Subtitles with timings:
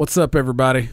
[0.00, 0.88] What's up, everybody?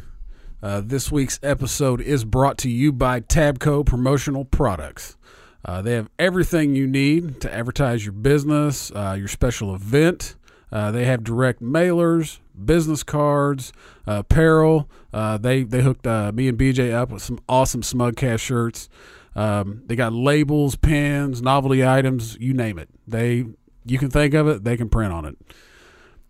[0.61, 5.15] Uh, this week's episode is brought to you by Tabco Promotional Products.
[5.63, 10.35] Uh, they have everything you need to advertise your business, uh, your special event.
[10.73, 13.71] Uh, they have direct mailers, business cards,
[14.05, 14.89] uh, apparel.
[15.13, 18.89] Uh, they they hooked me and BJ up with some awesome Smugcast shirts.
[19.37, 22.89] Um, they got labels, pens, novelty items, you name it.
[23.07, 23.45] They
[23.85, 25.37] you can think of it, they can print on it.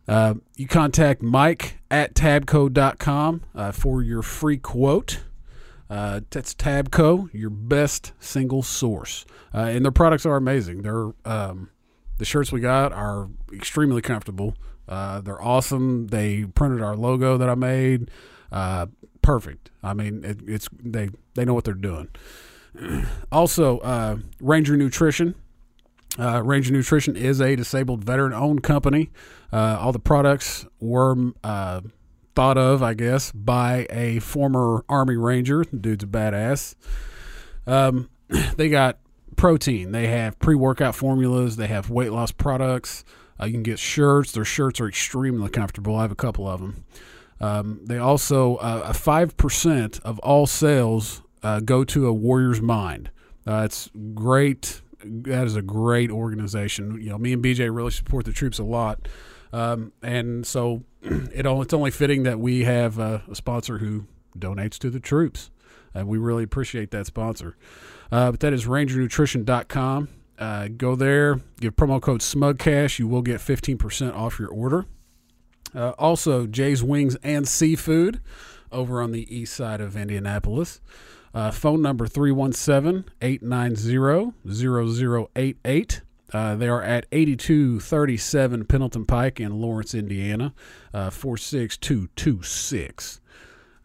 [0.08, 5.24] Uh, you contact Mike at tabco.com uh, for your free quote.
[5.90, 9.26] Uh, that's Tabco, your best single source.
[9.54, 10.82] Uh, and their products are amazing.
[10.82, 11.70] They're um,
[12.18, 14.56] the shirts we got are extremely comfortable.
[14.88, 16.08] Uh, they're awesome.
[16.08, 18.10] They printed our logo that I made.
[18.52, 18.88] Uh,
[19.22, 19.72] perfect.
[19.84, 22.10] I mean, it, it's they they know what they're doing.
[23.32, 25.34] Also, uh, Ranger Nutrition.
[26.20, 29.10] Uh, Ranger Nutrition is a disabled veteran owned company.
[29.52, 31.82] Uh, all the products were uh,
[32.36, 35.64] thought of, I guess, by a former Army Ranger.
[35.64, 36.76] The dude's a badass.
[37.66, 38.10] Um,
[38.58, 39.00] they got
[39.36, 39.92] protein.
[39.92, 41.56] They have pre workout formulas.
[41.56, 43.04] They have weight loss products.
[43.40, 44.32] Uh, you can get shirts.
[44.32, 45.96] Their shirts are extremely comfortable.
[45.96, 46.84] I have a couple of them.
[47.40, 53.12] Um, they also, uh, 5% of all sales uh, go to a warrior's mind.
[53.46, 54.82] Uh, it's great.
[55.10, 57.00] That is a great organization.
[57.02, 59.08] You know, me and BJ really support the troops a lot.
[59.54, 64.06] Um, and so it all, it's only fitting that we have a, a sponsor who
[64.38, 65.52] donates to the troops.
[65.94, 67.58] And we really appreciate that sponsor.
[68.12, 70.10] Uh, but that is rangernutrition.com.
[70.38, 73.00] Uh, go there, give promo code SMUGCASH.
[73.00, 74.86] You will get 15% off your order.
[75.74, 78.22] Uh, also, Jay's Wings and Seafood
[78.72, 80.80] over on the east side of Indianapolis.
[81.38, 86.02] Uh, phone number 317 890 0088.
[86.34, 90.56] Uh, they are at 8237 Pendleton Pike in Lawrence, Indiana,
[90.96, 93.22] uh, 46226.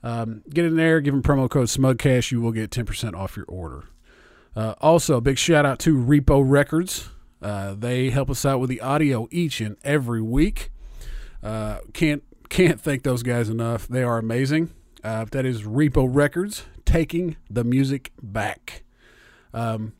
[0.02, 2.32] Um, get in there, give them promo code SMUGCASH.
[2.32, 3.84] You will get 10% off your order.
[4.56, 7.10] Uh, also, big shout out to Repo Records.
[7.42, 10.70] Uh, they help us out with the audio each and every week.
[11.42, 13.86] Uh, can't can't thank those guys enough.
[13.86, 14.70] They are amazing.
[15.02, 18.82] That is Repo Records taking the music back.
[19.54, 19.92] Um,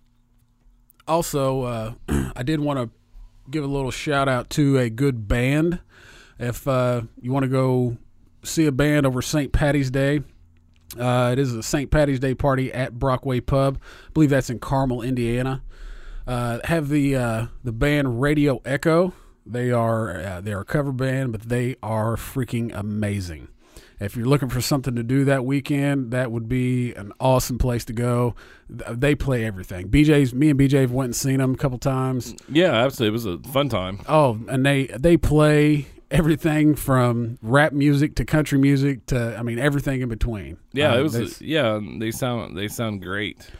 [1.06, 1.92] also, uh,
[2.36, 2.90] I did want to
[3.50, 5.80] give a little shout out to a good band.
[6.38, 7.96] If uh, you want to go
[8.42, 9.52] see a band over St.
[9.52, 10.22] Patty's Day,
[10.98, 11.90] uh, it is a St.
[11.90, 13.78] Patty's Day party at Brockway Pub.
[14.06, 15.62] I believe that's in Carmel, Indiana.
[16.26, 19.12] Uh, have the uh, the band Radio Echo.
[19.44, 23.48] They are uh, they are a cover band, but they are freaking amazing.
[24.02, 27.84] If you're looking for something to do that weekend, that would be an awesome place
[27.86, 28.34] to go.
[28.68, 29.88] They play everything.
[29.88, 32.34] BJ's, me and BJ have went and seen them a couple times.
[32.48, 33.08] Yeah, absolutely.
[33.08, 34.00] It was a fun time.
[34.08, 39.58] Oh, and they they play everything from rap music to country music to I mean
[39.58, 40.58] everything in between.
[40.72, 41.40] Yeah, Uh, it was.
[41.40, 43.50] yeah, they sound they sound great.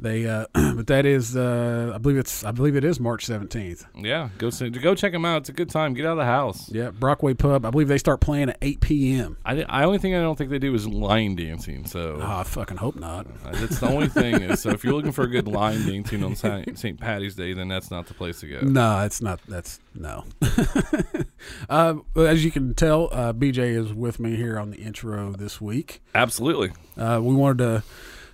[0.00, 3.84] They, uh, but that is, uh, I believe it's, I believe it is March seventeenth.
[3.96, 5.38] Yeah, go see, go check them out.
[5.38, 5.94] It's a good time.
[5.94, 6.70] Get out of the house.
[6.70, 7.64] Yeah, Brockway Pub.
[7.64, 9.38] I believe they start playing at eight p.m.
[9.44, 11.84] I, I only thing I don't think they do is line dancing.
[11.86, 13.26] So Oh, I fucking hope not.
[13.44, 14.40] uh, that's the only thing.
[14.42, 17.00] Is, so if you're looking for a good line dancing on St.
[17.00, 18.60] Patty's Day, then that's not the place to go.
[18.60, 19.40] No, it's not.
[19.48, 20.24] That's no.
[21.68, 25.60] uh, as you can tell, uh, BJ is with me here on the intro this
[25.60, 26.02] week.
[26.14, 26.70] Absolutely.
[26.96, 27.82] Uh, we wanted to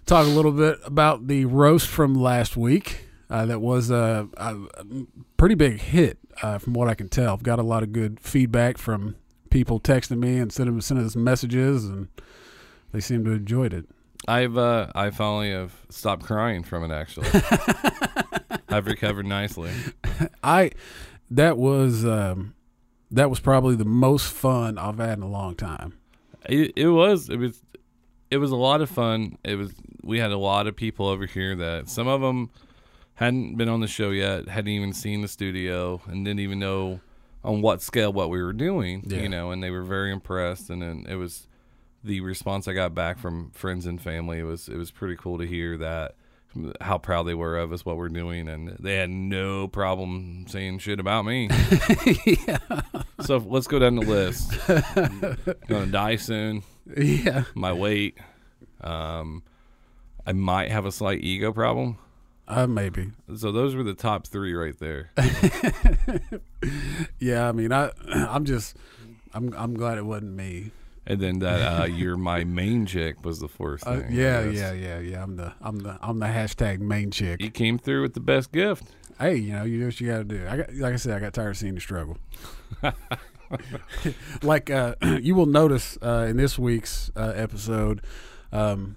[0.06, 3.06] talk a little bit about the roast from last week.
[3.30, 4.56] Uh, that was a, a,
[5.36, 7.32] pretty big hit, uh, from what I can tell.
[7.32, 9.16] I've got a lot of good feedback from
[9.50, 12.08] people texting me and sending sending us messages, and
[12.92, 13.86] they seem to have enjoyed it.
[14.28, 16.94] I've uh, I finally have stopped crying from it.
[16.94, 17.28] Actually,
[18.68, 19.70] I've recovered nicely.
[20.42, 20.72] I
[21.30, 22.54] that was um,
[23.10, 25.98] that was probably the most fun I've had in a long time.
[26.46, 27.63] It, it was it was
[28.30, 29.38] it was a lot of fun.
[29.44, 32.50] It was we had a lot of people over here that some of them
[33.14, 37.00] hadn't been on the show yet, hadn't even seen the studio, and didn't even know
[37.44, 39.04] on what scale what we were doing.
[39.06, 39.18] Yeah.
[39.18, 40.70] You know, and they were very impressed.
[40.70, 41.46] And then it was
[42.02, 45.46] the response I got back from friends and family was it was pretty cool to
[45.46, 46.14] hear that
[46.80, 50.78] how proud they were of us what we're doing and they had no problem saying
[50.78, 51.48] shit about me
[52.46, 52.58] yeah.
[53.22, 54.52] so let's go down the list
[55.66, 56.62] gonna die soon
[56.96, 58.18] yeah, my weight.
[58.80, 59.42] Um,
[60.26, 61.98] I might have a slight ego problem.
[62.48, 63.12] uh, maybe.
[63.36, 65.10] So those were the top three right there.
[67.18, 68.76] Yeah, I mean, I I'm just
[69.34, 70.70] I'm I'm glad it wasn't me.
[71.06, 74.12] And then that uh, you're my main chick was the fourth Uh, thing.
[74.12, 75.22] yeah, yeah, yeah, yeah.
[75.22, 77.42] I'm the I'm the I'm the hashtag main chick.
[77.42, 78.84] You came through with the best gift.
[79.20, 80.46] Hey, you know, you do what you got to do.
[80.48, 82.16] I got like I said, I got tired of seeing you struggle.
[84.42, 88.02] like uh, you will notice uh, in this week's uh, episode,
[88.52, 88.96] um,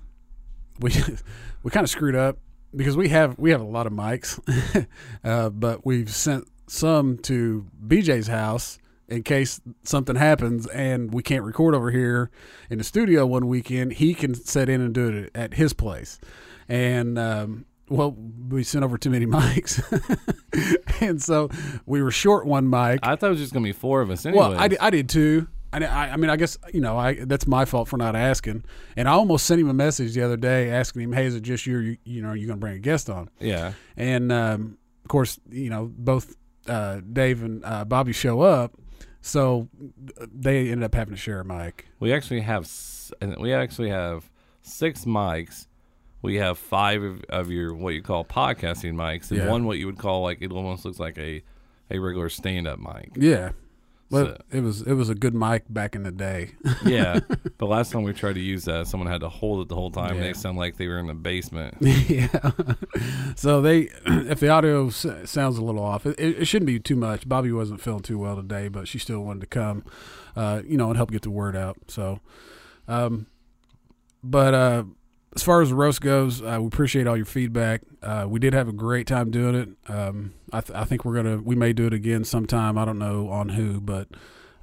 [0.79, 0.91] we
[1.63, 2.37] we kind of screwed up
[2.75, 4.39] because we have we have a lot of mics,
[5.23, 8.77] uh, but we've sent some to BJ's house
[9.07, 12.29] in case something happens and we can't record over here
[12.69, 13.93] in the studio one weekend.
[13.93, 16.19] He can set in and do it at his place,
[16.67, 18.11] and um, well,
[18.49, 19.81] we sent over too many mics,
[21.01, 21.49] and so
[21.85, 22.99] we were short one mic.
[23.03, 24.25] I thought it was just gonna be four of us.
[24.25, 25.47] Anyway, Well, I, I did too.
[25.73, 28.63] I, I, I mean, I guess you know, I that's my fault for not asking.
[28.95, 31.41] And I almost sent him a message the other day asking him, "Hey, is it
[31.41, 31.77] just you?
[31.77, 33.73] Or you, you know, are you going to bring a guest on?" yeah.
[33.95, 36.35] And um, of course, you know, both
[36.67, 38.73] uh, Dave and uh, Bobby show up,
[39.21, 39.67] so
[40.33, 41.87] they ended up having to share a mic.
[41.99, 42.69] We actually have
[43.37, 44.29] we actually have
[44.61, 45.66] six mics.
[46.27, 49.49] We have five of, of your what you call podcasting mics, and Yeah.
[49.49, 51.41] one what you would call like it almost looks like a
[51.89, 53.11] a regular stand up mic.
[53.15, 53.51] Yeah,
[54.11, 56.51] but So- it was it was a good mic back in the day.
[56.85, 57.19] yeah,
[57.57, 59.89] but last time we tried to use that, someone had to hold it the whole
[59.91, 60.15] time.
[60.17, 60.23] Yeah.
[60.23, 61.75] They sound like they were in the basement.
[61.81, 62.51] yeah.
[63.35, 66.95] so they, if the audio s- sounds a little off, it, it shouldn't be too
[66.97, 67.27] much.
[67.27, 69.85] Bobby wasn't feeling too well today, but she still wanted to come,
[70.35, 71.77] uh, you know, and help get the word out.
[71.87, 72.19] So,
[72.87, 73.27] um,
[74.23, 74.83] but uh,
[75.35, 77.81] as far as the roast goes, uh, we appreciate all your feedback.
[78.01, 79.69] Uh, we did have a great time doing it.
[79.91, 82.77] Um, I, th- I think we're gonna, we may do it again sometime.
[82.77, 84.07] I don't know on who, but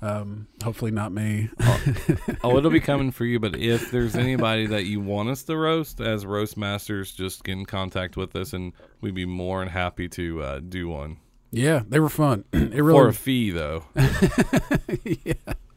[0.03, 1.51] um, hopefully not me.
[2.43, 3.39] oh, it'll be coming for you.
[3.39, 7.53] But if there's anybody that you want us to roast as roast masters, just get
[7.53, 11.19] in contact with us, and we'd be more than happy to uh, do one
[11.55, 12.45] yeah, they were fun.
[12.53, 13.85] it for a fee, though.
[15.05, 15.35] yeah,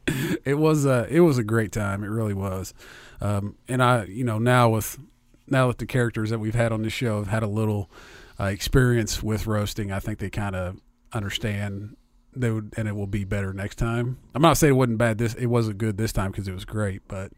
[0.45, 2.03] it was a it was a great time.
[2.03, 2.73] It really was.
[3.21, 4.97] Um, and I, you know, now with
[5.47, 7.89] now with the characters that we've had on this show, have had a little
[8.39, 9.91] uh, experience with roasting.
[9.91, 10.79] I think they kind of
[11.13, 11.95] understand
[12.35, 14.17] they would, and it will be better next time.
[14.35, 15.17] I'm not saying it wasn't bad.
[15.17, 17.31] This it wasn't good this time because it was great, but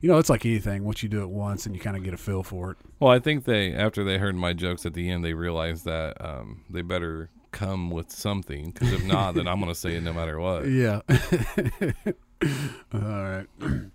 [0.00, 0.84] you know, it's like anything.
[0.84, 2.78] Once you do it once, and you kind of get a feel for it.
[2.98, 6.22] Well, I think they after they heard my jokes at the end, they realized that
[6.24, 10.02] um, they better come with something because if not, then I'm going to say it
[10.02, 10.64] no matter what.
[10.70, 11.00] Yeah.
[12.94, 13.46] All right.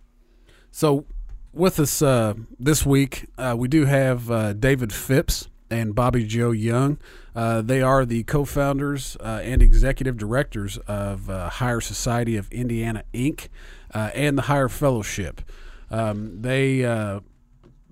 [0.72, 1.06] So,
[1.54, 6.52] with us uh, this week, uh, we do have uh, David Phipps and Bobby Joe
[6.52, 6.98] Young.
[7.34, 13.04] Uh, they are the co-founders uh, and executive directors of uh, Higher Society of Indiana
[13.14, 13.48] Inc.
[13.94, 15.42] Uh, and the Higher Fellowship.
[15.90, 17.22] Um, they uh,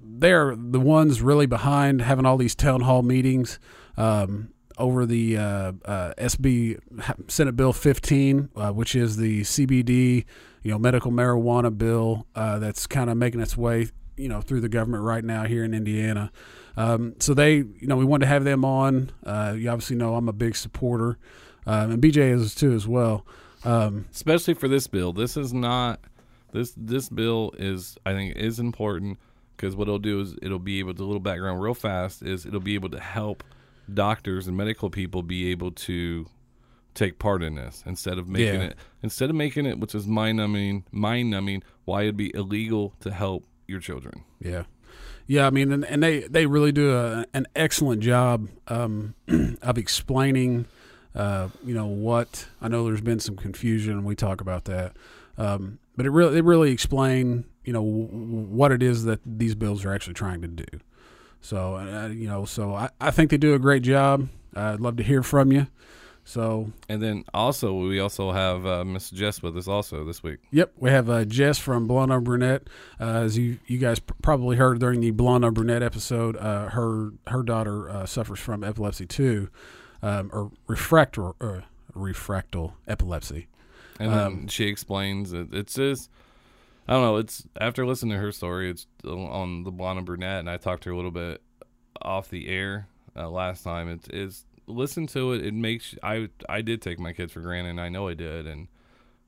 [0.03, 3.59] they're the ones really behind having all these town hall meetings
[3.95, 6.79] um, over the uh, uh, SB
[7.27, 10.25] Senate Bill 15, uh, which is the CBD,
[10.63, 13.87] you know, medical marijuana bill uh, that's kind of making its way,
[14.17, 16.31] you know, through the government right now here in Indiana.
[16.75, 19.11] Um, so they, you know, we wanted to have them on.
[19.25, 21.17] Uh, you obviously know I'm a big supporter,
[21.65, 23.25] um, and BJ is too as well.
[23.63, 25.99] Um, Especially for this bill, this is not
[26.51, 29.19] this this bill is I think is important
[29.55, 32.45] because what it'll do is it'll be able to a little background real fast is
[32.45, 33.43] it'll be able to help
[33.91, 36.25] doctors and medical people be able to
[36.93, 38.67] take part in this instead of making Yeah.
[38.67, 42.93] it instead of making it which is mind numbing mind numbing why it'd be illegal
[42.99, 44.23] to help your children.
[44.39, 44.63] Yeah,
[45.25, 45.47] yeah.
[45.47, 49.15] I mean, and, and they they really do a, an excellent job um,
[49.61, 50.65] of explaining.
[51.15, 52.47] Uh, you know what?
[52.61, 54.95] I know there's been some confusion, and we talk about that.
[55.37, 58.07] Um, but it really it really explain you know w-
[58.47, 60.65] what it is that these bills are actually trying to do.
[61.43, 64.29] So uh, you know, so I, I think they do a great job.
[64.55, 65.67] I'd love to hear from you.
[66.25, 70.39] So And then also we also have uh, Miss Jess with us also this week.
[70.51, 72.69] Yep, we have uh, Jess from Blonde on Brunette.
[72.97, 77.11] Uh, as you you guys probably heard during the Blonde on Brunette episode, uh, her
[77.27, 79.49] her daughter uh, suffers from epilepsy too,
[80.01, 81.61] um, or refractor uh,
[81.93, 83.47] refractal epilepsy.
[83.99, 86.09] And Um, she explains that it's just,
[86.87, 87.17] I don't know.
[87.17, 90.83] It's after listening to her story, it's on the blonde and brunette, and I talked
[90.83, 91.41] to her a little bit
[92.01, 93.87] off the air uh, last time.
[93.87, 95.45] It's is listen to it.
[95.45, 98.47] It makes I I did take my kids for granted, and I know I did,
[98.47, 98.67] and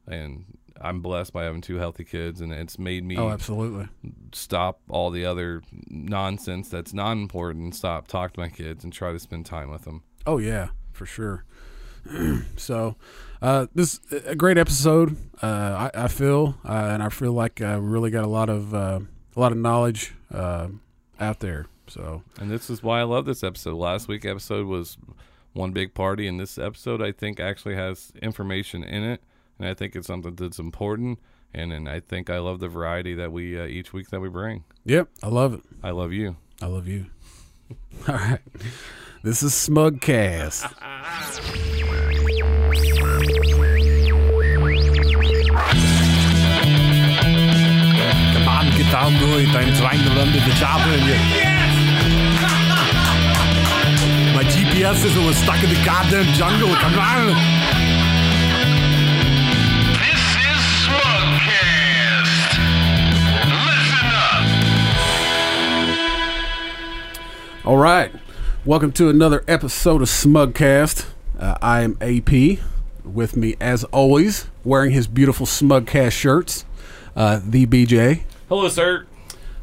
[0.07, 0.45] and
[0.81, 3.87] I'm blessed by having two healthy kids, and it's made me Oh, absolutely.
[4.33, 7.63] stop all the other nonsense that's not important.
[7.63, 10.03] and Stop, talk to my kids, and try to spend time with them.
[10.27, 11.45] Oh yeah, for sure.
[12.57, 12.95] so,
[13.41, 15.17] uh, this a great episode.
[15.41, 18.49] Uh, I, I feel, uh, and I feel like uh, we really got a lot
[18.49, 18.99] of uh,
[19.35, 20.69] a lot of knowledge uh,
[21.19, 21.67] out there.
[21.87, 23.75] So And this is why I love this episode.
[23.75, 24.97] Last week episode was
[25.53, 29.21] one big party, and this episode I think actually has information in it,
[29.59, 31.19] and I think it's something that's important.
[31.53, 34.29] And and I think I love the variety that we uh, each week that we
[34.29, 34.63] bring.
[34.83, 35.61] yep, I love it.
[35.83, 36.37] I love you.
[36.61, 37.07] I love you.
[38.07, 38.39] All right.
[39.23, 40.71] This is Smugcast.
[48.95, 49.49] I'll do it.
[49.49, 51.15] I'm trying to run to the chopper and you.
[54.33, 56.73] My GPS system was stuck in the goddamn jungle.
[56.75, 57.35] Come on.
[59.99, 62.31] This is Smugcast.
[63.67, 64.07] Listen
[67.59, 67.65] up.
[67.65, 68.13] All right.
[68.63, 71.05] Welcome to another episode of Smugcast.
[71.37, 72.59] Uh, I am AP.
[73.03, 76.63] With me, as always, wearing his beautiful Smugcast shirts,
[77.13, 78.21] uh, the BJ.
[78.49, 79.05] Hello, sir.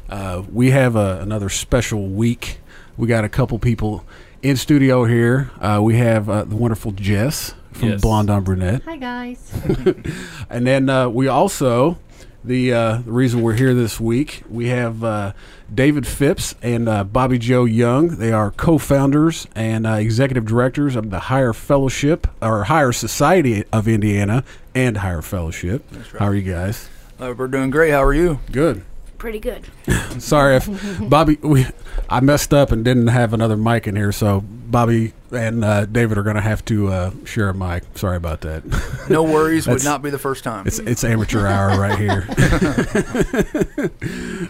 [0.09, 2.59] Uh, we have uh, another special week.
[2.97, 4.03] We got a couple people
[4.41, 5.51] in studio here.
[5.59, 8.01] Uh, we have uh, the wonderful Jess from Yes.
[8.01, 8.83] Blonde on Brunette.
[8.83, 9.51] Hi guys.
[10.49, 11.97] And then uh, we also
[12.43, 15.31] the uh, the reason we're here this week we have uh,
[15.73, 18.09] David Phipps and uh, Bobby Joe Young.
[18.17, 23.87] They are co-founders and uh, executive directors of the Higher Fellowship or Higher Society of
[23.87, 24.43] Indiana
[24.75, 25.83] and Higher Fellowship.
[26.19, 26.89] How are you guys?
[27.19, 27.91] Uh, we're doing great.
[27.91, 28.39] How are you?
[28.51, 28.83] Good.
[29.17, 29.65] Pretty good.
[30.21, 31.65] Sorry if Bobby, we,
[32.09, 36.17] I messed up and didn't have another mic in here, so Bobby and uh, David
[36.17, 37.83] are going to have to uh, share a mic.
[37.95, 38.63] Sorry about that.
[39.09, 39.67] No worries.
[39.67, 40.67] would not be the first time.
[40.67, 42.27] It's it's amateur hour right here.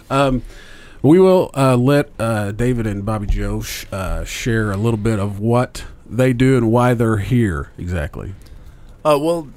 [0.10, 0.42] um,
[1.02, 5.18] we will uh, let uh, David and Bobby Joe sh- uh, share a little bit
[5.18, 8.34] of what they do and why they're here exactly.
[9.04, 9.48] Uh, well,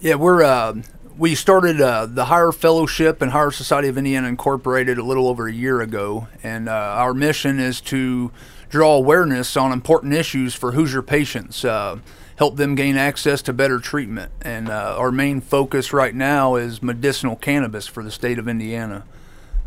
[0.00, 0.74] yeah, we're uh,
[1.16, 5.46] we started uh, the Higher Fellowship and Higher Society of Indiana Incorporated a little over
[5.46, 8.32] a year ago, and uh, our mission is to
[8.68, 11.98] draw awareness on important issues for Hoosier patients, uh,
[12.36, 16.82] help them gain access to better treatment, and uh, our main focus right now is
[16.82, 19.04] medicinal cannabis for the state of Indiana.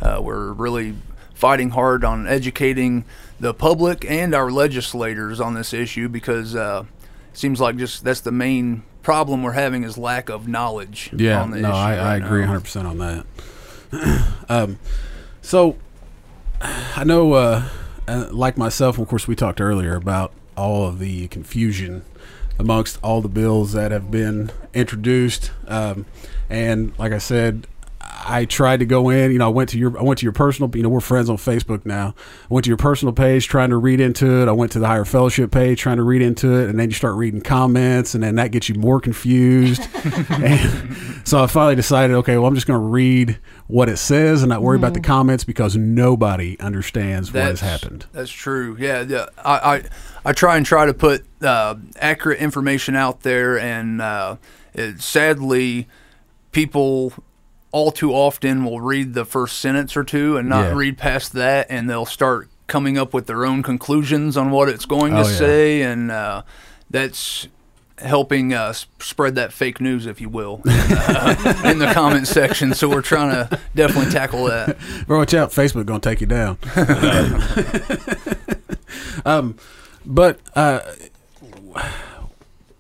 [0.01, 0.95] Uh, we're really
[1.33, 3.05] fighting hard on educating
[3.39, 6.83] the public and our legislators on this issue because uh,
[7.38, 11.12] seems like just that's the main problem we're having is lack of knowledge.
[11.15, 12.51] Yeah, on the no, issue I, I agree now.
[12.53, 13.25] 100 percent on that.
[14.50, 14.79] um,
[15.41, 15.77] so
[16.62, 17.70] I know, uh,
[18.08, 22.03] uh, like myself, of course, we talked earlier about all of the confusion
[22.60, 26.06] amongst all the bills that have been introduced, um,
[26.50, 27.67] and like I said.
[28.25, 30.33] I tried to go in, you know, I went to your I went to your
[30.33, 32.15] personal, you know, we're friends on Facebook now.
[32.50, 34.47] I went to your personal page trying to read into it.
[34.47, 36.95] I went to the higher fellowship page trying to read into it and then you
[36.95, 39.81] start reading comments and then that gets you more confused.
[40.29, 44.43] and so I finally decided, okay, well, I'm just going to read what it says
[44.43, 48.05] and not worry about the comments because nobody understands what has happened.
[48.13, 48.77] That's true.
[48.79, 49.27] Yeah, yeah.
[49.38, 49.83] I, I
[50.25, 54.38] I try and try to put uh, accurate information out there, and uh,
[54.74, 55.88] it, sadly,
[56.51, 57.13] people
[57.71, 60.74] all too often will read the first sentence or two and not Yeah.
[60.75, 64.86] read past that, and they'll start coming up with their own conclusions on what it's
[64.86, 65.36] going to Oh, yeah.
[65.36, 66.41] say, and uh,
[66.89, 67.47] that's
[68.00, 72.74] helping uh, spread that fake news, if you will, in, uh, in the comment section.
[72.74, 74.77] So we're trying to definitely tackle that.
[75.07, 76.57] Bro, watch out, Facebook going to take you down.
[79.25, 79.55] um,
[80.05, 80.79] but uh,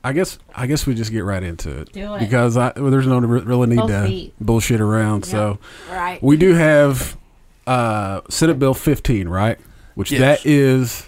[0.07, 1.91] I guess I guess we just get right into it.
[1.91, 2.19] Do it.
[2.19, 4.33] Because I, well, there's no re- really need Both to feet.
[4.39, 5.25] bullshit around.
[5.25, 5.59] So
[5.91, 6.21] Right.
[6.23, 7.17] we do have
[7.65, 9.59] uh, Senate Bill 15, right?
[9.95, 10.21] Which Yes.
[10.21, 11.05] that is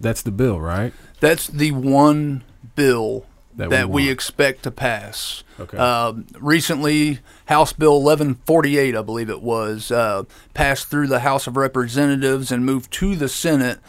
[0.00, 0.92] that's the bill, right?
[1.18, 2.44] That's the one
[2.76, 3.26] bill
[3.56, 5.42] That that, we we, expect to pass.
[5.58, 5.76] Okay.
[5.76, 10.22] Um, recently, House Bill 1148, I believe it was, uh,
[10.54, 13.80] passed through the House of Representatives and moved to the Senate.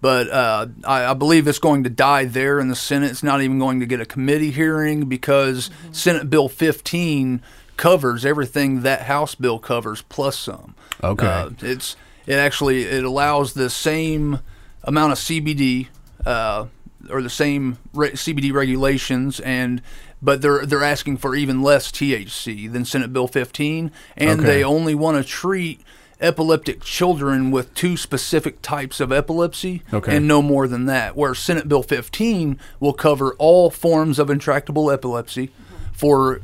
[0.00, 3.10] But uh, I, I believe it's going to die there in the Senate.
[3.10, 7.40] It's not even going to get a committee hearing because Senate Bill 15
[7.76, 10.74] covers everything that House bill covers plus some.
[11.02, 11.26] Okay.
[11.26, 11.96] Uh, it's
[12.26, 14.40] it actually it allows the same
[14.84, 15.88] amount of CBD
[16.26, 16.66] uh,
[17.10, 19.82] or the same re- CBD regulations and
[20.22, 24.46] but they're they're asking for even less THC than Senate Bill 15 and Okay.
[24.48, 25.80] they only want to treat
[26.24, 30.16] epileptic children with two specific types of epilepsy Okay.
[30.16, 34.90] and no more than that where Senate Bill 15 will cover all forms of intractable
[34.90, 35.50] epilepsy
[35.92, 36.40] for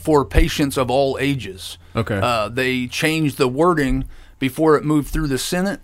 [0.00, 2.18] for patients of all ages Okay.
[2.20, 4.04] uh, they changed the wording
[4.40, 5.80] before it moved through the Senate.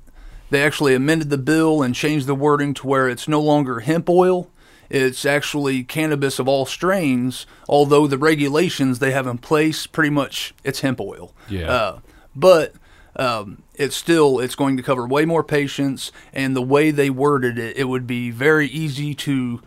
[0.51, 4.09] They actually amended the bill and changed the wording to where it's no longer hemp
[4.09, 4.49] oil.
[4.89, 10.55] It's actually cannabis of all strains, although the regulations they have in place pretty much
[10.65, 11.33] it's hemp oil.
[11.49, 11.69] Yeah.
[11.71, 11.99] Uh,
[12.37, 12.75] but
[13.17, 17.59] um, it's still it's going to cover way more patients, and the way they worded
[17.59, 19.63] it, it would be very easy to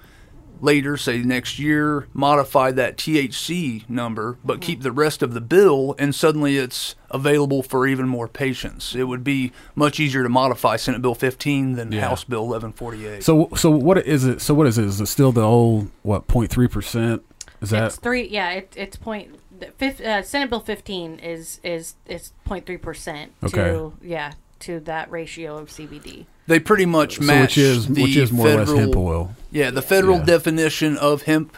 [0.62, 5.96] later, say next year, modify that THC number, but keep the rest of the bill,
[5.98, 8.94] and suddenly it's available for even more patients.
[8.96, 12.10] It would be much easier to modify Senate Bill 15 than Yeah.
[12.10, 13.24] House Bill 1148.
[13.24, 14.42] So so what is it?
[14.42, 14.86] So what is it?
[14.86, 17.24] Is it still the old what 03 percent?
[17.62, 18.28] Is that It's three.
[18.28, 23.56] Yeah, it, it's point the uh, Senate Bill 15 is is is 0.3 percent Okay.
[23.72, 26.26] to yeah to that ratio of CBD.
[26.48, 29.36] They pretty much So match which is the which is more or less hemp oil.
[29.52, 30.26] Yeah, the federal Yeah.
[30.26, 31.56] definition of hemp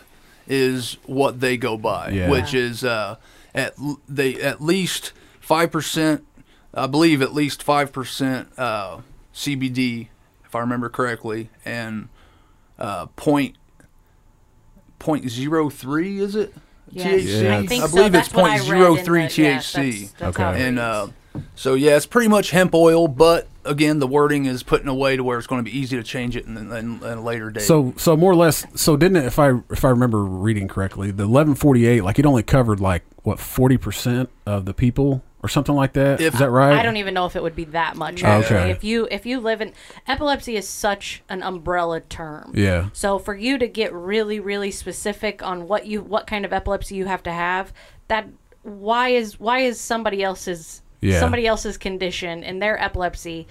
[0.48, 2.30] is what they go by, Yeah.
[2.30, 3.16] which is uh,
[3.56, 6.26] at l- they at least five percent.
[6.74, 9.00] I believe at least five percent uh,
[9.34, 10.08] CBD,
[10.46, 12.10] if I remember correctly, and
[12.78, 13.56] uh, point
[15.00, 16.54] point zero three is it?
[16.92, 17.44] Yes, THC.
[17.44, 19.42] Yeah, I think I believe That's it's what I point read zero in three the-
[19.42, 19.74] yeah, THC.
[19.74, 20.68] that's- that's Okay.
[20.68, 21.08] And uh,
[21.56, 24.96] so yeah, it's pretty much hemp oil, but again, the wording is put in a
[24.96, 27.22] way to where it's going to be easy to change it in, in, in a
[27.22, 27.64] later date.
[27.64, 28.66] So so more or less.
[28.76, 29.26] So didn't it?
[29.26, 32.80] If I if I remember reading correctly, the eleven forty eight like it only covered
[32.80, 36.20] like what forty percent of the people or something like that.
[36.22, 36.78] Is If- that right?
[36.78, 38.24] I don't even know if it would be that much.
[38.24, 38.70] Okay.
[38.72, 39.74] If you if you live in
[40.08, 42.52] epilepsy is such an umbrella term.
[42.56, 42.90] Yeah.
[42.94, 46.96] So for you to get really really specific on what you what kind of epilepsy
[46.96, 47.74] you have to have,
[48.08, 48.28] that
[48.64, 51.20] why is why is somebody else's Yeah.
[51.20, 53.48] somebody else's condition and their epilepsy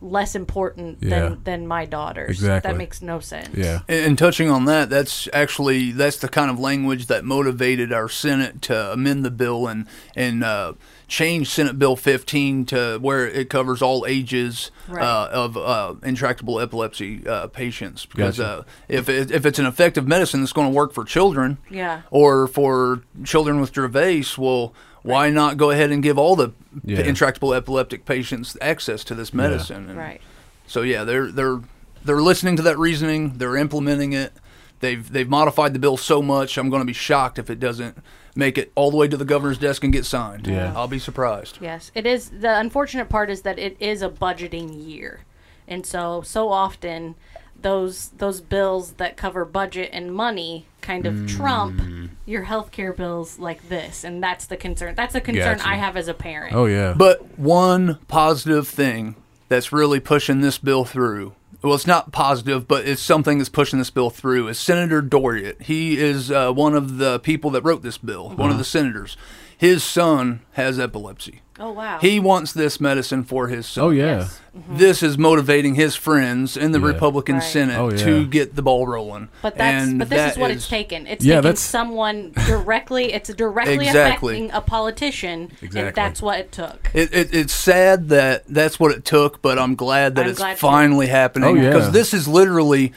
[0.00, 1.08] less important Yeah.
[1.10, 2.30] than than my daughter's?
[2.38, 2.70] Exactly.
[2.70, 3.50] That makes no sense.
[3.54, 3.80] Yeah.
[3.88, 8.08] And, and touching on that, that's actually that's the kind of language that motivated our
[8.08, 9.86] Senate to amend the bill and
[10.16, 10.72] and uh,
[11.14, 15.02] change Senate Bill 15 to where it covers all ages Right.
[15.02, 18.04] uh, of uh, intractable epilepsy uh, patients.
[18.06, 18.60] Because Gotcha.
[18.60, 22.02] uh, if it, if it's an effective medicine that's going to work for children, Yeah.
[22.10, 24.74] or for children with Dravet, well.
[25.06, 26.52] Why not go ahead and give all the
[26.82, 27.00] Yeah.
[27.00, 29.90] intractable epileptic patients access to this medicine?
[29.90, 30.22] And- Right.
[30.66, 31.60] so yeah, they're they're
[32.02, 33.34] they're listening to that reasoning.
[33.36, 34.32] They're implementing it.
[34.80, 36.56] They've they've modified the bill so much.
[36.56, 37.98] I'm going to be shocked if it doesn't
[38.34, 40.46] make it all the way to the governor's desk and get signed.
[40.46, 40.72] Yeah.
[40.76, 41.58] I'll be surprised.
[41.60, 42.30] Yes, it is.
[42.30, 45.20] The unfortunate part is that it is a budgeting year,
[45.68, 47.14] and so so often
[47.60, 52.10] those those bills that cover budget and money kind of trump Mm.
[52.26, 54.94] your healthcare bills like this, and that's the concern.
[54.94, 55.70] That's the concern Gotcha.
[55.70, 56.54] I have as a parent.
[56.54, 56.94] Oh yeah.
[56.96, 59.16] But one positive thing
[59.48, 61.32] that's really pushing this bill through.
[61.64, 64.48] Well, it's not positive, but it's something that's pushing this bill through.
[64.48, 65.62] Is Senator Doriot?
[65.62, 68.28] He is uh, one of the people that wrote this bill.
[68.28, 69.16] One of the senators.
[69.56, 71.40] His son has epilepsy.
[71.58, 71.98] Oh wow.
[72.00, 73.84] He wants this medicine for his son.
[73.84, 74.18] oh yeah.
[74.18, 74.40] Yes.
[74.56, 74.58] Mm-hmm.
[74.58, 74.76] Mm-hmm.
[74.78, 76.86] this is motivating his friends in the Yeah.
[76.86, 77.44] Republican Right.
[77.44, 77.96] Senate Oh, yeah.
[78.04, 79.28] to get the ball rolling.
[79.42, 81.06] But that's And but this that is what it's taken.
[81.06, 83.12] It's Yeah, taken someone directly.
[83.12, 84.34] It's directly Exactly.
[84.34, 85.80] affecting a politician, Exactly.
[85.80, 86.90] and that's what it took.
[86.92, 90.38] It, it, it's sad that that's what it took, but I'm glad that I'm it's
[90.38, 90.60] glad too.
[90.60, 91.48] finally happening.
[91.50, 91.70] Oh, yeah.
[91.70, 92.92] Because this is literally.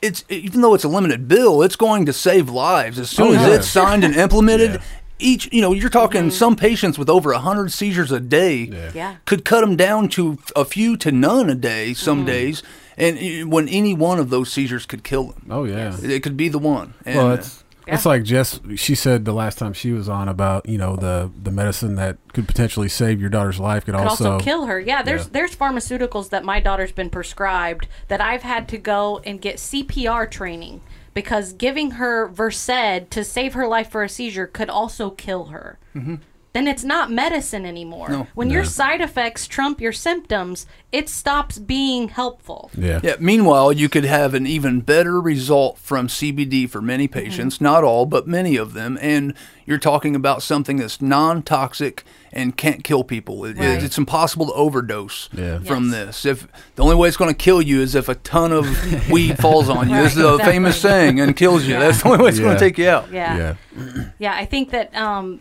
[0.00, 3.32] It's even though it's a limited bill, it's going to save lives as soon Oh,
[3.34, 3.54] as yeah.
[3.54, 4.72] it's signed and implemented.
[4.72, 4.80] Yeah.
[5.18, 8.90] Each, you know, you're talking some patients with over hundred seizures a day Yeah.
[8.94, 9.16] Yeah.
[9.24, 12.26] could cut them down to a few to none a day some Mm-hmm.
[12.26, 12.62] days,
[12.96, 15.96] and when any one of those seizures could kill them, Oh yeah.
[16.02, 16.94] it could be the one.
[17.06, 18.60] And, Well, uh, it's it's like Jess.
[18.76, 22.16] She said the last time she was on about you know the the medicine that
[22.32, 24.78] could potentially save your daughter's life could, could also, also, kill her.
[24.80, 25.28] Yeah, there's Yeah.
[25.32, 30.30] there's pharmaceuticals that my daughter's been prescribed that I've had to go and get CPR
[30.30, 30.80] training
[31.14, 35.78] because giving her Versed to save her life for a seizure could also kill her.
[35.94, 36.16] Mm-hmm.
[36.52, 38.08] Then it's not medicine anymore.
[38.10, 38.26] No.
[38.34, 42.70] When your side effects trump your symptoms, it stops being helpful.
[42.76, 43.00] Yeah.
[43.02, 43.14] Yeah.
[43.18, 47.18] Meanwhile, you could have an even better result from CBD for many Mm-hmm.
[47.18, 48.98] patients, not all, but many of them.
[49.00, 49.32] And
[49.64, 53.44] you're talking about something that's non-toxic and can't kill people.
[53.46, 53.82] It, Right.
[53.82, 55.58] It's impossible to overdose Yeah.
[55.60, 56.22] from Yes.
[56.22, 56.26] this.
[56.26, 58.66] If the only way it's going to kill you is if a ton of
[59.10, 59.96] weed falls on you.
[59.96, 61.74] This is Right, a famous saying and kills you.
[61.74, 61.80] Yeah.
[61.80, 63.10] That's the only way it's going to take you out.
[63.10, 63.56] Yeah.
[63.76, 64.04] Yeah.
[64.18, 65.40] Yeah, I think that um,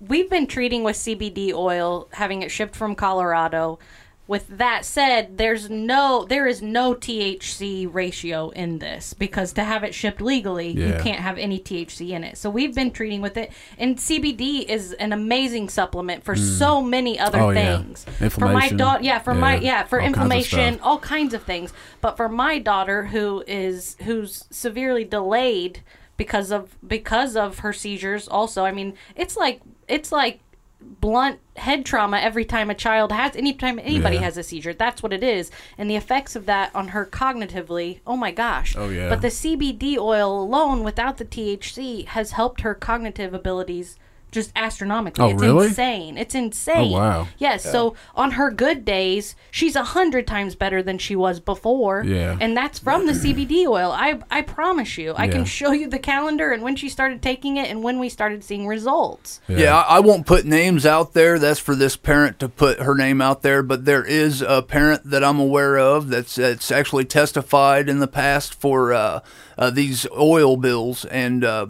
[0.00, 3.78] we've been treating with CBD oil, having it shipped from Colorado.
[4.26, 9.82] With that said, there's no there is no THC ratio in this because to have
[9.82, 12.38] it shipped legally, you can't have any THC in it.
[12.38, 16.58] So we've been treating with it, and CBD is an amazing supplement for mm.
[16.58, 17.78] so many other Oh, yeah.
[17.78, 18.04] things.
[18.04, 18.76] For my Inflammation.
[18.76, 19.60] daughter, yeah, for my Yeah.
[19.62, 20.86] yeah, for All inflammation, stuff.
[20.86, 21.72] all kinds of things.
[22.00, 25.80] But for my daughter, who is who's severely delayed
[26.16, 30.40] because of because of her seizures, also, I mean, it's like it's like
[30.80, 34.22] blunt head trauma every time a child has anytime anybody Yeah.
[34.22, 38.00] has a seizure that's what it is and the effects of that on her cognitively
[38.06, 39.10] oh my gosh Oh, yeah.
[39.10, 43.98] but the cbd oil alone without the thc has helped her cognitive abilities
[44.30, 45.66] just astronomically Oh, it's really?
[45.68, 47.28] insane it's insane Oh, wow.
[47.38, 52.04] yes so on her good days she's a hundred times better than she was before
[52.04, 52.36] Yeah.
[52.40, 55.32] and that's from the cbd oil i i promise you i Yeah.
[55.32, 58.44] can show you the calendar and when she started taking it and when we started
[58.44, 61.38] seeing results Yeah, I, I won't put names out there.
[61.38, 63.62] That's for this parent to put her name out there.
[63.62, 68.06] But there is a parent that I'm aware of that's that's actually testified in the
[68.08, 69.20] past for uh,
[69.58, 71.66] uh, these oil bills, and uh,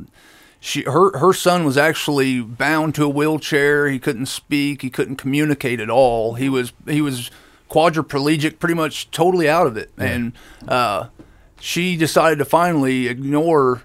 [0.61, 3.89] she her her son was actually bound to a wheelchair.
[3.89, 4.83] He couldn't speak.
[4.83, 6.35] He couldn't communicate at all.
[6.35, 7.31] He was he was
[7.71, 9.91] quadriplegic, pretty much totally out of it.
[9.97, 10.33] And
[10.69, 11.07] uh,
[11.61, 13.83] she decided to finally ignore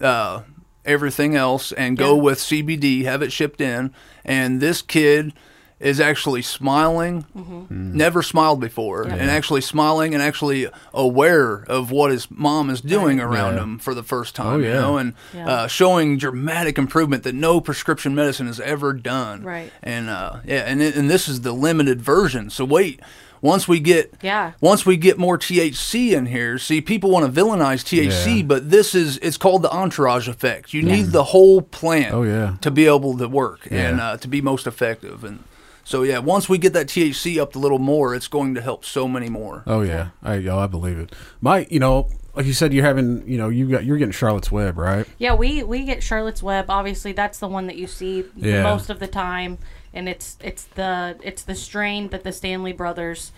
[0.00, 0.42] uh,
[0.84, 2.22] everything else and go Yeah.
[2.22, 3.92] with CBD, have it shipped in.
[4.24, 5.32] And this kid
[5.80, 7.96] is actually smiling, Mm-hmm.
[7.96, 13.20] never smiled before, and actually smiling and actually aware of what his mom is doing
[13.20, 13.62] around Yeah.
[13.64, 14.46] him for the first time.
[14.46, 14.80] Oh, You yeah.
[14.80, 15.46] know, and Yeah.
[15.48, 19.42] uh, showing dramatic improvement that no prescription medicine has ever done.
[19.42, 19.72] Right.
[19.82, 22.50] And uh, yeah, and and this is the limited version.
[22.50, 23.00] So wait,
[23.42, 24.52] once we get Yeah.
[24.60, 28.42] once we get more THC in here, see people want to villainize THC, Yeah.
[28.44, 30.72] but this is it's called the entourage effect.
[30.72, 32.54] You need the whole plant Oh, yeah.
[32.62, 35.24] to be able to work and uh, to be most effective.
[35.24, 35.40] And
[35.84, 38.84] so yeah, once we get that THC up a little more, it's going to help
[38.84, 39.62] so many more.
[39.66, 41.14] Oh yeah, I yo, I believe it.
[41.40, 44.50] My, you know, like you said, you're having, you know, you got you're getting Charlotte's
[44.50, 45.06] Web, right?
[45.18, 46.66] Yeah, we we get Charlotte's Web.
[46.68, 48.62] Obviously, that's the one that you see Yeah.
[48.62, 49.58] most of the time,
[49.92, 53.30] and it's it's the it's the strain that the Stanley brothers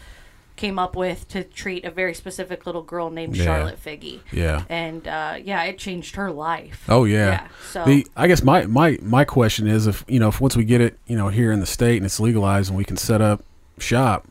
[0.56, 3.44] came up with to treat a very specific little girl named Yeah.
[3.44, 4.20] Charlotte Figi.
[4.32, 4.64] Yeah.
[4.68, 6.84] And uh, yeah, it changed her life.
[6.88, 7.28] Oh yeah.
[7.28, 10.56] Yeah, so- the I guess my my my question is if you know if once
[10.56, 12.96] we get it you know here in the state and it's legalized and we can
[12.96, 13.44] set up
[13.78, 14.26] shop,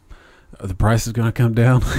[0.59, 1.81] uh, the price is going to come down.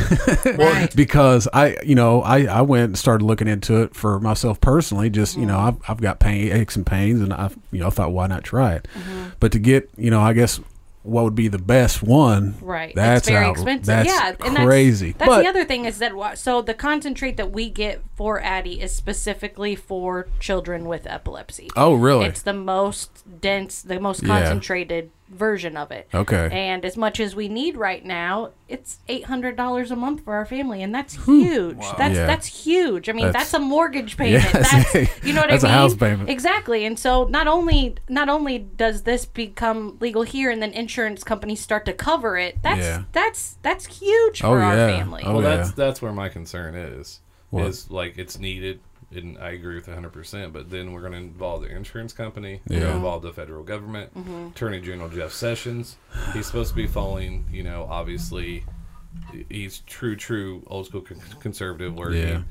[0.47, 0.95] Right.
[0.95, 5.11] because I you know I I went and started looking into it for myself personally.
[5.11, 5.83] Just you know Mm-hmm.
[5.85, 8.45] I've I've got pain aches and pains and I you know I thought why not
[8.45, 9.29] try it, Mm-hmm.
[9.41, 10.61] but to get you know I guess.
[11.07, 12.57] What would be the best one?
[12.61, 12.95] Right.
[12.95, 13.87] That's it's very out- expensive.
[13.87, 14.35] That's yeah.
[14.45, 15.13] And crazy.
[15.13, 18.41] That's, that's but the other thing is that so the concentrate that we get for
[18.41, 21.71] Addie is specifically for children with epilepsy.
[21.77, 22.27] oh really?
[22.27, 26.09] It's the most dense, the most concentrated version of it.
[26.15, 26.49] Okay.
[26.53, 30.35] And as much as we need right now, it's eight hundred dollars a month for
[30.35, 31.79] our family, and that's huge.
[31.99, 32.27] That's Yeah.
[32.27, 33.09] that's huge.
[33.09, 34.45] I mean, That's- that's, a mortgage payment.
[34.45, 34.93] Yes.
[34.93, 35.79] That's you know what That's a I mean.
[35.79, 36.31] house payment.
[36.31, 36.85] Exactly.
[36.85, 41.61] And so not only not only does this become legal here, and then insurance companies
[41.61, 42.59] start to cover it.
[42.63, 43.03] That's Yeah.
[43.13, 44.87] that's that's huge oh, for Oh, our yeah.
[44.99, 45.23] family.
[45.25, 45.57] Oh, well, yeah.
[45.57, 47.21] that's that's where my concern is.
[47.51, 47.67] What?
[47.67, 48.81] Is like it's needed,
[49.15, 50.11] and I agree with 100.
[50.13, 52.61] percent But then we're going to involve the insurance company.
[52.69, 54.15] We're going to involve the federal government.
[54.15, 54.49] Mm-hmm.
[54.49, 55.97] Attorney General Jeff Sessions.
[56.33, 57.47] He's supposed to be following.
[57.51, 58.65] You know, obviously,
[59.49, 61.95] he's true, true old school con- conservative.
[61.97, 62.45] Where he-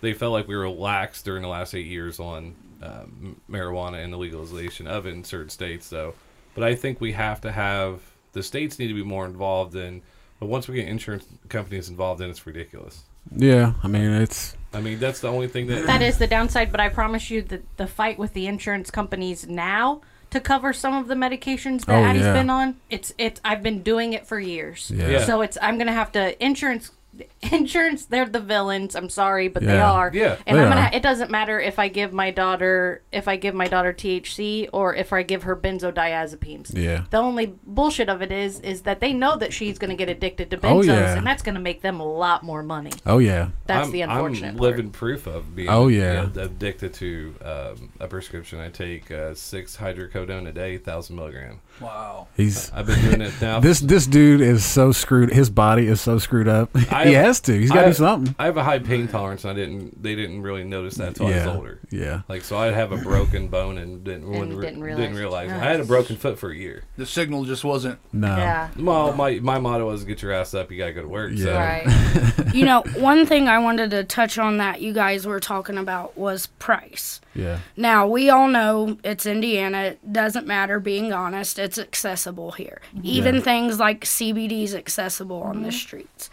[0.00, 4.12] they felt like we were lax during the last eight years on um, marijuana and
[4.12, 5.86] the legalization of it in certain states.
[5.86, 6.14] So,
[6.54, 8.00] but I think we have to have
[8.32, 10.02] the states need to be more involved in.
[10.40, 13.04] But once we get insurance companies involved, in, it's ridiculous.
[13.36, 13.74] Yeah.
[13.82, 15.86] I mean it's I mean, that's the only thing that.
[15.86, 19.46] That is the downside, but I promise you that the fight with the insurance companies
[19.46, 22.32] now to cover some of the medications that Oh, Addie's yeah.
[22.32, 24.90] been on, it's it's I've been doing it for years.
[24.94, 25.08] Yeah.
[25.08, 25.24] Yeah.
[25.26, 26.90] So it's I'm gonna have to insurance
[27.52, 28.94] insurance they're the villains.
[28.94, 29.90] I'm sorry, but they Yeah.
[29.92, 30.10] are.
[30.14, 30.36] Yeah.
[30.46, 30.90] And They I'm gonna are.
[30.94, 34.94] it doesn't matter if I give my daughter if I give my daughter THC or
[34.94, 36.76] if I give her benzodiazepines.
[36.76, 37.04] Yeah.
[37.10, 40.50] The only bullshit of it is is that they know that she's gonna get addicted
[40.50, 41.16] to Oh, benzos yeah.
[41.16, 42.92] and that's gonna make them a lot more money.
[43.06, 43.48] oh yeah.
[43.66, 44.70] That's I'm, the unfortunate I'm part.
[44.70, 45.68] living proof of being.
[45.68, 46.28] Oh, yeah.
[46.34, 48.58] you addicted to um, a prescription.
[48.60, 51.60] I take uh, six hydrocodone a day, thousand milligram.
[51.80, 52.28] Wow.
[52.36, 53.60] He's I've been doing it now.
[53.60, 55.32] this this dude is so screwed.
[55.32, 56.70] His body is so screwed up.
[56.90, 57.58] I he have- has to.
[57.58, 58.34] He's got to do something.
[58.38, 60.02] I have a high pain tolerance, I didn't.
[60.02, 61.46] They didn't really notice that until I yeah.
[61.46, 61.80] was older.
[61.90, 62.22] Yeah.
[62.28, 65.16] Like so, I'd have a broken bone and didn't And re- didn't didn't realize.
[65.16, 65.50] realize.
[65.50, 66.84] Oh, I had a broken foot for a year.
[66.96, 67.98] The signal just wasn't.
[68.12, 68.36] No.
[68.36, 68.70] Yeah.
[68.78, 70.70] Well, my my motto was get your ass up.
[70.70, 71.36] You gotta go to work.
[71.36, 71.50] So.
[71.50, 71.82] Yeah.
[71.84, 72.54] Right.
[72.54, 76.16] you know, one thing I wanted to touch on that you guys were talking about
[76.16, 77.20] was price.
[77.34, 77.60] Yeah.
[77.76, 79.78] Now, we all know it's Indiana.
[79.82, 82.80] It doesn't matter, being honest, it's accessible here.
[82.94, 83.06] Mm-hmm.
[83.06, 83.40] Even Yeah.
[83.42, 85.76] things like CBD is accessible on the mm-hmm.
[85.78, 86.30] streets.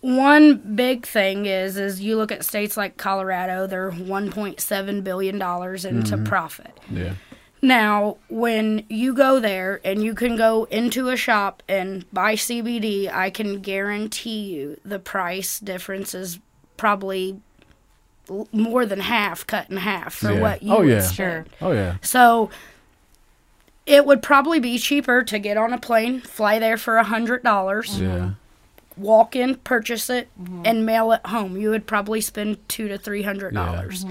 [0.00, 5.84] One big thing is is you look at states like Colorado, they're 1.7 billion dollars
[5.84, 6.24] into mm-hmm.
[6.24, 6.78] profit.
[6.90, 7.14] Yeah.
[7.64, 13.08] Now, when you go there and you can go into a shop and buy CBD,
[13.12, 16.40] I can guarantee you the price difference is
[16.76, 17.40] probably
[18.52, 20.40] more than half, cut in half for Yeah.
[20.40, 21.00] what you Oh, yeah.
[21.02, 21.50] spend.
[21.60, 21.96] Oh yeah.
[22.02, 22.50] So
[23.86, 27.42] it would probably be cheaper to get on a plane, fly there for a hundred
[27.42, 28.30] dollars, Yeah.
[28.96, 30.28] walk in, purchase it,
[30.64, 31.56] and mail it home.
[31.56, 33.66] You would probably spend two to three hundred Yeah.
[33.66, 34.04] dollars.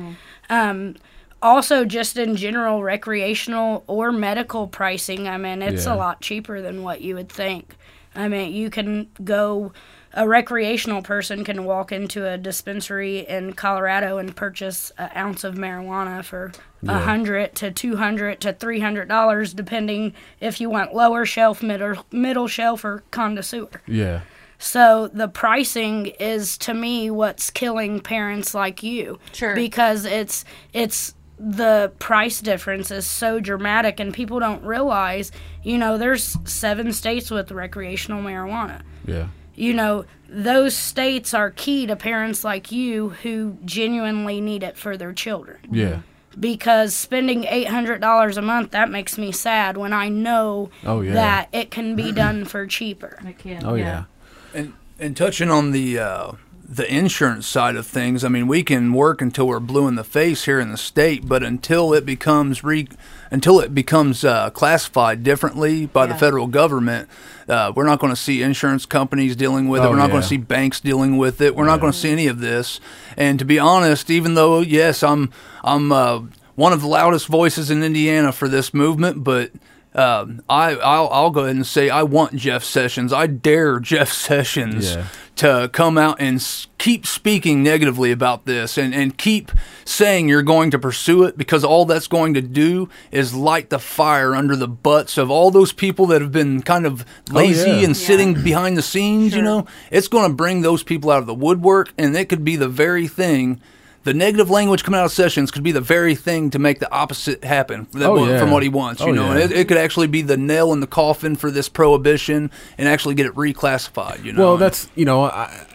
[0.50, 0.96] Um,
[1.42, 5.28] also, just in general, recreational or medical pricing.
[5.28, 5.94] I mean, it's Yeah.
[5.94, 7.76] a lot cheaper than what you would think.
[8.16, 9.72] I mean, you can go.
[10.14, 15.56] A recreational person can walk into a dispensary in Colorado and purchase an ounce of
[15.56, 16.52] marijuana for
[16.84, 17.00] a Yeah.
[17.00, 22.06] hundred to two hundred to three hundred dollars, depending if you want lower shelf, middle
[22.12, 23.70] middle shelf, or connoisseur.
[23.88, 24.22] Yeah.
[24.60, 29.18] So the pricing is to me what's killing parents like you.
[29.32, 29.56] Sure.
[29.56, 30.44] Because it's
[30.74, 35.32] it's the price difference is so dramatic and people don't realize,
[35.64, 38.82] you know, there's seven states with recreational marijuana.
[39.08, 39.28] Yeah.
[39.62, 44.98] You know, those states are key to parents like you who genuinely need it for
[44.98, 45.60] their children.
[45.72, 46.00] Yeah.
[46.40, 51.14] Because spending $800 a month, that makes me sad when I know Oh, yeah.
[51.14, 53.20] that it can be done for cheaper.
[53.24, 53.64] I can't.
[53.66, 54.06] Oh yeah.
[54.54, 56.32] And and touching on the uh,
[56.74, 60.06] the insurance side of things, I mean, we can work until we're blue in the
[60.06, 62.88] face here in the state, but until it becomes re
[63.30, 67.10] until it becomes uh, classified differently by the federal government,
[67.48, 69.86] uh, we're not going to see insurance companies dealing with it.
[69.86, 71.56] Oh, We're not going to see banks dealing with it.
[71.56, 72.80] We're not going to see any of this.
[73.16, 75.32] And to be honest, even though yes, I'm
[75.64, 76.22] I'm uh,
[76.56, 79.52] one of the loudest voices in Indiana for this movement, but
[79.94, 83.12] um, I I'll, I'll go ahead and say I want Jeff Sessions.
[83.12, 85.08] I dare Jeff Sessions Yeah.
[85.42, 86.40] To come out and
[86.78, 89.52] keep speaking negatively about this and, and keep
[89.84, 93.80] saying you're going to pursue it because all that's going to do is light the
[93.80, 97.72] fire under the butts of all those people that have been kind of oh, lazy
[97.72, 97.86] yeah.
[97.86, 99.36] and sitting behind the scenes.
[99.36, 102.46] You know, it's going to bring those people out of the woodwork, and it could
[102.46, 103.60] be the very thing.
[104.04, 106.92] The negative language coming out of sessions could be the very thing to make the
[106.92, 108.40] opposite happen that Oh, wa- yeah.
[108.40, 109.00] from what he wants.
[109.02, 109.46] You Oh, know, and yeah.
[109.46, 113.14] it, it could actually be the nail in the coffin for this prohibition and actually
[113.16, 114.24] get it reclassified.
[114.26, 115.66] You know, Well, that's you know, I,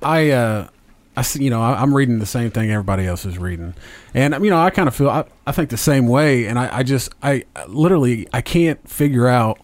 [0.00, 0.68] I, uh,
[1.16, 3.74] I see, you know, I, I'm reading the same thing everybody else is reading,
[4.14, 6.78] and you know, I kind of feel, I, I think the same way, and I,
[6.78, 9.58] I just, I literally, I can't figure out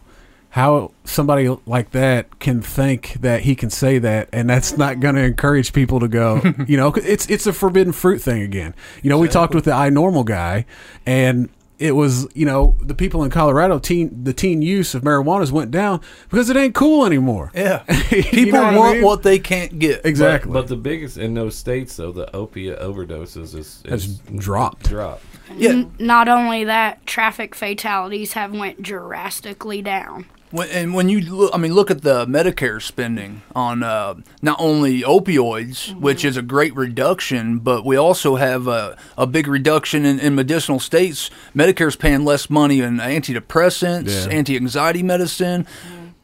[0.50, 5.14] how somebody like that can think that he can say that, and that's not going
[5.14, 6.40] to encourage people to go.
[6.66, 8.74] you know it's it's a forbidden fruit thing again.
[9.02, 10.64] You know, we talked with the I normal guy,
[11.06, 15.48] and it was you know the people in Colorado teen the teen use of marijuana
[15.52, 17.52] went down because it ain't cool anymore.
[17.54, 17.84] yeah.
[18.11, 19.04] You People know what I want mean?
[19.04, 20.04] what they can't get.
[20.04, 20.50] Exactly.
[20.50, 24.88] But, but the biggest in those states, though, the opiate overdoses is, Has is dropped.
[24.88, 25.22] Dropped.
[25.54, 25.84] Yeah.
[25.98, 30.24] Not only that, traffic fatalities have went drastically down.
[30.50, 34.56] When, and when you look, I mean, look at the Medicare spending on uh, not
[34.58, 40.04] only opioids, which is a great reduction, but we also have a, a big reduction
[40.06, 41.30] in, in medicinal states.
[41.54, 44.32] Medicare's paying less money in antidepressants, Yeah.
[44.32, 45.66] anti-anxiety medicine.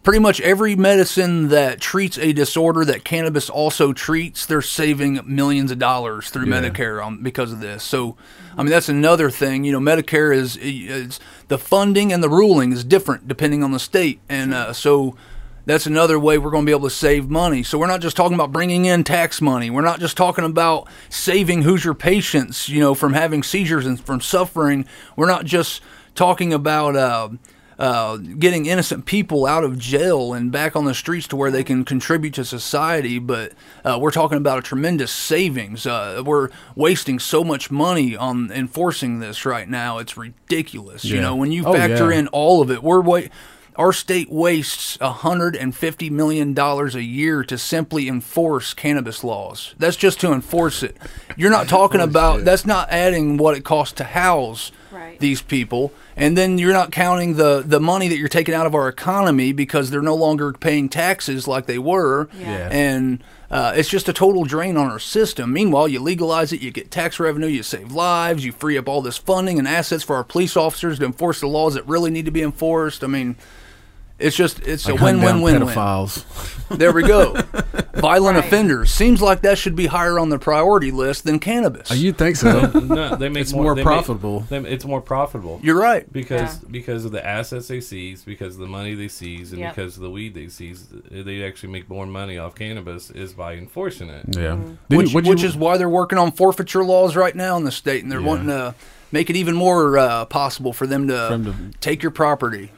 [0.04, 5.70] Pretty much every medicine that treats a disorder that cannabis also treats, they're saving millions
[5.70, 6.60] of dollars through Yeah.
[6.60, 7.82] Medicare on, because of this.
[7.82, 8.14] So,
[8.56, 9.64] I mean, that's another thing.
[9.64, 13.78] You know, Medicare is, is the funding and the ruling is different depending on the
[13.78, 15.16] state, and uh, so
[15.64, 17.62] that's another way we're going to be able to save money.
[17.62, 19.70] So we're not just talking about bringing in tax money.
[19.70, 24.20] We're not just talking about saving Hoosier patients, you know, from having seizures and from
[24.20, 24.84] suffering.
[25.16, 25.80] We're not just
[26.14, 26.94] talking about.
[26.94, 27.28] Uh,
[27.78, 31.64] uh, getting innocent people out of jail and back on the streets to where they
[31.64, 33.18] can contribute to society.
[33.18, 33.52] But
[33.84, 35.86] uh, we're talking about a tremendous savings.
[35.86, 39.98] Uh, we're wasting so much money on enforcing this right now.
[39.98, 41.04] It's ridiculous.
[41.04, 42.18] You know, when you Oh, factor yeah.
[42.20, 43.22] in all of it, we're wa-
[43.76, 49.74] our state wastes $150 million a year to simply enforce cannabis laws.
[49.78, 50.96] That's just to enforce it.
[51.36, 55.18] You're not talking about, that's not adding what it costs to house Right.
[55.18, 55.92] these people.
[56.16, 59.52] And then you're not counting the, the money that you're taking out of our economy
[59.52, 62.28] because they're no longer paying taxes like they were.
[62.38, 62.68] Yeah.
[62.70, 65.52] And uh, it's just a total drain on our system.
[65.52, 69.02] Meanwhile, you legalize it, you get tax revenue, you save lives, you free up all
[69.02, 72.26] this funding and assets for our police officers to enforce the laws that really need
[72.26, 73.02] to be enforced.
[73.02, 73.34] I mean,
[74.24, 76.08] it's just it's Like a win hunt win down win win.
[76.78, 77.34] There we go.
[77.94, 78.44] Violent Right.
[78.44, 81.90] offenders seems like that should be higher on the priority list than cannabis.
[81.90, 82.68] Oh, You'd think so.
[82.80, 84.40] No, they make It's more they make- profitable.
[84.48, 85.60] they- it's more profitable.
[85.62, 86.10] You're right.
[86.12, 86.68] because Yeah.
[86.70, 89.74] because of the assets they seize, because of the money they seize, and Yep.
[89.76, 93.54] because of the weed they seize, they actually make more money off cannabis is by
[93.54, 94.24] enforcing it.
[94.30, 94.56] yeah.
[94.56, 94.96] Mm-hmm.
[94.96, 97.72] Which, you- would you- is why they're working on forfeiture laws right now in the
[97.72, 98.26] state, and they're Yeah.
[98.26, 98.74] wanting to
[99.12, 102.70] make it even more uh, possible for them to, For them to- take your property.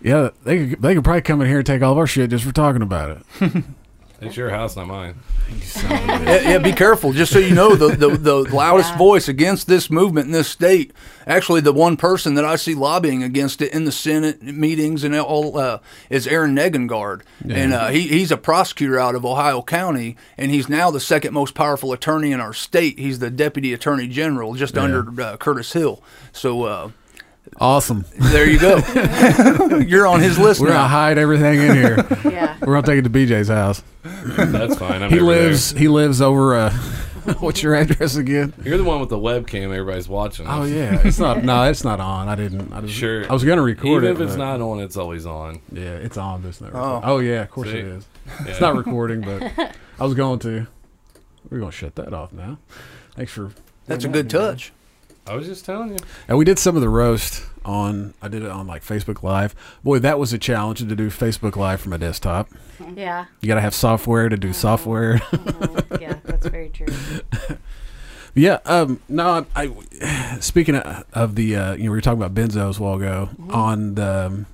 [0.00, 2.30] Yeah, they could, they could probably come in here and take all of our shit
[2.30, 3.64] just for talking about it.
[4.20, 5.14] It's your house, not mine.
[5.84, 7.12] yeah, yeah, be careful.
[7.12, 8.98] Just so you know, the the, the loudest Yeah.
[8.98, 10.92] voice against this movement in this state,
[11.24, 15.14] actually, the one person that I see lobbying against it in the Senate meetings and
[15.14, 15.78] all, uh,
[16.10, 20.68] is Aaron Negangard, and uh, he he's a prosecutor out of Ohio County, and he's
[20.68, 22.98] now the second most powerful attorney in our state.
[22.98, 26.02] He's the deputy attorney general, just under uh, Curtis Hill.
[26.32, 26.92] So.
[27.60, 28.04] Awesome.
[28.16, 28.76] There you go.
[29.86, 30.74] You're on his list We're now.
[30.74, 32.06] gonna hide everything in here.
[32.24, 32.56] Yeah.
[32.60, 33.82] We're gonna take it to BJ's house.
[34.02, 35.02] That's fine.
[35.02, 35.70] I'm He never lives.
[35.72, 36.54] He lives over.
[36.54, 36.70] Uh,
[37.40, 38.54] what's your address again?
[38.62, 39.64] You're the one with the webcam.
[39.64, 40.46] Everybody's watching.
[40.46, 41.42] Oh yeah, it's not.
[41.44, 42.28] No, it's not on.
[42.28, 42.72] I didn't.
[42.72, 43.28] I just, Sure.
[43.28, 44.10] I was gonna record it.
[44.10, 45.60] Even if it's not on, it's always on.
[45.72, 46.42] Yeah, it's on.
[46.42, 46.74] But it's not.
[46.74, 47.00] Oh.
[47.02, 47.78] Oh yeah, of course See?
[47.78, 48.06] it is.
[48.26, 48.46] Yeah.
[48.48, 49.42] It's not recording, but
[50.00, 50.66] I was going to.
[51.50, 52.58] We're gonna shut that off now.
[53.14, 53.50] Thanks for.
[53.86, 54.72] That's a good touch.
[55.28, 55.96] I was just telling you.
[56.28, 58.14] And we did some of the roast on.
[58.22, 59.54] I did it on like Facebook Live.
[59.84, 62.48] Boy, that was a challenge to do Facebook Live from a desktop.
[62.94, 63.26] Yeah.
[63.40, 65.16] You got to have software to do software.
[65.18, 66.00] Mhm.
[66.00, 66.86] yeah, that's very true.
[68.34, 68.58] yeah.
[68.64, 69.00] Um.
[69.08, 69.46] No.
[69.54, 69.64] I.
[70.02, 72.94] I- Speaking of, of the, uh, you know, we were talking about benzos a while
[72.94, 74.46] ago on the um,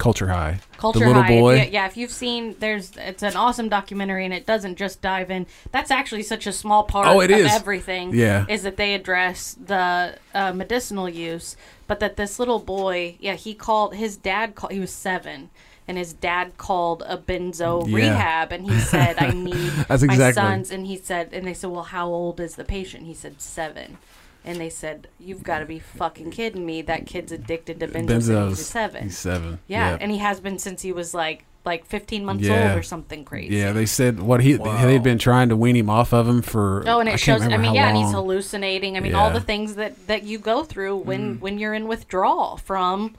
[0.00, 0.58] Culture High.
[0.78, 1.28] Culture the little High.
[1.28, 1.54] boy.
[1.56, 5.30] Yeah, yeah, if you've seen, there's it's an awesome documentary, and it doesn't just dive
[5.30, 5.46] in.
[5.72, 7.52] That's actually such a small part Oh, it of is.
[7.54, 8.14] everything.
[8.14, 8.46] Yeah.
[8.48, 11.54] is that they address the uh, medicinal use,
[11.86, 14.54] but that this little boy, yeah, he called his dad.
[14.54, 15.50] Called, he was seven.
[15.88, 17.96] And his dad called a benzo Yeah.
[17.96, 21.52] rehab, and he said, "I need That's my exactly- sons." And he said, and they
[21.54, 23.98] said, "Well, how old is the patient?" He said, seven.
[24.44, 26.80] And they said, "You've got to be fucking kidding me!
[26.82, 27.94] That kid's addicted to benzos.
[27.94, 28.48] and Benzos.
[28.48, 29.02] He's seven.
[29.04, 29.58] He's seven.
[29.66, 32.70] Yeah, and he has been since he was like like 15 months Yeah.
[32.70, 33.54] old or something crazy.
[33.56, 36.82] Yeah, they said what he they've been trying to wean him off of him for.
[36.86, 37.42] Oh, and it can't shows.
[37.42, 38.96] I mean, how yeah, and he's hallucinating.
[38.96, 39.32] I mean, all Yeah.
[39.32, 39.34] Mm.
[39.34, 43.14] the things that that you go through when when you're in withdrawal from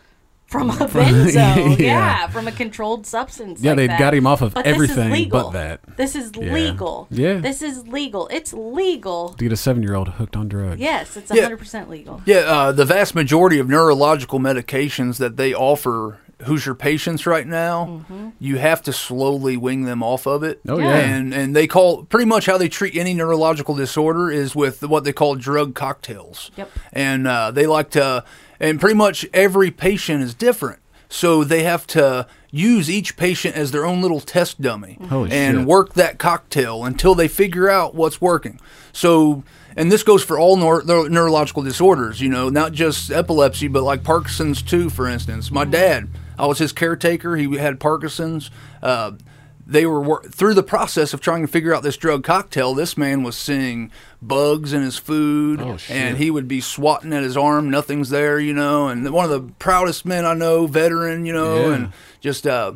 [0.52, 1.34] from a benzo.
[1.80, 1.80] Yeah.
[1.80, 2.28] yeah.
[2.28, 3.62] from a controlled substance.
[3.62, 4.00] Yeah, like they'd that.
[4.00, 5.44] got him off of But this is everything legal.
[5.44, 5.80] but that.
[5.98, 6.54] This is Yeah.
[6.54, 7.08] legal.
[7.10, 7.38] Yeah.
[7.40, 8.28] this is legal.
[8.32, 9.30] It's legal.
[9.30, 10.80] to get a seven year old hooked on drugs.
[10.80, 12.22] Yes, it's 100 percent legal.
[12.26, 16.20] Yeah, uh, the vast majority of neurological medications that they offer.
[16.46, 18.04] Who's your patients right now,
[18.40, 20.60] you have to slowly wing them off of it.
[20.68, 20.96] Oh, yeah.
[20.98, 25.04] and and they call pretty much how they treat any neurological disorder is with what
[25.04, 26.50] they call drug cocktails.
[26.58, 26.70] Yep.
[26.94, 28.24] and uh, they like to,
[28.62, 33.71] and pretty much every patient is different, so they have to use each patient as
[33.71, 35.67] their own little test dummy Holy and shit.
[35.67, 38.60] work that cocktail until they figure out what's working.
[38.93, 39.43] So,
[39.76, 43.84] and this goes for all neur- neur- neurological disorders, you know, not just epilepsy, but
[43.84, 45.50] like Parkinson's too, for instance.
[45.50, 47.36] My dad, I was his caretaker.
[47.38, 48.52] He had Parkinson's.
[48.84, 49.13] Uh,
[49.67, 52.74] they were through the process of trying to figure out this drug cocktail.
[52.74, 57.24] This man was seeing bugs in his food, Oh, and he would be swatting at
[57.24, 57.69] his arm.
[57.69, 58.88] Nothing's there, you know.
[58.88, 61.74] And one of the proudest men I know, veteran, you know, Yeah.
[61.76, 62.74] and just uh,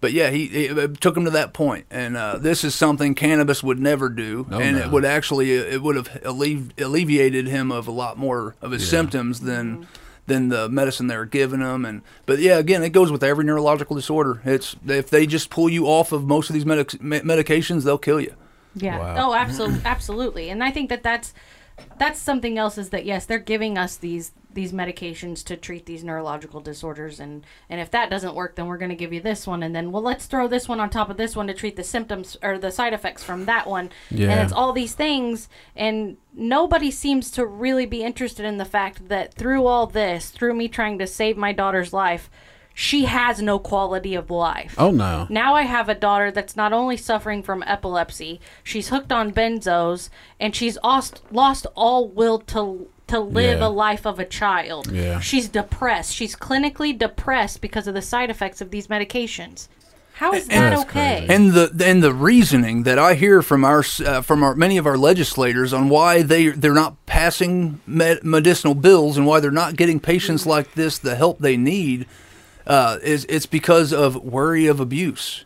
[0.00, 3.14] but yeah, he it, it took him to that point, and uh, this is something
[3.14, 4.82] cannabis would never do, Oh, and no.
[4.84, 8.88] it would actually it would have allevi- alleviated him of a lot more of his
[8.88, 9.86] symptoms than
[10.26, 11.84] than the medicine they were giving them.
[11.84, 14.40] And but yeah, again, it goes with every neurological disorder.
[14.44, 18.20] It's if they just pull you off of most of these medic- medications, they'll kill
[18.20, 18.34] you.
[18.74, 18.98] Yeah.
[18.98, 19.30] Wow.
[19.30, 20.50] Oh, absolutely, absolutely.
[20.50, 21.32] And I think that that's
[21.98, 26.02] that's something else is that yes, they're giving us these these medications to treat these
[26.02, 29.46] neurological disorders, and and if that doesn't work, then we're going to give you this
[29.46, 31.76] one, and then well, let's throw this one on top of this one to treat
[31.76, 33.90] the symptoms or the side effects from that one.
[34.10, 34.30] Yeah.
[34.30, 39.08] And it's all these things, and nobody seems to really be interested in the fact
[39.08, 42.30] that through all this, through me trying to save my daughter's life.
[42.78, 44.74] She has no quality of life.
[44.76, 45.26] Oh no.
[45.30, 50.10] Now I have a daughter that's not only suffering from epilepsy, she's hooked on benzos,
[50.38, 53.68] and she's lost lost all will to to live Yeah.
[53.68, 54.92] a life of a child.
[54.92, 55.20] Yeah.
[55.20, 56.12] She's depressed.
[56.14, 59.68] She's clinically depressed because of the side effects of these medications.
[60.14, 61.24] How is that That's okay?
[61.26, 61.32] crazy.
[61.34, 64.86] And the and the reasoning that I hear from our uh, from our many of
[64.86, 69.76] our legislators on why they they're not passing med- medicinal bills and why they're not
[69.76, 72.04] getting patients like this the help they need
[72.66, 75.44] uh, is it's because of worry of abuse,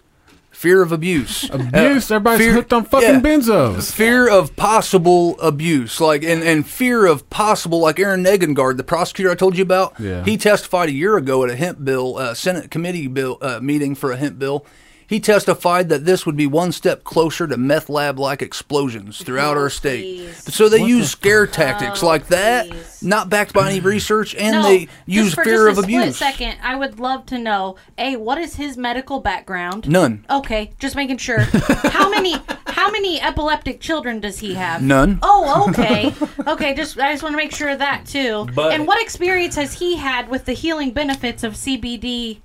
[0.51, 2.11] fear of abuse, Abuse.
[2.11, 3.21] Uh, Everybody's fear- hooked on fucking yeah.
[3.21, 3.93] benzos.
[3.93, 9.31] fear of possible abuse, like and, and fear of possible, like Aaron Negangard, the prosecutor
[9.31, 9.99] I told you about.
[9.99, 10.25] Yeah.
[10.25, 13.95] He testified a year ago at a hemp bill, uh, Senate committee bill uh, meeting
[13.95, 14.65] for a hemp bill.
[15.11, 19.57] He testified that this would be one step closer to meth lab like explosions throughout
[19.57, 20.03] Oh, our state.
[20.03, 20.55] please.
[20.55, 23.03] So they use scare tactics Oh, like that, please.
[23.03, 25.89] not backed by any research, and no, they use just for fear just of a
[25.89, 26.17] split abuse.
[26.17, 29.89] second, I would love to know: a, what is his medical background?
[29.89, 30.25] None.
[30.31, 31.41] Okay, just making sure.
[31.41, 32.37] how many
[32.69, 34.81] how many epileptic children does he have?
[34.81, 35.19] None.
[35.23, 36.15] Oh, okay.
[36.47, 38.47] Okay, just I just want to make sure of that too.
[38.55, 42.39] But- and what experience has he had with the healing benefits of CBD?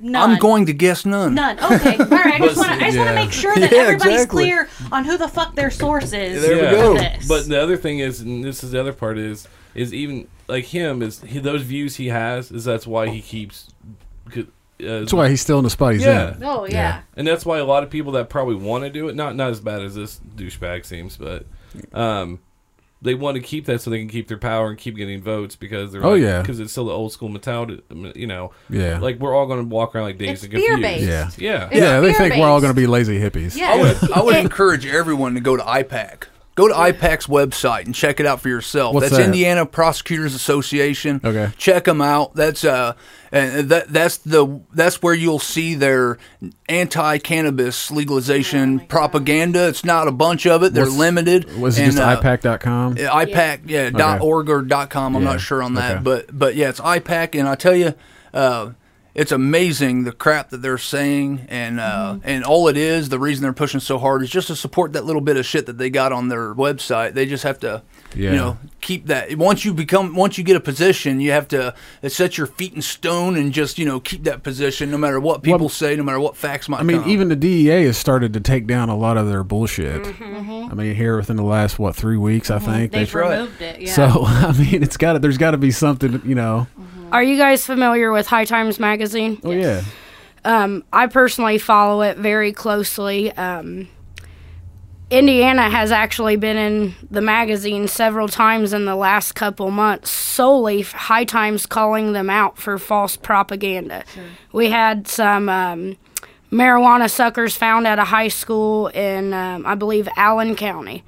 [0.00, 0.30] None.
[0.30, 1.34] I'm going to guess none.
[1.34, 1.58] None.
[1.58, 1.96] Okay.
[1.98, 2.34] All right.
[2.34, 2.84] I just want to.
[2.86, 3.24] I just want to yeah.
[3.24, 4.44] make sure that Yeah, everybody's exactly.
[4.44, 6.42] clear on who the fuck their source is.
[6.42, 6.94] There we go.
[6.94, 7.26] this.
[7.26, 10.64] But the other thing is, and this is the other part is, is even like
[10.66, 13.68] him is he, those views he has is that's why he keeps.
[14.36, 14.42] Uh,
[15.00, 16.36] That's why he's still in the spot he's Yeah.
[16.36, 16.44] in.
[16.44, 17.00] oh yeah.
[17.16, 19.50] and that's why a lot of people that probably want to do it, not not
[19.50, 21.46] as bad as this douchebag seems, but
[21.92, 22.38] um,
[23.00, 25.54] they want to keep that so they can keep their power and keep getting votes
[25.54, 26.40] because they're Oh, like, yeah.
[26.40, 27.80] because it's still the old school mentality,
[28.16, 28.50] you know.
[28.68, 28.98] Yeah.
[28.98, 30.80] like we're all going to walk around like Dazed It's and Confused.
[30.82, 31.38] fear-based.
[31.38, 31.58] Yeah.
[31.60, 33.56] Yeah, It's Yeah, they think we're all going to be lazy hippies.
[33.56, 33.72] Yeah.
[33.72, 36.24] I would, I would encourage everyone to go to IPAC
[36.58, 38.92] Go to IPAC's website and check it out for yourself.
[38.92, 39.26] What's That's that?
[39.26, 41.20] Indiana Prosecutors Association.
[41.22, 41.52] Okay.
[41.56, 42.34] Check them out.
[42.34, 42.94] That's uh,
[43.30, 46.18] and that that's the that's where you'll see their
[46.68, 49.68] anti-cannabis legalization propaganda.
[49.68, 50.74] It's not a bunch of it.
[50.74, 51.58] They're What's- limited.
[51.60, 52.96] Was it And, just uh, IPAC.com?
[52.98, 54.26] yeah, IPAC, yeah, dot Okay.
[54.26, 55.14] org or dot com.
[55.14, 56.02] I'm Yeah, not sure on that, okay.
[56.02, 57.94] but but yeah, it's IPAC, and I tell you,
[58.34, 58.70] uh,
[59.18, 62.20] it's amazing the crap that they're saying, and uh, Mm-hmm.
[62.28, 65.04] and all it is, the reason they're pushing so hard is just to support that
[65.04, 67.14] little bit of shit that they got on their website.
[67.14, 67.82] They just have to,
[68.14, 68.30] Yeah.
[68.30, 69.36] you know, keep that.
[69.36, 71.74] Once you become, once you get a position, you have to
[72.06, 75.42] set your feet in stone and just you know keep that position, no matter what
[75.42, 76.80] people Well, say, no matter what facts might.
[76.80, 77.10] I mean, come.
[77.10, 80.04] even the DEA has started to take down a lot of their bullshit.
[80.04, 80.68] Mm-hmm.
[80.70, 83.38] I mean, here within the last what three weeks, I think They've right.
[83.40, 83.80] removed it.
[83.80, 83.92] Yeah.
[83.92, 86.66] So I mean, it's got to there's got to be something, you know.
[87.12, 89.40] Are you guys familiar with High Times magazine?
[89.44, 89.82] Oh yeah,
[90.44, 93.32] Um, I personally follow it very closely.
[93.32, 93.88] Um,
[95.10, 100.80] Indiana has actually been in the magazine several times in the last couple months, solely
[100.80, 104.04] f- High Times calling them out for false propaganda.
[104.14, 104.24] Sure.
[104.52, 105.96] We had some um,
[106.52, 111.04] marijuana suckers found at a high school in, um, I believe, Allen County.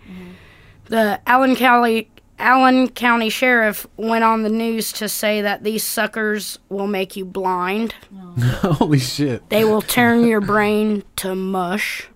[0.86, 6.58] The Allen County Allen County Sheriff went on the news to say that these suckers
[6.68, 7.94] will make you blind.
[8.40, 9.48] holy shit.
[9.50, 12.08] They will turn your brain to mush.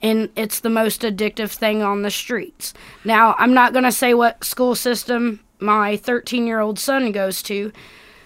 [0.00, 2.74] And it's the most addictive thing on the streets.
[3.04, 7.40] Now, I'm not going to say what school system my 13 year old son goes
[7.44, 7.70] to,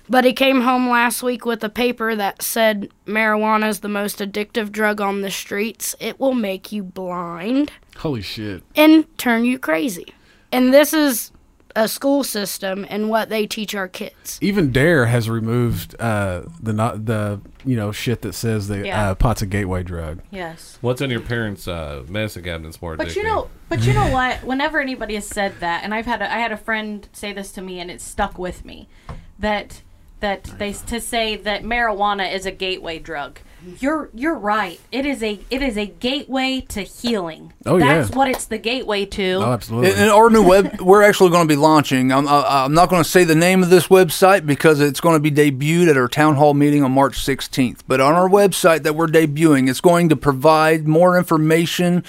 [0.09, 4.21] but he came home last week with a paper that said marijuana is the most
[4.21, 5.95] addictive drug on the streets.
[6.01, 8.63] It will make you blind Holy shit.
[8.75, 10.15] and turn you crazy.
[10.57, 11.33] And this is
[11.75, 14.39] a school system and what they teach our kids.
[14.41, 19.11] Even DARE has removed uh, the not the you know shit that says that Yeah.
[19.11, 20.23] uh, pot's a gateway drug.
[20.31, 20.79] yes.
[20.81, 23.17] What's in your parents' uh, medicine cabinet's more But addicting?
[23.17, 24.43] you know, but you know what?
[24.45, 27.53] Whenever anybody has said that, and I've had a, I had a friend say this
[27.53, 28.89] to me, and it stuck with me,
[29.39, 29.83] that
[30.21, 33.39] that they to say that marijuana is a gateway drug.
[33.81, 34.81] You're you're right.
[34.93, 37.53] It is a it is a gateway to healing.
[37.65, 38.17] Oh, That's yeah.
[38.17, 39.33] what it's the gateway to.
[39.35, 39.91] Oh, absolutely.
[39.91, 42.13] And, and our new web, we're actually going to be launching.
[42.13, 45.21] I'm, I- I'm not going to say the name of this website because it's going
[45.21, 47.81] to be debuted at our town hall meeting on March 16th.
[47.89, 52.05] But on our website that we're debuting, it's going to provide more information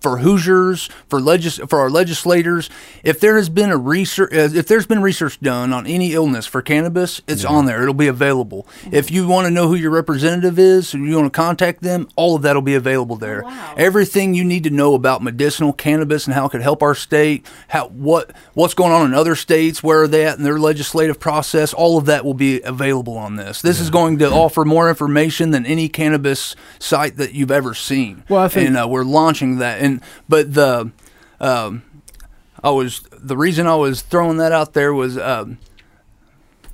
[0.00, 2.70] for Hoosiers, for legis- for our legislators.
[3.02, 6.46] If there has been a research, uh, if there's been research done on any illness
[6.46, 7.82] for cannabis, it's on there.
[7.82, 8.66] It'll be available.
[8.90, 12.08] If you want to know who your representative is and you want to contact them,
[12.16, 13.42] all of that will be available there.
[13.42, 13.74] wow.
[13.76, 17.46] Everything you need to know about medicinal cannabis and how it could help our state,
[17.68, 21.18] how what what's going on in other states, where are they at in their legislative
[21.20, 23.60] process, all of that will be available on this.
[23.62, 28.22] This is going to offer more information than any cannabis site that you've ever seen.
[28.28, 29.80] Well, I think- and uh, we're launching that.
[29.80, 29.89] And
[30.28, 30.90] but the
[31.40, 31.82] um,
[32.62, 35.16] I was the reason I was throwing that out there was.
[35.18, 35.58] Um,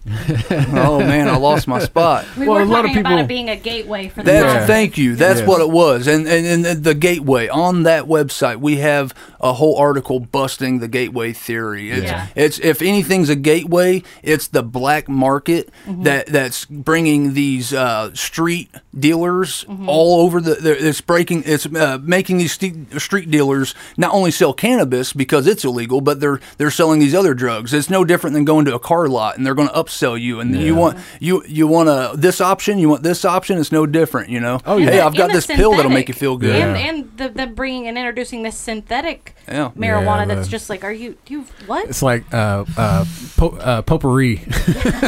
[0.78, 2.24] oh man, I lost my spot.
[2.38, 4.30] we Well, were a lot of talking about people- it being a gateway for the
[4.30, 4.66] That's Yeah.
[4.66, 5.16] thank you.
[5.16, 5.48] That's Yes.
[5.48, 6.06] what it was.
[6.06, 9.12] And, and and the gateway on that website, we have
[9.48, 11.90] a whole article busting the gateway theory.
[11.90, 12.26] It's, Yeah.
[12.34, 16.02] it's if anything's a gateway, it's the black market Mm-hmm.
[16.04, 19.88] that that's bringing these uh, street dealers Mm-hmm.
[19.88, 20.54] all over the.
[20.54, 21.42] the- It's breaking.
[21.46, 26.20] It's uh, making these st- street dealers not only sell cannabis because it's illegal, but
[26.20, 27.72] they're they're selling these other drugs.
[27.72, 30.40] It's no different than going to a car lot and they're going to upsell you
[30.40, 33.58] and you want you you want a this option, you want this option.
[33.58, 34.60] It's no different, you know.
[34.66, 34.90] Oh, yeah.
[34.90, 36.56] Hey, I've got the this pill that'll make you feel good.
[36.56, 39.70] And, and the, the bringing and introducing this synthetic Yeah.
[39.76, 41.88] marijuana Yeah, that's just like, are you you what?
[41.88, 43.04] it's like uh, uh,
[43.36, 44.36] po- uh, potpourri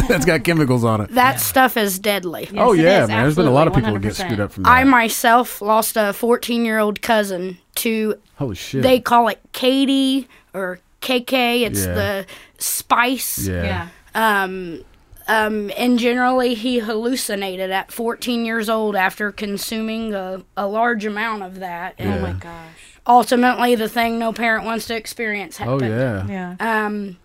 [0.08, 1.10] that's got chemicals on it.
[1.14, 2.48] That stuff is deadly.
[2.56, 3.22] oh Yes, it yeah, man.
[3.24, 4.70] There's been a lot of people absolutely, that get screwed up from that.
[4.70, 8.82] I myself lost a 14 year old cousin to, Holy shit.
[8.82, 11.62] they call it Katie or KK.
[11.62, 11.94] It's Yeah.
[11.94, 12.26] the
[12.58, 13.38] spice.
[13.46, 13.88] yeah.
[14.14, 14.42] yeah.
[14.42, 14.84] Um,
[15.28, 21.42] um, and generally, he hallucinated at 14 years old after consuming a, a large amount
[21.42, 21.94] of that.
[21.98, 22.87] And Oh my gosh.
[23.08, 25.82] Ultimately, the thing no parent wants to experience happened.
[25.82, 26.30] Oh happened.
[26.30, 26.56] yeah.
[26.60, 26.86] Yeah.
[26.86, 27.16] Um,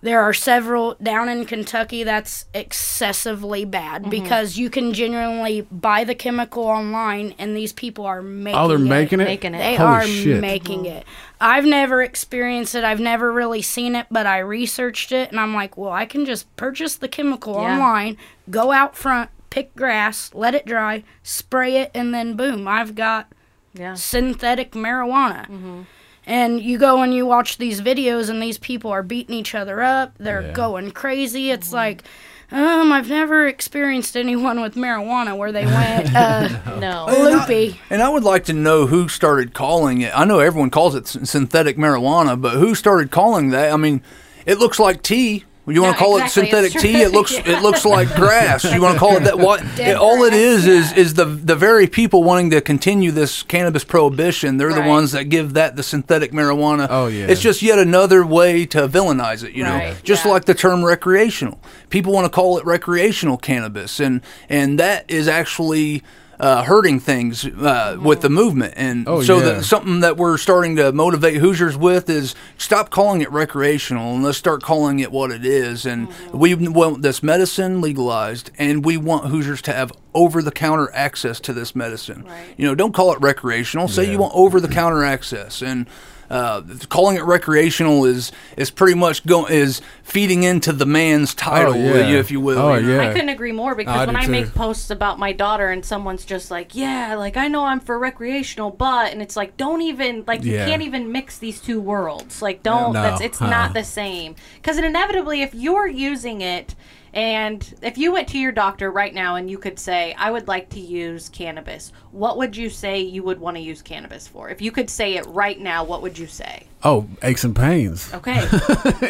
[0.00, 4.10] there are several down in Kentucky that's excessively bad Mm-hmm.
[4.10, 8.76] because you can genuinely buy the chemical online and these people are making Oh, they're
[8.76, 8.80] it.
[8.80, 9.24] making it.
[9.24, 9.58] Making it.
[9.58, 10.40] They Holy are shit.
[10.40, 11.04] making it.
[11.40, 12.84] I've never experienced it.
[12.84, 16.24] I've never really seen it, but I researched it and I'm like, well, I can
[16.24, 17.72] just purchase the chemical Yeah.
[17.74, 18.16] online,
[18.50, 23.32] go out front, pick grass, let it dry, spray it, and then boom, I've got
[23.78, 23.94] Yeah.
[23.94, 25.84] synthetic marijuana.
[26.26, 29.80] And you go and you watch these videos, and these people are beating each other
[29.82, 30.12] up.
[30.18, 30.52] They're Yeah.
[30.52, 31.50] going crazy.
[31.50, 32.02] It's like
[32.50, 36.48] Um, I've never experienced anyone with marijuana where they went uh,
[36.78, 37.04] No.
[37.06, 37.78] loopy.
[37.90, 40.12] And I would like to know who started calling it.
[40.18, 43.70] I know everyone calls it synthetic marijuana, but who started calling that?
[43.70, 44.00] I mean,
[44.46, 45.44] it looks like tea.
[45.68, 47.02] You want Yeah, to call exactly, it synthetic tea?
[47.02, 47.58] It looks Yeah.
[47.58, 48.64] it looks like grass.
[48.64, 49.38] You want to call it that?
[49.38, 49.62] What?
[49.78, 53.10] It- all it is grass, is is is the the very people wanting to continue
[53.10, 54.56] this cannabis prohibition.
[54.56, 56.86] They're the ones that give that the synthetic marijuana.
[56.90, 57.26] Oh, yeah.
[57.26, 59.52] It's just yet another way to villainize it.
[59.52, 60.32] You know, Right, just yeah.
[60.32, 61.60] like the term recreational.
[61.90, 66.02] People want to call it recreational cannabis, and and that is actually.
[66.40, 69.44] Uh, hurting things uh, with the movement, and Oh, so yeah.
[69.54, 74.22] that something that we're starting to motivate Hoosiers with is stop calling it recreational and
[74.22, 75.84] let's start calling it what it is.
[75.84, 80.88] And we want this medicine legalized, and we want Hoosiers to have over the counter
[80.94, 82.22] access to this medicine.
[82.24, 82.54] Right.
[82.56, 83.88] You know, don't call it recreational.
[83.88, 84.12] Say Yeah.
[84.12, 85.86] you want over the counter access, and
[86.30, 91.74] uh, calling it recreational is is pretty much going is feeding into the man's title,
[91.74, 92.18] Oh, yeah.
[92.18, 92.58] if you will.
[92.58, 93.02] Oh, you know?
[93.02, 93.08] yeah.
[93.08, 94.30] I couldn't agree more I because when I too.
[94.30, 97.98] make posts about my daughter and someone's just like, yeah, like I know I'm for
[97.98, 100.64] recreational, but and it's like, don't even like Yeah.
[100.64, 102.42] you can't even mix these two worlds.
[102.42, 102.92] Like, don't.
[102.92, 103.50] No, that's it's uh-uh.
[103.50, 104.34] not the same.
[104.56, 106.74] Because inevitably, if you're using it.
[107.18, 110.46] And if you went to your doctor right now and you could say, I would
[110.46, 114.50] like to use cannabis, what would you say you would want to use cannabis for?
[114.50, 116.68] If you could say it right now, what would you say?
[116.84, 118.14] Oh, aches and pains.
[118.14, 118.38] Okay.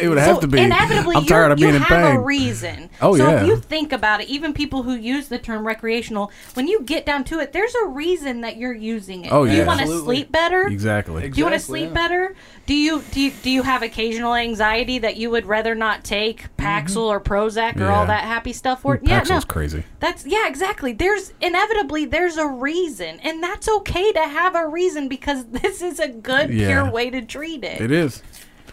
[0.01, 0.59] it would have to be.
[0.59, 2.15] Inevitably, I'm tired you're, of being you in have pain.
[2.15, 2.89] a reason.
[2.99, 3.41] Oh, so yeah.
[3.41, 7.05] if you think about it, even people who use the term recreational, when you get
[7.05, 9.31] down to it, there's a reason that you're using it.
[9.31, 9.59] Oh, Do yeah.
[9.59, 10.67] you want to sleep better?
[10.67, 11.29] exactly.
[11.29, 11.93] Do you want to sleep yeah.
[11.93, 12.35] better?
[12.65, 16.55] Do you do you, do you have occasional anxiety that you would rather not take
[16.57, 16.99] Paxil mm-hmm.
[16.99, 18.05] or Prozac or all Yeah.
[18.07, 18.99] that happy stuff for?
[19.01, 19.41] Yeah, no.
[19.41, 19.83] Crazy.
[19.99, 20.93] That's yeah, exactly.
[20.93, 25.99] There's inevitably there's a reason, and that's okay to have a reason because this is
[25.99, 26.67] a good Yeah.
[26.67, 27.81] pure way to treat it.
[27.81, 28.21] It is.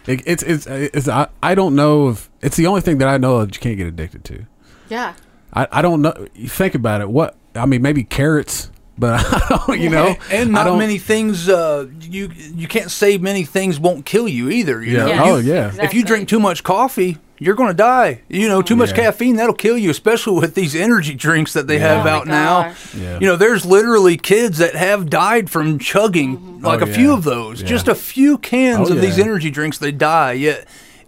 [0.05, 1.07] It, it's it's it's.
[1.07, 3.77] I, I don't know if it's the only thing that I know that you can't
[3.77, 4.45] get addicted to.
[4.89, 5.13] Yeah.
[5.53, 6.27] I, I don't know.
[6.33, 7.09] You think about it.
[7.09, 9.79] What I mean, maybe carrots, but I don't.
[9.79, 14.27] You know, and not many things uh, you you can't say many things won't kill
[14.27, 14.83] you either.
[14.83, 15.05] You Yeah.
[15.05, 15.85] know, Yes, Oh, yeah.
[15.85, 18.21] if you drink too much coffee, you're going to die.
[18.29, 18.95] You know, too much Yeah.
[19.11, 22.73] caffeine that'll kill you, especially with these energy drinks that they have Oh out now.
[22.97, 23.19] Yeah.
[23.19, 27.23] You know, there's literally kids that have died from chugging like Oh, a few of
[27.23, 27.67] those, Yeah.
[27.67, 29.77] just a few cans Oh, of these energy drinks.
[29.77, 30.65] They die yet.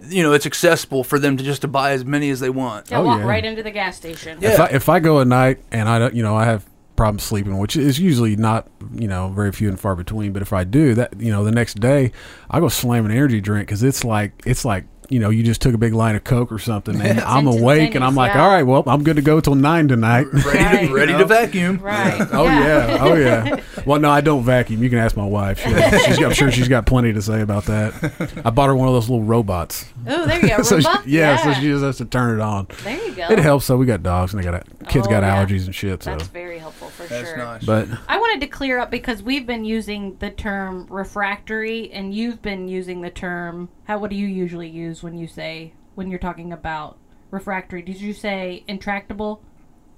[0.08, 2.90] You know, it's accessible for them to just to buy as many as they want.
[2.90, 3.26] Yeah, Oh, walk yeah.
[3.26, 4.38] right into the gas station.
[4.40, 4.52] Yeah.
[4.54, 6.64] If I if I go at night and I don't, you know, I have
[7.00, 10.34] problems sleeping, which is usually not, you know, very few and far between.
[10.34, 12.12] But if I do that, you know, the next day
[12.52, 14.86] I go slam an energy drink because it's like it's like.
[15.12, 17.96] You know, you just took a big line of coke or something, and I'm awake,
[17.96, 18.44] and I'm like, yeah.
[18.44, 20.88] "All right, well, I'm good to go till nine tonight." Ready, Right.
[20.88, 21.78] to, ready to vacuum.
[21.80, 22.28] Right.
[22.32, 22.98] Oh yeah.
[23.02, 23.60] oh yeah.
[23.88, 24.84] Well, no, I don't vacuum.
[24.84, 25.62] You can ask my wife.
[25.62, 28.42] She, she's got, I'm sure she's got plenty to say about that.
[28.46, 29.86] I bought her one of those little robots.
[30.06, 30.62] Oh, there you go.
[30.62, 31.04] so she, Roomba?
[31.08, 32.68] yeah, so she just has to turn it on.
[32.84, 33.30] There you go.
[33.32, 33.66] It helps.
[33.66, 35.44] So we got dogs, and they got kids Oh, got yeah.
[35.44, 36.04] allergies and shit.
[36.04, 37.38] So, That's very helpful for That's sure.
[37.38, 37.66] nice.
[37.66, 42.42] but I wanted to clear up because we've been using the term refractory, and you've
[42.42, 43.70] been using the term.
[43.86, 43.98] How?
[44.00, 46.98] What do you usually use when you say when you're talking about
[47.32, 47.82] refractory?
[47.82, 49.42] Did you say intractable?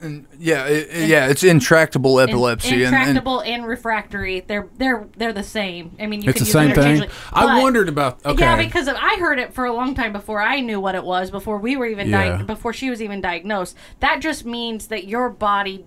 [0.04, 2.70] And yeah, it, it- yeah, it's intractable In- epilepsy.
[2.70, 4.39] and- and, intractable and, refractory.
[4.39, 5.95] They're they're they're the same.
[5.99, 6.95] I mean, you it's can the use same thing.
[6.95, 8.26] interchangeably, I wondered about.
[8.26, 8.41] Okay.
[8.41, 11.04] Yeah, because of, I heard it for a long time before I knew what it
[11.04, 12.38] was, before we were even Yeah.
[12.38, 13.78] di- before she was even diagnosed.
[13.99, 15.86] That just means that your body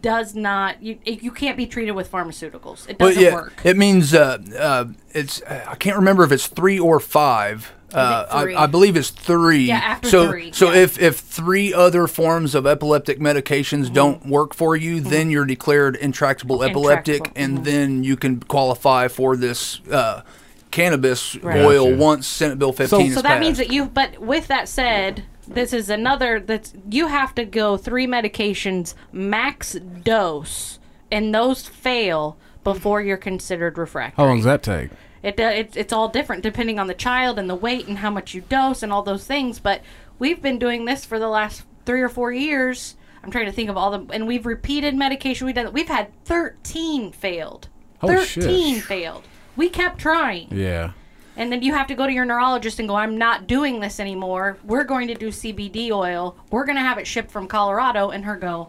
[0.00, 2.88] does not you you can't be treated with pharmaceuticals.
[2.88, 3.60] It doesn't yeah, work.
[3.64, 5.42] it means uh, uh, it's.
[5.42, 7.72] I can't remember if it's three or five.
[7.92, 8.54] Uh, I, three.
[8.54, 9.64] I believe it's three.
[9.64, 10.80] Yeah, after so, three, So yeah.
[10.80, 13.94] if if three other forms of epileptic medications Mm-hmm.
[13.94, 17.64] don't work for you, then you're declared intractable epileptic, Intractable, and mhm.
[17.64, 20.22] then you can qualify for this uh,
[20.70, 21.60] cannabis Right.
[21.62, 21.96] oil Gotcha.
[22.02, 25.72] once Senate Bill 15 is so that means that you but with that said this
[25.72, 30.78] is another that's you have to go three medications max dose
[31.10, 34.90] and those fail before you're considered refractory How long does that take?
[35.22, 38.10] It, uh, it it's all different depending on the child and the weight and how
[38.10, 39.58] much you dose and all those things.
[39.58, 39.82] But
[40.18, 42.96] we've been doing this for the last three or four years.
[43.22, 45.46] I'm trying to think of all the and we've repeated medication.
[45.46, 45.72] We've done.
[45.72, 47.68] We've had 13 failed.
[48.00, 48.42] Shit.
[48.42, 49.24] 13 failed.
[49.54, 50.48] We kept trying.
[50.50, 50.92] Yeah.
[51.42, 53.98] And then you have to go to your neurologist and go, I'm not doing this
[53.98, 54.58] anymore.
[54.62, 56.36] We're going to do CBD oil.
[56.52, 58.10] We're going to have it shipped from Colorado.
[58.10, 58.68] And her go,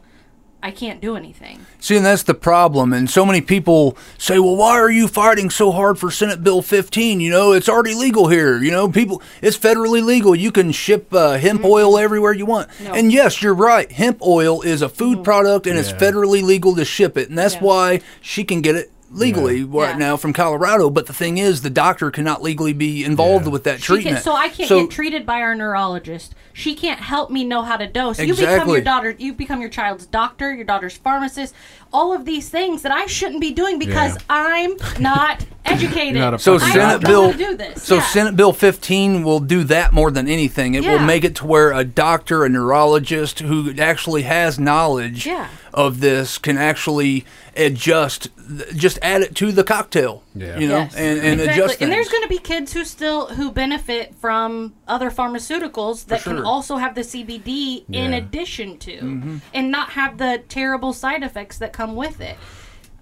[0.63, 1.67] I can't do anything.
[1.79, 2.91] See, and that's the problem.
[2.91, 6.63] And so many people say, well, why are you fighting so hard for Senate Bill
[6.63, 7.19] 15?
[7.19, 8.57] You know, it's already legal here.
[8.57, 10.33] You know, people, it's federally legal.
[10.33, 12.69] You can ship uh, hemp oil everywhere you want.
[12.81, 13.91] And yes, you're right.
[13.91, 17.29] Hemp oil is a food product and it's federally legal to ship it.
[17.29, 17.61] And that's Yeah.
[17.61, 19.97] why she can get it legally right Yeah.
[19.97, 20.89] now from Colorado.
[20.89, 23.51] But the thing is, the doctor cannot legally be involved Yeah.
[23.51, 24.15] with that treatment.
[24.17, 26.33] Can, so I can't So- get treated by our neurologist.
[26.51, 28.19] She can't help me know how to dose.
[28.19, 29.15] You become your daughter.
[29.17, 31.53] You become your child's doctor, your daughter's pharmacist.
[31.93, 34.21] All of these things that I shouldn't be doing because Yeah.
[34.29, 36.15] I'm not educated.
[36.19, 37.83] Not a So fucking I Senate don't Bill, how to do this.
[37.83, 38.01] so Yeah.
[38.07, 40.73] Senate Bill 15 will do that more than anything.
[40.73, 41.05] It will Yeah.
[41.05, 45.47] make it to where a doctor, a neurologist who actually has knowledge Yeah.
[45.73, 47.25] of this can actually
[47.55, 48.29] adjust,
[48.75, 50.23] just add it to the cocktail.
[50.35, 50.57] Yeah.
[50.57, 50.95] you know, Yes.
[50.95, 51.63] and, and Exactly.
[51.63, 51.81] adjust.
[51.81, 56.39] And there's going to be kids who still who benefit from other pharmaceuticals that can
[56.43, 59.37] also have the CBD in addition to, Mm-hmm.
[59.53, 62.37] and not have the terrible side effects that come with it.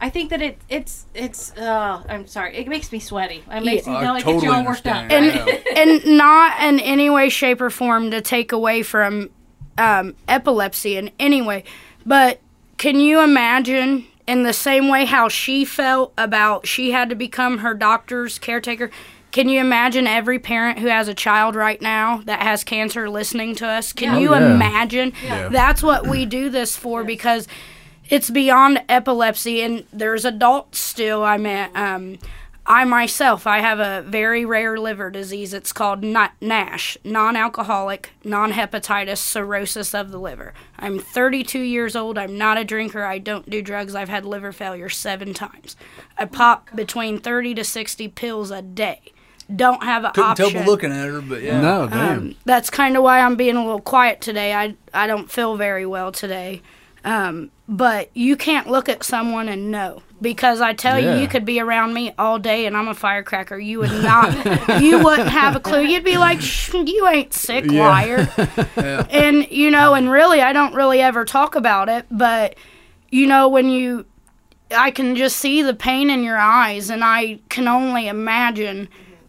[0.03, 1.55] I think that it it's it's.
[1.55, 3.43] Uh, I'm sorry, it makes me sweaty.
[3.51, 4.97] It makes me I you know it totally gets you all worked up.
[5.11, 5.47] understand.
[5.47, 5.63] right?
[5.65, 5.81] Yeah.
[5.83, 9.29] and not in any way, shape, or form to take away from
[9.77, 11.63] um, epilepsy in any way.
[12.03, 12.39] But
[12.77, 17.59] can you imagine, in the same way how she felt about she had to become
[17.59, 18.89] her doctor's caretaker?
[19.31, 23.55] Can you imagine every parent who has a child right now that has cancer listening
[23.55, 23.93] to us?
[23.93, 24.19] Can Yeah.
[24.19, 24.55] you Oh, yeah.
[24.55, 25.13] imagine?
[25.23, 25.49] Yeah.
[25.49, 27.47] That's what we do this for because
[28.09, 32.17] it's beyond epilepsy and there's adults still i mean um,
[32.71, 35.53] i myself i have a very rare liver disease.
[35.53, 40.53] It's called Na- nash non-alcoholic non-hepatitis cirrhosis of the liver.
[40.79, 42.17] I'm 32 years old.
[42.17, 43.03] I'm not a drinker.
[43.03, 43.93] I don't do drugs.
[43.93, 45.75] I've had liver failure seven times.
[46.17, 49.01] I pop between 30 to 60 pills a day.
[49.53, 51.59] Don't have an Couldn't option tell by looking at her, but yeah.
[51.59, 52.17] No, damn.
[52.17, 54.53] um, that's kind of why I'm being a little quiet today.
[54.53, 56.61] I I don't feel very well today.
[57.03, 61.15] Um, but you can't look at someone and know because I tell Yeah.
[61.15, 63.57] you, you could be around me all day and I'm a firecracker.
[63.57, 64.33] You would not,
[64.81, 65.81] you wouldn't have a clue.
[65.81, 66.39] You'd be like,
[66.73, 67.87] "You ain't sick, Yeah.
[67.89, 68.27] liar."
[69.09, 72.55] And you know, and really, I don't really ever talk about it, but
[73.09, 74.05] you know, when you,
[74.75, 78.87] I can just see the pain in your eyes, and I can only imagine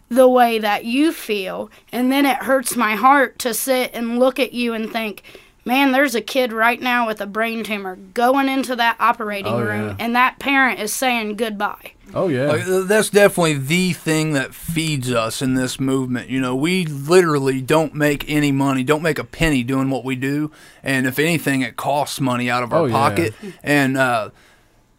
[0.09, 1.71] the way that you feel.
[1.91, 5.23] And then it hurts my heart to sit and look at you and think,
[5.65, 9.61] man, there's a kid right now with a brain tumor going into that operating Oh,
[9.63, 9.97] room, yeah.
[9.99, 11.93] and that parent is saying goodbye.
[12.15, 12.47] Oh yeah.
[12.47, 16.29] Like, that's definitely the thing that feeds us in this movement.
[16.29, 20.15] You know, we literally don't make any money, don't make a penny doing what we
[20.17, 20.51] do,
[20.83, 22.93] and if anything, it costs money out of our Oh, yeah.
[22.93, 23.35] pocket.
[23.63, 24.31] And uh,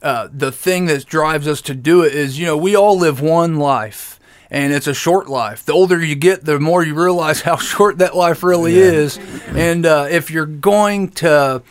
[0.02, 3.22] uh, the thing that drives us to do it is, you know, we all live
[3.22, 4.20] one life.
[4.54, 5.66] And it's a short life.
[5.66, 8.92] The older you get, the more you realize how short that life really Yeah.
[8.92, 9.20] is.
[9.48, 11.64] And uh, if you're going to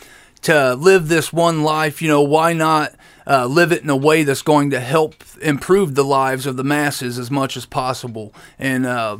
[0.43, 2.93] to live this one life, you know, why not
[3.25, 6.63] uh, live it in a way that's going to help improve the lives of the
[6.65, 8.33] masses as much as possible?
[8.59, 9.19] And uh,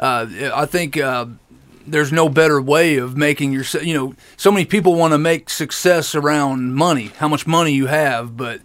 [0.00, 1.26] uh, I think uh,
[1.86, 5.48] there's no better way of making your, you know, so many people want to make
[5.50, 8.60] success around money, how much money you have, but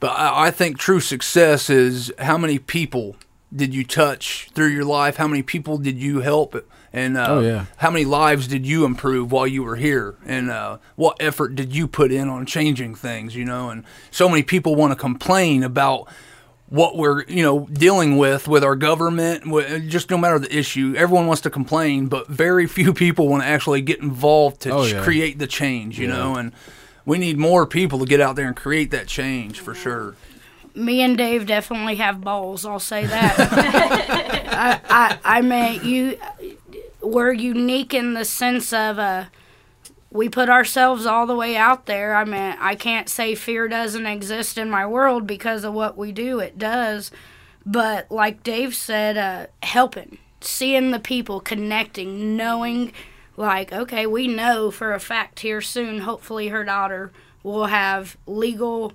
[0.00, 3.16] but I, I think true success is how many people
[3.54, 5.16] did you touch through your life?
[5.16, 6.54] How many people did you help?
[6.92, 7.66] And uh, Oh, yeah.
[7.76, 10.16] how many lives did you improve while you were here?
[10.24, 13.36] And uh, what effort did you put in on changing things?
[13.36, 16.08] You know, and so many people want to complain about
[16.68, 19.44] what we're you know dealing with with our government
[19.88, 23.46] just no matter the issue everyone wants to complain but very few people want to
[23.48, 25.00] actually get involved to Oh, yeah.
[25.04, 26.50] create the change you know and
[27.04, 30.16] we need more people to get out there and create that change for sure
[30.76, 32.64] me and Dave definitely have balls.
[32.64, 33.34] I'll say that.
[34.48, 36.18] I, I, I mean, you,
[37.00, 39.24] we're unique in the sense of uh,
[40.10, 42.14] we put ourselves all the way out there.
[42.14, 46.12] I mean, I can't say fear doesn't exist in my world because of what we
[46.12, 46.40] do.
[46.40, 47.10] It does,
[47.64, 52.92] but like Dave said, uh, helping, seeing the people, connecting, knowing,
[53.36, 56.00] like, okay, we know for a fact here soon.
[56.00, 57.12] Hopefully, her daughter
[57.42, 58.92] will have legal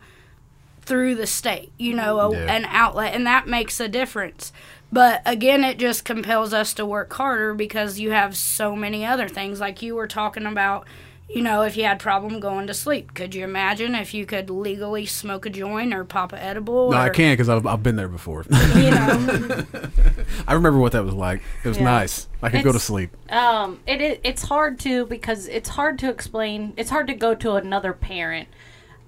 [0.82, 2.54] through the state, you know, a, Yeah.
[2.54, 4.52] an outlet, and that makes a difference.
[4.92, 9.30] But again, it just compels us to work harder because you have so many other
[9.30, 10.86] things, like you were talking about.
[11.34, 14.50] You know, if you had problem going to sleep, could you imagine if you could
[14.50, 16.92] legally smoke a joint or pop a edible?
[16.92, 18.44] no, I can't because I've, I've been there before.
[18.76, 19.64] You know,
[20.48, 21.42] I remember what that was like.
[21.64, 21.86] It was Yeah.
[21.86, 22.28] nice.
[22.42, 23.12] I could go to sleep.
[23.32, 27.34] um it, it it's hard to because it's hard to explain it's hard to go
[27.36, 28.50] to another parent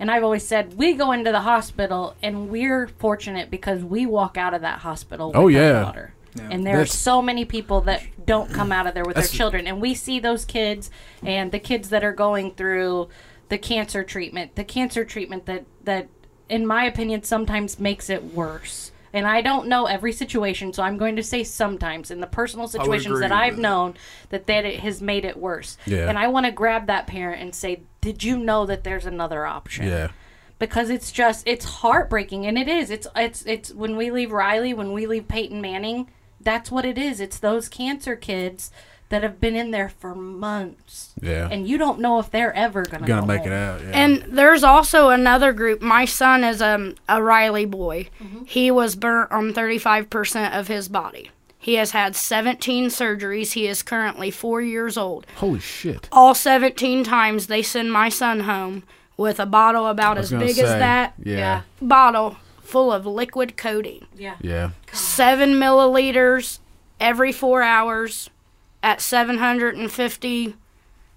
[0.04, 4.36] and i've always said we go into the hospital and we're fortunate because we walk
[4.38, 5.82] out of that hospital oh, with Oh, our yeah.
[5.82, 6.14] daughter.
[6.52, 9.66] And there are so many people that don't come out of there with their children.
[9.68, 10.90] And we see those kids
[11.24, 13.10] and the kids that are going through
[13.50, 16.10] the cancer treatment the cancer treatment that that
[16.50, 18.92] in my opinion sometimes makes it worse.
[19.14, 22.68] And i don't know every situation so i'm going to say sometimes in the personal
[22.68, 23.94] situations that i've with known
[24.30, 25.78] that that it has made it worse.
[25.86, 26.10] Yeah.
[26.10, 29.46] and i want to grab that parent and say did you know that there's another
[29.46, 30.10] option Yeah.
[30.60, 32.90] because it's just it's heartbreaking and it is.
[32.92, 36.10] It's it's it's when we leave Riley, when we leave Peyton Manning,
[36.42, 37.20] that's what it is.
[37.20, 38.72] It's those cancer kids
[39.10, 41.14] that have been in there for months.
[41.22, 41.48] Yeah.
[41.52, 43.52] And you don't know if they're ever gonna Gonna go make home.
[43.52, 43.82] it out.
[43.82, 43.92] Yeah.
[43.94, 45.82] And there's also another group.
[45.82, 48.10] My son is um, a Riley boy.
[48.22, 48.46] Mm-hmm.
[48.46, 51.30] He was burnt on 35% of his body.
[51.64, 53.54] He has had 17 surgeries.
[53.54, 55.26] He is currently four years old.
[55.38, 56.10] Holy shit.
[56.12, 58.84] All 17 times they send my son home
[59.16, 61.62] with a bottle about as gonna big as say, that Yeah.
[61.82, 64.06] bottle full of liquid codeine.
[64.16, 64.36] Yeah.
[64.42, 64.72] Yeah.
[64.92, 66.60] Seven milliliters
[67.00, 68.30] every four hours
[68.82, 70.56] at 750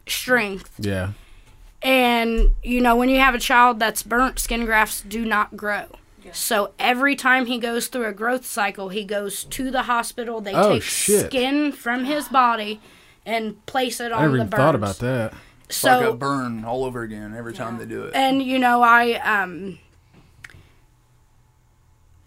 [0.07, 0.71] strength.
[0.79, 1.13] Yeah.
[1.83, 5.87] And you know, when you have a child that's burnt, skin grafts do not grow.
[6.33, 10.41] So every time he goes through a growth cycle, he goes to the hospital.
[10.41, 11.27] They Oh, take shit.
[11.27, 12.81] skin from his body
[13.25, 15.35] and place it on I never even thought about that.
[15.69, 18.15] So like a So burn all over again every time they do it.
[18.15, 19.79] and you know, I um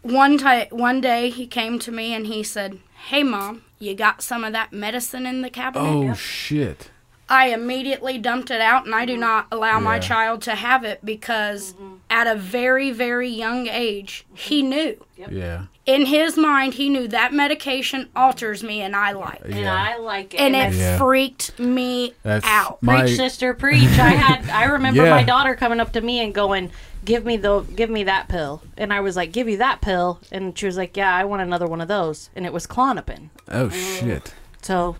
[0.01, 4.21] one time one day he came to me and he said, "Hey mom, you got
[4.21, 6.91] some of that medicine in the cabinet?" Oh shit.
[7.29, 9.21] I immediately dumped it out, and I do mm-hmm.
[9.21, 11.95] not allow my child to have it because mm-hmm.
[12.09, 14.35] at a very, very young age, mm-hmm.
[14.35, 15.05] he knew.
[15.15, 15.65] Yeah.
[15.85, 19.41] In his mind, he knew that medication alters me, and I like.
[19.41, 19.51] it.
[19.51, 20.39] And I like it.
[20.39, 20.97] And it Yeah.
[20.97, 22.81] freaked me That's out.
[22.81, 23.83] my preach, sister, preach.
[23.99, 25.11] I had I remember Yeah.
[25.11, 26.71] my daughter coming up to me and going,
[27.05, 30.19] "Give me the give me that pill." And I was like, "Give you that pill?"
[30.31, 33.29] And she was like, "Yeah, I want another one of those." And it was Klonopin.
[33.49, 34.33] Oh shit.
[34.61, 34.95] So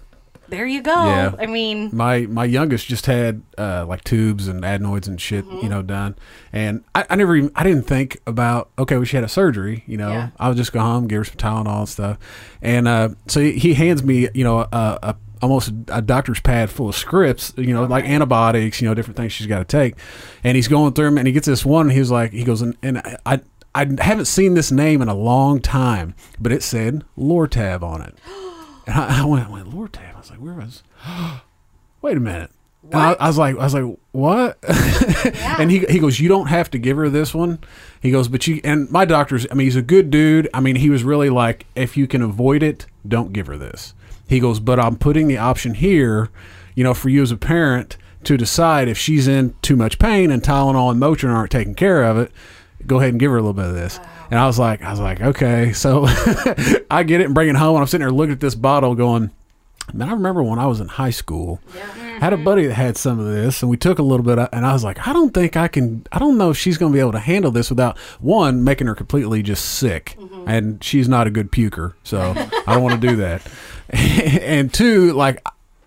[0.49, 0.91] there you go.
[0.91, 1.31] Yeah.
[1.39, 5.57] I mean, My my youngest just had uh, like tubes and adenoids and shit, Mm-hmm.
[5.63, 6.15] you know, done.
[6.51, 9.83] And I, I never even I didn't think about okay, well she had a surgery,
[9.87, 10.09] you know.
[10.11, 10.29] Yeah.
[10.39, 12.17] I would just go home, give her some Tylenol and stuff.
[12.61, 14.67] And uh, so he, he hands me, you know, a,
[15.03, 19.15] a almost a doctor's pad full of scripts, you know, like antibiotics, you know, different
[19.15, 19.95] things she's got to take.
[20.43, 21.85] And he's going through them, and he gets this one.
[21.87, 23.39] And he was like, he goes, and, and I, I
[23.75, 28.17] I haven't seen this name in a long time, but it said Lortab on it.
[28.89, 30.15] And I, I went, I went Lortab.
[30.15, 30.83] I was like, where was?
[32.01, 32.51] Wait a minute.
[32.93, 34.57] I, I was like, I was like, what?
[35.59, 37.59] And he he goes, you don't have to give her this one.
[38.01, 39.45] He goes, but you and my doctor's.
[39.51, 40.49] I mean, he's a good dude.
[40.53, 43.93] I mean, he was really like, if you can avoid it, don't give her this.
[44.27, 46.29] He goes, but I'm putting the option here,
[46.75, 50.31] you know, for you as a parent to decide if she's in too much pain
[50.31, 52.31] and Tylenol and Motrin aren't taking care of it.
[52.87, 53.99] Go ahead and give her a little bit of this.
[53.99, 54.07] Uh.
[54.29, 55.73] And I was like, I was like, okay.
[55.79, 56.05] So
[56.91, 57.75] I get it and bring it home.
[57.75, 59.31] And I'm sitting there looking at this bottle, going,
[59.93, 62.97] Man, I remember when I was in high school, I had a buddy that had
[62.97, 65.13] some of this, and we took a little bit, of, and I was like, I
[65.13, 67.51] don't think I can, I don't know if she's going to be able to handle
[67.51, 70.47] this without one making her completely just sick, mm-hmm.
[70.47, 72.33] and she's not a good puker, so
[72.67, 73.41] I don't want to do that,
[73.89, 75.43] and two, like.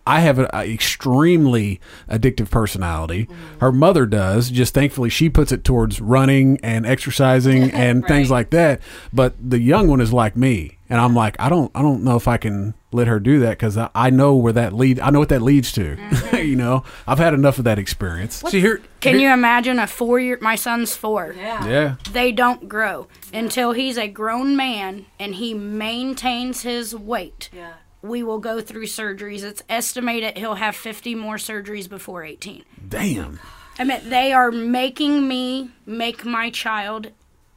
[0.07, 3.27] I have an extremely addictive personality.
[3.27, 3.59] Mm-hmm.
[3.61, 4.51] Her mother does.
[4.51, 8.81] Just thankfully, she puts it towards running and exercising and things like that.
[9.13, 12.17] But the young one is like me, and I'm like, I don't, I don't know
[12.17, 15.01] if I can let her do that because I, I know where that lead.
[15.01, 15.97] I know what that leads to.
[16.33, 16.49] Mm-hmm.
[16.49, 18.43] you know, I've had enough of that experience.
[18.49, 20.39] See here, Can you imagine a four year?
[20.41, 21.35] My son's four.
[21.37, 21.67] yeah.
[21.67, 27.49] Yeah, They don't grow until he's a grown man and he maintains his weight.
[27.53, 27.75] Yeah.
[28.03, 29.43] We will go through surgeries.
[29.45, 32.65] It's estimated he'll have 50 more surgeries before 18.
[32.89, 33.39] damn.
[33.79, 37.11] I mean, they are making me make my child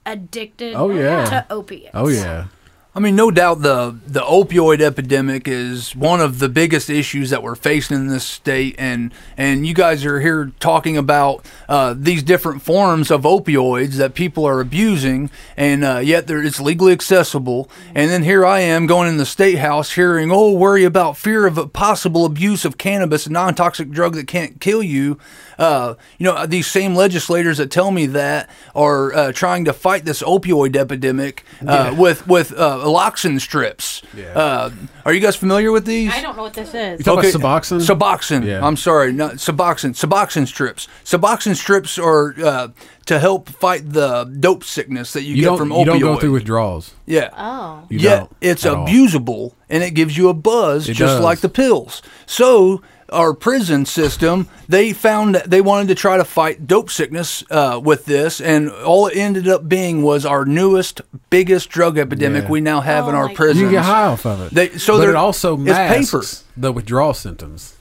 [0.06, 1.26] addicted Oh, yeah.
[1.26, 1.91] to opiates.
[1.93, 2.46] Oh yeah,
[2.98, 7.43] I mean, no doubt the the opioid epidemic is one of the biggest issues that
[7.43, 12.24] we're facing in this state, and and you guys are here talking about uh, these
[12.24, 17.70] different forms of opioids that people are abusing, and uh, yet it's legally accessible.
[17.93, 21.46] And then here I am going in the state house, hearing, "Oh, worry about fear
[21.46, 25.20] of a possible abuse of cannabis, a non-toxic drug that can't kill you."
[25.58, 30.06] Uh, you know, these same legislators that tell me that are uh, trying to fight
[30.06, 34.01] this opioid epidemic uh, with with uh, Aloxin strips.
[34.36, 34.70] Uh,
[35.06, 36.12] are you guys familiar with these?
[36.14, 36.99] I don't know what this is.
[36.99, 37.82] You talking about Suboxone?
[37.97, 38.45] Suboxone.
[38.45, 38.66] Yeah.
[38.66, 39.91] I'm sorry, not Suboxone.
[39.95, 40.88] Suboxone strips.
[41.03, 42.68] Suboxone strips are uh,
[43.06, 46.18] to help fight the dope sickness that you, you get don't from you don't go
[46.20, 46.93] through withdrawals.
[47.06, 47.30] yeah.
[47.38, 47.86] Oh.
[47.89, 48.88] You Yet don't it's at all.
[48.88, 51.22] abusable and it gives you a buzz It just does.
[51.24, 52.01] like the pills.
[52.26, 57.43] So our prison system, they found that they wanted to try to fight dope sickness
[57.51, 62.43] uh, with this, and all it ended up being was our newest, biggest drug epidemic
[62.45, 62.49] Yeah.
[62.49, 63.36] we now have Oh in our my God.
[63.38, 63.62] prisons.
[63.62, 64.53] You get high off of it.
[64.53, 66.26] They- so but they're- it also masks paper.
[66.58, 67.76] the withdrawal symptoms,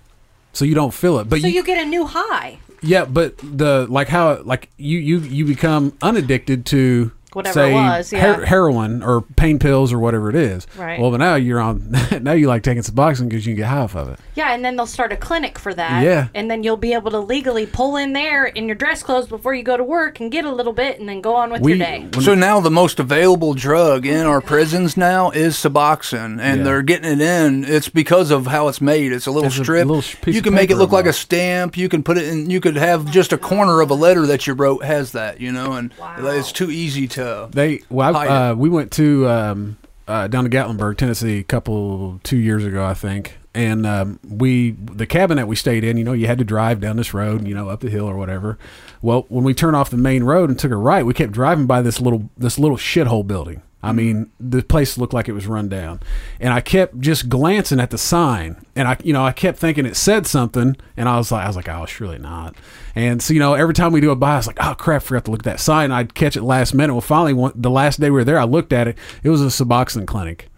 [0.53, 1.29] so you don't feel it.
[1.29, 2.59] But So you, you get a new high.
[2.83, 7.75] yeah, but the like how like you you you become unaddicted to Whatever say it
[7.75, 8.35] was, yeah.
[8.37, 10.67] her- heroin or pain pills or whatever it is.
[10.77, 10.99] Right.
[11.01, 11.95] Well, but now you're on.
[12.23, 14.19] now you like taking Suboxone because you can get high off of it.
[14.35, 16.03] Yeah, and then they'll start a clinic for that.
[16.03, 16.29] Yeah.
[16.35, 19.55] And then you'll be able to legally pull in there in your dress clothes before
[19.55, 21.75] you go to work and get a little bit and then go on with We
[21.75, 22.09] your day.
[22.21, 26.65] So now the most available drug in our prisons now is Suboxone, and Yeah.
[26.65, 27.65] they're getting it in.
[27.65, 29.13] It's because of how it's made.
[29.13, 29.87] It's a little It's a strip.
[29.87, 31.77] little piece you of can make it look like a stamp.
[31.77, 32.51] You can put it in.
[32.51, 35.41] You could have just a corner of a letter that you wrote has that.
[35.41, 37.24] You know, and it's too easy to.
[37.51, 42.21] They well, I, uh, we went to um, uh, down to Gatlinburg, Tennessee, a couple
[42.23, 43.39] two years ago, I think.
[43.57, 46.81] And um, we the cabin that we stayed in, you know, you had to drive
[46.81, 48.59] down this road, you know, up the hill or whatever.
[49.01, 51.67] Well, when we turned off the main road and took a right, we kept driving
[51.67, 53.63] by this little this little shithole building.
[53.85, 56.01] I mean, the place looked like it was run down,
[56.41, 59.87] and I kept just glancing at the sign, and I, you know, I kept thinking
[59.87, 62.55] it said something, and I was like, I was like, oh, surely not.
[62.95, 65.03] And so, you know, every time we do a buy, I was like, oh crap,
[65.03, 65.93] forgot to look at that sign.
[65.93, 66.95] I'd catch it last minute.
[66.95, 68.99] Well, finally, one, the last day we were there, I looked at it.
[69.23, 70.49] It was a Suboxone clinic.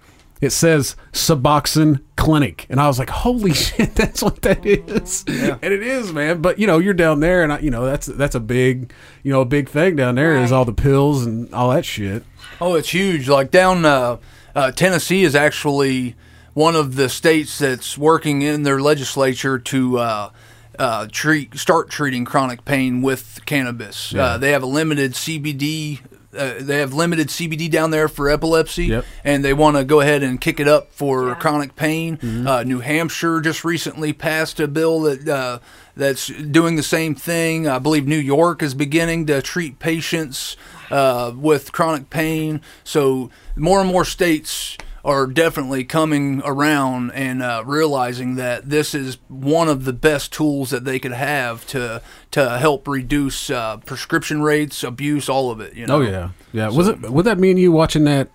[0.41, 5.63] It says Suboxone Clinic, and I was like, "Holy shit, that's what that is!" And
[5.65, 6.43] it is, man.
[6.43, 9.33] But you know, you're down there, and I, you know, that's that's a big, you
[9.33, 10.57] know, a big thing down there is Right.
[10.59, 12.23] all the pills and all that shit.
[12.61, 13.29] Oh, it's huge.
[13.29, 14.19] Like down uh,
[14.55, 16.15] uh, Tennessee is actually
[16.55, 20.31] one of the states that's working in their legislature to uh,
[20.79, 24.15] uh, treat start treating chronic pain with cannabis.
[24.15, 26.01] Uh, they have a limited CBD.
[26.37, 29.05] Uh, they have limited CBD down there for epilepsy, Yep.
[29.25, 32.19] and they want to go ahead and kick it up for chronic pain.
[32.47, 35.59] Uh, New Hampshire just recently passed a bill that uh,
[35.97, 37.67] that's doing the same thing.
[37.67, 40.57] I believe New York is beginning to treat patients
[40.91, 42.61] uh, with chronic pain.
[42.85, 44.77] So more and more states
[45.07, 50.71] are definitely coming around and uh, realizing that this is one of the best tools
[50.71, 52.03] that they could have to
[52.33, 55.75] to help reduce uh, prescription rates, abuse, all of it.
[55.75, 55.99] You know?
[55.99, 56.69] Oh yeah, yeah.
[56.69, 57.01] Was it?
[57.01, 58.29] Was that mean you watching that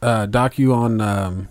[0.00, 1.48] uh, docu on um,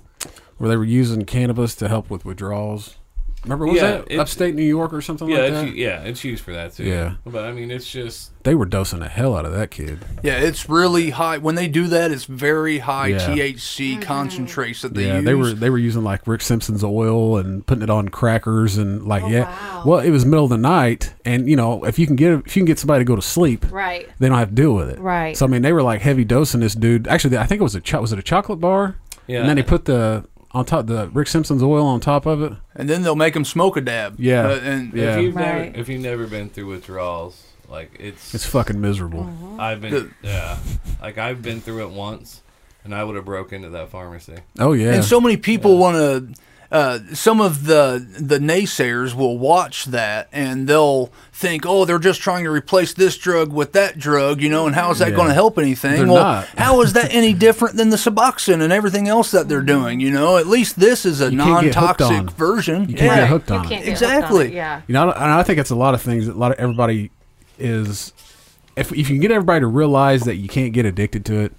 [0.58, 2.98] where they were using cannabis to help with withdrawals?
[3.46, 5.68] Remember, was Yeah, that it's- upstate New York or something Yeah, like that?
[5.68, 6.84] u- yeah, it's used for that too.
[6.84, 7.14] Yeah.
[7.26, 10.00] but I mean, it's just They were dosing the hell out of that kid.
[10.22, 11.38] Yeah, it's really high.
[11.40, 13.18] When they do that, it's very high Yeah.
[13.20, 14.02] THC mm-hmm.
[14.02, 15.26] concentrates that they yeah, use.
[15.26, 19.08] they were they were using like Rick Simpson's oil and putting it on crackers and
[19.08, 19.44] like oh, yeah.
[19.46, 19.84] wow.
[19.86, 22.56] Well, it was middle of the night, and you know if you can get if
[22.56, 24.08] you can get somebody to go to sleep, Right.
[24.20, 25.00] they don't have to deal with it.
[25.00, 25.36] Right.
[25.38, 27.08] So I mean, they were like heavy dosing this dude.
[27.08, 28.96] Actually, I think it was a cho- was it a chocolate bar?
[29.28, 29.40] Yeah.
[29.40, 30.26] And then they put the
[30.56, 32.54] on top the Rick Simpson's oil on top of it.
[32.76, 34.16] and then they'll make them smoke a dab.
[34.20, 34.48] Yeah.
[34.48, 35.18] Uh, and Yeah.
[35.18, 35.66] if you've Right.
[35.66, 39.30] never if you've never been through withdrawals, like it's, It's fucking miserable.
[39.60, 40.58] I've been yeah,
[41.02, 42.42] like I've been through it once,
[42.84, 44.38] and I would have broke into that pharmacy.
[44.60, 44.94] Oh yeah.
[44.94, 46.42] And so many people want to.
[46.76, 52.20] Uh, some of the the naysayers will watch that and they'll think, oh, they're just
[52.20, 55.16] trying to replace this drug with that drug, you know, and how is that Yeah.
[55.16, 55.96] going to help anything?
[55.96, 56.46] They're well, not.
[56.58, 60.02] how is that any different than the Suboxone and everything else that they're doing?
[60.02, 62.82] You know, at least this is a You can't get hooked non-toxic version.
[62.90, 63.16] You can't yeah.
[63.22, 63.86] get hooked You on can't it.
[63.86, 64.46] get Exactly.
[64.48, 64.82] Hooked on it, yeah.
[64.88, 67.10] You know, and I think it's a lot of things that a lot of everybody
[67.58, 68.12] is.
[68.76, 71.54] If if you can get everybody to realize that you can't get addicted to it,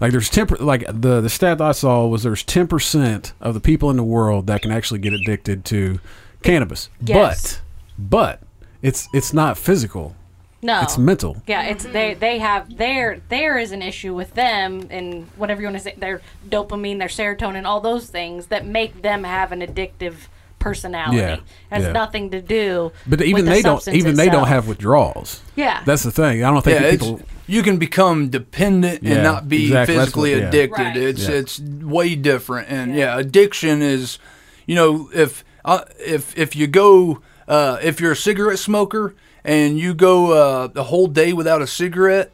[0.00, 3.60] like there's ten like the the stat I saw was there's ten percent of the
[3.60, 6.00] people in the world that can actually get addicted to
[6.42, 7.60] cannabis, Yes.
[7.98, 8.42] but but
[8.82, 10.14] it's it's not physical,
[10.62, 10.82] No.
[10.82, 11.42] it's mental.
[11.46, 12.20] Yeah, it's they mm-hmm.
[12.20, 15.94] they have their there is an issue with them and whatever you want to say
[15.96, 20.14] their dopamine, their serotonin, all those things that make them have an addictive
[20.58, 21.18] personality.
[21.18, 21.40] Yeah, It
[21.70, 21.92] has yeah.
[21.92, 22.92] nothing to do.
[23.06, 25.40] But even with the they don't substance even they don't have withdrawals.
[25.54, 25.82] Yeah.
[25.84, 26.44] That's the thing.
[26.44, 27.20] I don't think Yeah, people.
[27.46, 29.94] You can become dependent Yeah, and not be exactly.
[29.96, 30.48] Physically what- yeah.
[30.48, 30.82] addicted.
[30.82, 30.96] Right.
[30.96, 31.34] It's Yeah.
[31.34, 33.18] it's way different, and yeah.
[33.18, 34.18] addiction is,
[34.66, 39.78] you know, if uh, if if you go uh, if you're a cigarette smoker and
[39.78, 42.32] you go uh, the whole day without a cigarette.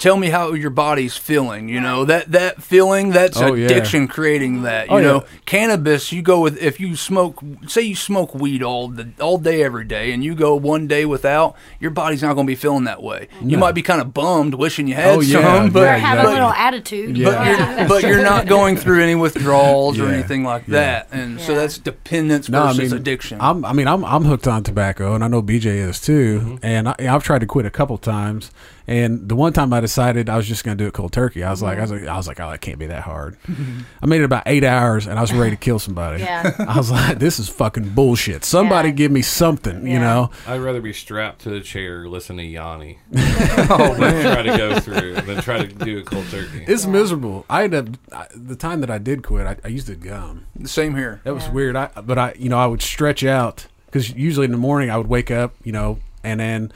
[0.00, 1.68] Tell me how your body's feeling.
[1.68, 3.66] You know that that feeling that's Oh, yeah.
[3.66, 4.86] addiction creating that.
[4.88, 5.06] You Oh, yeah.
[5.06, 6.10] know, cannabis.
[6.10, 7.38] You go with if you smoke.
[7.68, 11.04] Say you smoke weed all the all day every day, and you go one day
[11.04, 11.54] without.
[11.80, 13.28] Your body's not going to be feeling that way.
[13.44, 15.98] You might be kind of bummed, wishing you had Oh, yeah, some, but yeah, Or
[15.98, 17.14] have a little attitude.
[17.22, 17.78] but, Yeah.
[17.80, 20.72] you're, but you're not going through any withdrawals or anything like Yeah.
[20.80, 23.38] that, and so that's dependence No, I versus mean addiction.
[23.40, 26.40] I'm, I mean, I'm I'm hooked on tobacco, and I know BJ is too.
[26.40, 26.56] Mm-hmm.
[26.62, 28.50] And I, I've tried to quit a couple times.
[28.90, 31.44] And the one time I decided I was just going to do it cold turkey,
[31.44, 32.06] I was like, I was mm-hmm.
[32.06, 33.40] like, I was like, oh, it can't be that hard.
[33.42, 33.82] Mm-hmm.
[34.02, 36.24] I made it about eight hours, and I was ready to kill somebody.
[36.24, 36.56] Yeah.
[36.58, 38.44] I was like, this is fucking bullshit.
[38.44, 38.94] Somebody Yeah.
[38.96, 40.00] give me something, you Yeah.
[40.00, 40.30] know.
[40.44, 44.80] I'd rather be strapped to the chair, listen to Yanni, oh, than try to go
[44.80, 46.64] through than try to do a cold turkey.
[46.66, 47.46] It's miserable.
[47.48, 50.46] I had a, I, the time that I did quit, I, I used a gum.
[50.64, 51.20] Same here.
[51.22, 51.76] That was weird.
[51.76, 54.96] I but I you know I would stretch out because usually in the morning I
[54.96, 56.72] would wake up you know and then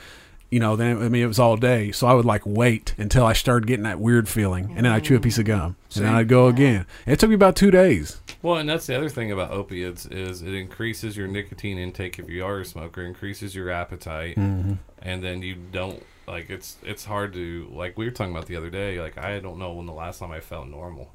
[0.55, 3.25] you know, then I mean it was all day, so I would like wait until
[3.25, 6.05] I started getting that weird feeling, and then I chew a piece of gum, and
[6.05, 6.85] then I'd go again.
[7.05, 8.21] It took me about two days.
[8.41, 12.29] Well, and that's the other thing about opiates is it increases your nicotine intake if
[12.29, 14.73] you are a smoker, increases your appetite, Mm-hmm.
[15.01, 18.55] and then you don't like it's it's hard to like we were talking about the
[18.55, 19.01] other day.
[19.01, 21.11] Like I don't know when the last time I felt normal,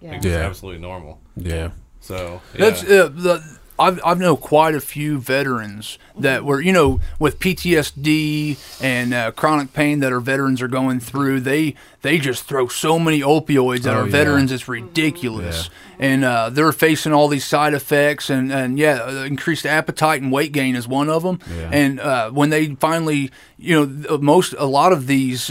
[0.00, 0.12] Yeah.
[0.12, 0.46] like just Yeah.
[0.46, 1.20] absolutely normal.
[1.36, 2.60] Yeah, So yeah.
[2.70, 3.58] That's uh, the.
[3.78, 9.30] I've I've know quite a few veterans that were you know with PTSD and uh,
[9.32, 11.40] chronic pain that our veterans are going through.
[11.40, 14.12] They they just throw so many opioids at Oh, our yeah.
[14.12, 14.52] veterans.
[14.52, 19.66] It's ridiculous, and uh, they're facing all these side effects and and yeah, uh, increased
[19.66, 21.38] appetite and weight gain is one of them.
[21.48, 21.70] Yeah.
[21.72, 25.50] And uh, when they finally you know most a lot of these.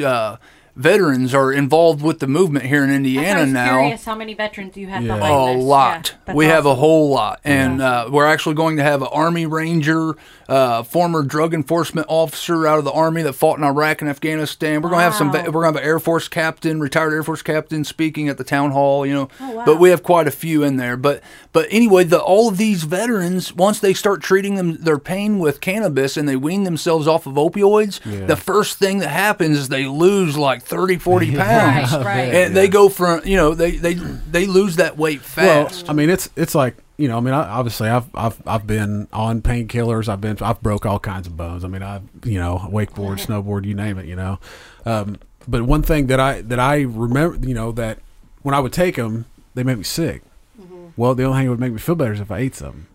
[0.78, 4.36] Veterans are involved with the movement here in I Indiana was now curious how many
[4.36, 5.18] veterans you have Yeah.
[5.18, 5.66] behind a this.
[5.66, 6.10] lot.
[6.14, 9.08] Yeah, that's we have a whole lot, and uh, we're actually going to have an
[9.12, 10.16] Army Ranger,
[10.48, 14.82] uh, former drug enforcement officer out of the Army that fought in Iraq and Afghanistan.
[14.82, 15.32] We're going to have some.
[15.32, 18.44] We're going to have an Air Force captain, retired Air Force captain, speaking at the
[18.44, 19.06] town hall.
[19.06, 19.64] You know, Oh, wow.
[19.66, 20.96] but we have quite a few in there.
[20.96, 21.22] But
[21.54, 25.60] but anyway, the all of these veterans, once they start treating them their pain with
[25.60, 29.86] cannabis and they wean themselves off of opioids, the first thing that happens is they
[29.86, 31.94] lose like 30, 40 pounds.
[31.94, 32.34] Right, right.
[32.34, 35.84] And they go from you know they they they lose that weight fast.
[35.84, 38.68] Well, I mean, it's it's like you know, I mean, I, obviously, I've I've I've
[38.68, 40.10] been on painkillers.
[40.10, 41.64] I've been I've broke all kinds of bones.
[41.64, 44.06] I mean, I've you know, wakeboard, snowboard, you name it.
[44.06, 44.40] You know,
[44.86, 48.00] um, but one thing that I that I remember, you know, that
[48.42, 50.24] when I would take them, they made me sick.
[50.96, 52.88] Well, the only thing that would make me feel better is if I ate something.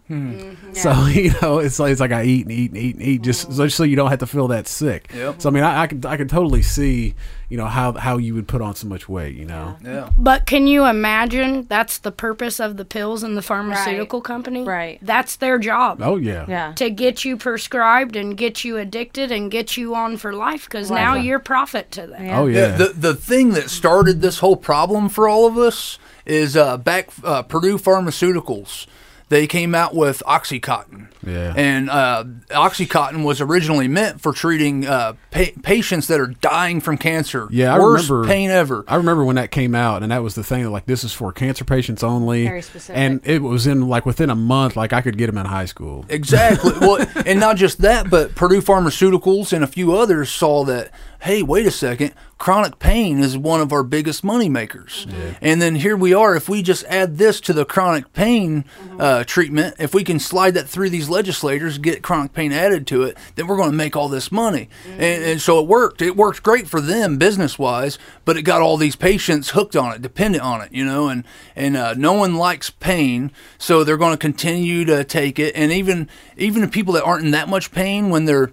[0.74, 3.22] So you know, it's like it's like I eat and eat and eat and eat
[3.22, 5.10] just so, just so you don't have to feel that sick.
[5.14, 5.40] Yep.
[5.40, 7.14] So I mean, I, I can I can totally see
[7.48, 9.36] you know how how you would put on so much weight.
[9.36, 9.76] You know.
[9.84, 10.10] yeah.
[10.18, 14.64] But can you imagine that's the purpose of the pills and the pharmaceutical company?
[14.64, 14.98] Right.
[15.02, 16.00] That's their job.
[16.02, 16.46] Oh yeah.
[16.48, 16.72] Yeah.
[16.74, 20.90] To get you prescribed and get you addicted and get you on for life because
[20.90, 22.26] now you're profit to them.
[22.26, 22.40] Yeah.
[22.40, 22.76] Oh Yeah, yeah.
[22.76, 27.10] the the thing that started this whole problem for all of us is uh, back
[27.24, 28.86] uh, Purdue Pharmaceuticals.
[29.28, 31.08] They came out with OxyContin.
[31.26, 31.54] Yeah.
[31.56, 36.98] And uh, OxyContin was originally meant for treating uh, pa- patients that are dying from
[36.98, 37.48] cancer.
[37.50, 38.84] Yeah, I Worst remember- pain ever.
[38.88, 40.68] I remember when that came out, and that was the thing.
[40.70, 42.44] Like, this is for cancer patients only.
[42.44, 42.96] Very specific.
[42.98, 44.76] And it was in like within a month.
[44.76, 46.04] Like, I could get them in high school.
[46.08, 46.72] Exactly.
[46.80, 50.90] well, and not just that, but Purdue Pharmaceuticals and a few others saw that.
[51.22, 52.14] Hey, wait a second.
[52.36, 55.06] Chronic pain is one of our biggest money makers.
[55.40, 56.34] And then here we are.
[56.34, 58.64] If we just add this to the chronic pain
[58.98, 63.04] uh, treatment, if we can slide that through these legislators, get chronic pain added to
[63.04, 64.68] it, then we're going to make all this money.
[64.94, 66.02] And, and so it worked.
[66.02, 69.92] It worked great for them business wise, but it got all these patients hooked on
[69.94, 71.08] it, dependent on it, you know.
[71.08, 71.22] And
[71.54, 75.54] and uh, no one likes pain, so they're going to continue to take it.
[75.54, 78.50] And even even the people that aren't in that much pain, when they're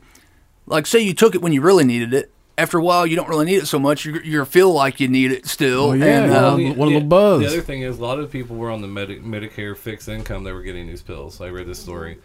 [0.68, 2.32] like, say you took it when you really needed it.
[2.60, 4.06] After a while, you don't really need it so much.
[4.06, 5.90] You you feel like you need it still.
[5.90, 7.42] Well, yeah, and, well, uh, the- one little buzz.
[7.42, 10.44] The other thing is, a lot of people were on the Medi- Medicare fixed income.
[10.44, 11.40] They were getting these pills.
[11.40, 12.18] I read this story,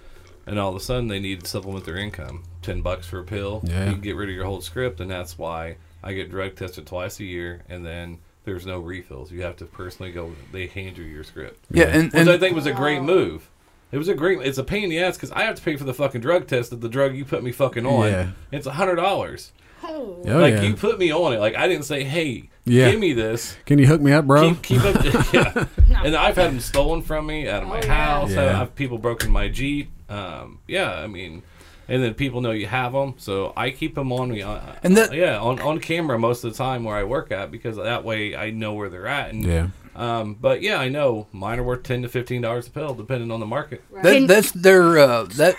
[0.46, 2.42] and all of a sudden they need to supplement their income.
[2.62, 3.62] Ten bucks for a pill.
[3.64, 3.86] Yeah.
[3.86, 6.86] You can get rid of your whole script, and that's why I get drug tested
[6.86, 9.30] twice a year, and then there's no refills.
[9.30, 10.32] You have to personally go.
[10.52, 13.48] They hand you your script, yeah, and, which and I think was a great move.
[13.92, 14.40] It was a great.
[14.40, 16.48] It's a pain in the ass because I have to pay for the fucking drug
[16.48, 18.06] test of the drug you put me fucking on.
[18.10, 18.30] Yeah.
[18.50, 19.52] It's a hundred dollars.
[19.86, 20.62] Oh, like yeah.
[20.62, 21.38] you put me on it.
[21.40, 22.90] Like I didn't say, hey, Yeah.
[22.90, 24.54] give me this Can you hook me up, bro?
[24.54, 25.04] keep, keep up.
[25.32, 25.66] yeah.
[26.04, 28.30] And I've had them stolen from me out of my house.
[28.32, 28.60] Yeah.
[28.60, 29.90] I've people broken my Jeep.
[30.08, 31.42] Um, yeah, I mean,
[31.88, 34.42] and then people know you have them, so I keep them on me.
[34.42, 37.50] Uh, And that- yeah, on, on camera most of the time where I work at
[37.50, 39.30] because that way I know where they're at.
[39.30, 39.68] And, Yeah.
[39.96, 43.30] Um, but yeah, I know mine are worth ten to fifteen dollars a pill, depending
[43.30, 43.84] on the market.
[44.02, 45.54] that, that's their uh, that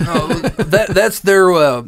[0.00, 1.84] no, that that's their uh,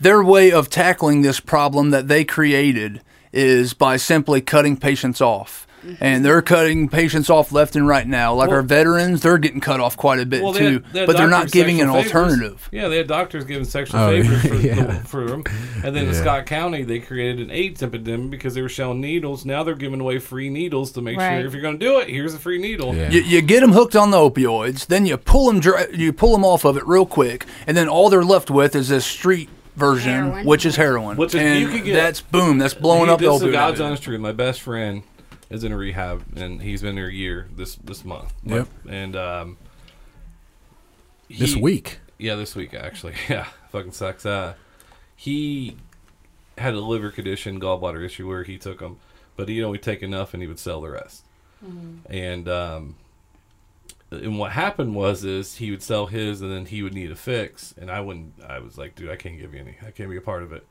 [0.00, 3.00] their way of tackling this problem that they created
[3.32, 5.62] is by simply cutting patients off.
[5.84, 5.94] Mm-hmm.
[6.02, 8.34] And they're cutting patients off left and right now.
[8.34, 10.64] Like our veterans, they're getting cut off quite a bit Well, they too.
[10.72, 12.06] had- they had but they're not giving an favors.
[12.06, 12.68] alternative.
[12.72, 14.74] Yeah, they had doctors giving sexual Oh, favors for, yeah.
[14.82, 15.44] the, for them.
[15.84, 19.44] And then in Scott County, they created an AIDS epidemic because they were selling needles.
[19.44, 21.38] Now they're giving away free needles to make Right.
[21.38, 22.92] sure if you're going to do it, here's a free needle.
[22.94, 23.10] Yeah.
[23.10, 26.32] You, you get them hooked on the opioids, then you pull them dry, you pull
[26.32, 29.50] them off of it real quick, and then all they're left with is this street
[29.76, 30.44] version, Heroin.
[30.46, 31.16] which is heroin.
[31.16, 33.42] Which is- and you could get- that's boom, that's blowing He- up the this is
[33.48, 33.52] opioid.
[33.52, 34.20] God's honest truth.
[34.20, 35.02] My best friend
[35.50, 38.32] is in a rehab, and he's been there a year this this month.
[38.44, 38.68] Yep.
[38.88, 39.56] And um,
[41.28, 42.00] this week.
[42.18, 43.14] Yeah, this week actually.
[43.28, 44.24] Yeah, fucking sucks.
[44.26, 44.54] Uh,
[45.14, 45.76] he
[46.58, 48.96] had a liver condition, gallbladder issue, where he took them,
[49.36, 51.22] but he'd only take enough, and he would sell the rest.
[52.08, 52.94] And um,
[54.10, 57.16] and what happened was is he would sell his, and then he would need a
[57.16, 58.34] fix, and I wouldn't.
[58.46, 59.76] I was like, dude, I can't give you any.
[59.86, 60.66] I can't be a part of it.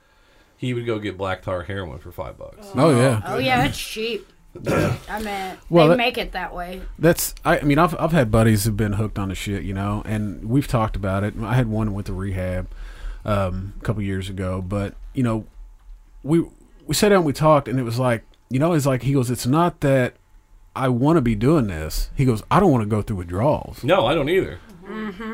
[0.57, 2.67] he would go get black tar heroin for five bucks.
[2.75, 3.21] Oh yeah.
[3.25, 4.27] Oh yeah, it's cheap.
[4.67, 6.81] I mean, Well, they that- make it that way.
[6.97, 9.73] That's I, I mean I've I've had buddies who've been hooked on the shit, you
[9.73, 11.33] know, and we've talked about it.
[11.41, 12.69] I had one went to rehab
[13.25, 15.45] um, a couple years ago, but you know,
[16.23, 16.45] we
[16.85, 19.11] we sat down, and we talked, and it was like, you know, it's like he
[19.11, 20.15] goes, it's not that
[20.75, 22.09] I want to be doing this.
[22.15, 23.83] He goes, I don't want to go through withdrawals.
[23.83, 24.59] No, I don't either.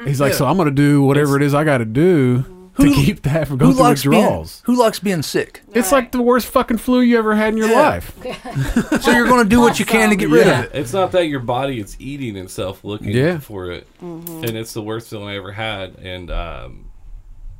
[0.05, 0.37] He's like, Yeah.
[0.37, 2.45] so I'm going to do whatever it is I got to do
[2.79, 4.61] to keep that from going through likes being withdrawals.
[4.65, 5.61] Who likes being sick?
[5.73, 7.79] It's like the worst fucking flu you ever had in your Yeah.
[7.81, 8.15] life.
[9.01, 10.59] So you're going to do what you can to get rid Yeah.
[10.61, 10.71] of it.
[10.75, 13.39] It's not that your body is eating itself looking Yeah.
[13.39, 15.95] for it, and it's the worst feeling I ever had.
[16.01, 16.85] And um,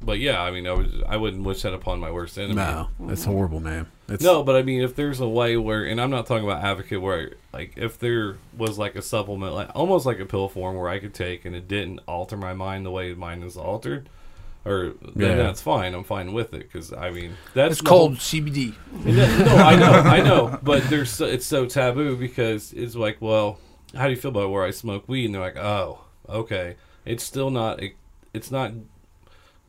[0.04, 2.56] but yeah, I mean, I was I wouldn't wish that upon my worst enemy.
[2.56, 3.88] No, that's horrible, man.
[4.14, 6.64] It's, No, but I mean, if there's a way where, and I'm not talking about
[6.64, 10.76] advocate, where like if there was like a supplement, like almost like a pill form
[10.76, 14.10] where I could take and it didn't alter my mind the way mine is altered,
[14.66, 15.44] or then Yeah.
[15.44, 15.94] that's fine.
[15.96, 18.74] I'm fine with it because I mean that's It's the whole- called CBD.
[19.06, 19.14] no,
[19.46, 23.60] no, I know, I know, but there's so, it's so taboo because it's like, well,
[23.96, 25.26] how do you feel about where I smoke weed?
[25.26, 26.00] And they're like, oh,
[26.30, 27.82] okay, it's still not,
[28.34, 28.72] it's not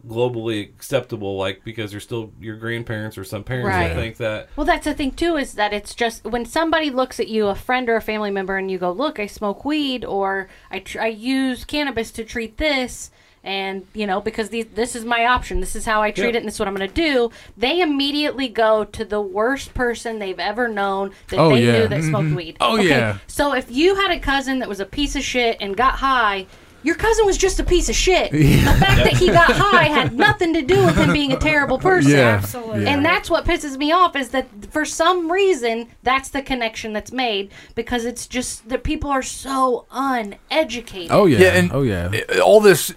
[0.07, 3.95] globally acceptable, like because you're still your grandparents or some parents Right.
[3.95, 4.49] think that.
[4.57, 7.55] Well, that's the thing too is that it's just when somebody looks at you, a
[7.55, 11.01] friend or a family member, and you go, "Look, I smoke weed, or I tr-
[11.01, 13.11] I use cannabis to treat this."
[13.45, 16.31] And you know, because these, this is my option, this is how I treat Yeah.
[16.35, 17.31] it, and this is what I'm going to do.
[17.57, 21.73] They immediately go to the worst person they've ever known that Oh, they yeah.
[21.81, 22.37] knew that smoked mm-hmm.
[22.37, 22.57] weed.
[22.61, 23.19] Oh, yeah.
[23.27, 26.47] So if you had a cousin that was a piece of shit and got high,
[26.83, 28.33] your cousin was just a piece of shit.
[28.63, 31.79] The fact that he got high had nothing to do with him being a terrible
[31.79, 32.13] person.
[32.13, 32.39] Yeah.
[32.39, 32.85] Absolutely.
[32.85, 32.91] Yeah.
[32.91, 37.13] And that's what pisses me off is that for some reason that's the connection that's
[37.13, 41.11] made because it's just that people are so uneducated.
[41.11, 41.39] Oh yeah.
[41.39, 42.11] Yeah, and oh yeah.
[42.45, 42.95] all this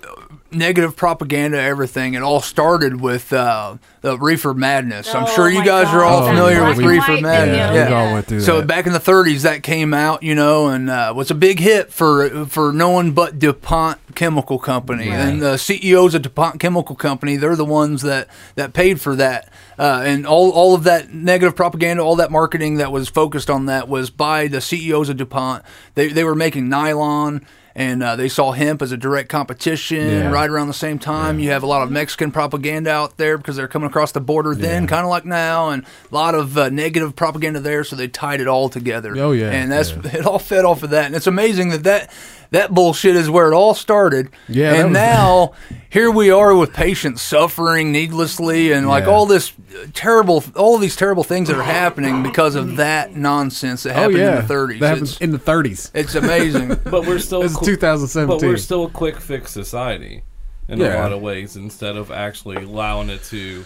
[0.56, 5.14] negative propaganda, everything, it all started with uh, the reefer madness.
[5.14, 6.68] I'm Oh sure you my guys are all Oh, familiar yeah.
[6.70, 7.58] with Black reefer madness.
[7.70, 7.74] video.
[7.74, 8.68] yeah, we all went through So that.
[8.68, 11.92] back in the 30s, that came out, you know, and uh, was a big hit
[11.92, 17.36] for for no one but DuPont Chemical Company and the CEOs of DuPont Chemical Company.
[17.36, 21.56] They're the ones that that paid for that, uh, and all all of that negative
[21.56, 25.64] propaganda, all that marketing that was focused on that was by the CEOs of DuPont.
[25.96, 27.46] They they were making nylon.
[27.78, 29.98] And uh, they saw hemp as a direct competition.
[30.08, 30.32] Yeah.
[30.32, 33.58] Right around the same time, you have a lot of Mexican propaganda out there because
[33.58, 34.88] they're coming across the border then, Yeah.
[34.90, 37.84] kind of like now, and a lot of uh, negative propaganda there.
[37.84, 39.14] So they tied it all together.
[39.18, 40.00] Oh, yeah, and that's yeah.
[40.20, 41.06] it all fed off of that.
[41.08, 42.14] And it's amazing that that
[42.52, 44.30] that bullshit is where it all started.
[44.48, 45.52] Yeah, and was- now
[45.90, 49.12] here we are with patients suffering needlessly, and like Yeah.
[49.12, 53.16] all this uh, terrible, all of these terrible things that are happening because of that
[53.16, 54.40] nonsense that oh happened yeah.
[54.42, 54.80] in the 30s.
[54.80, 55.92] That happened It's, in the 30s.
[55.94, 56.76] it's amazing.
[56.86, 58.28] But we're still This is qu- 2017.
[58.40, 60.24] But we're still a quick fix society
[60.68, 61.00] in Yeah.
[61.00, 63.66] a lot of ways instead of actually allowing it to.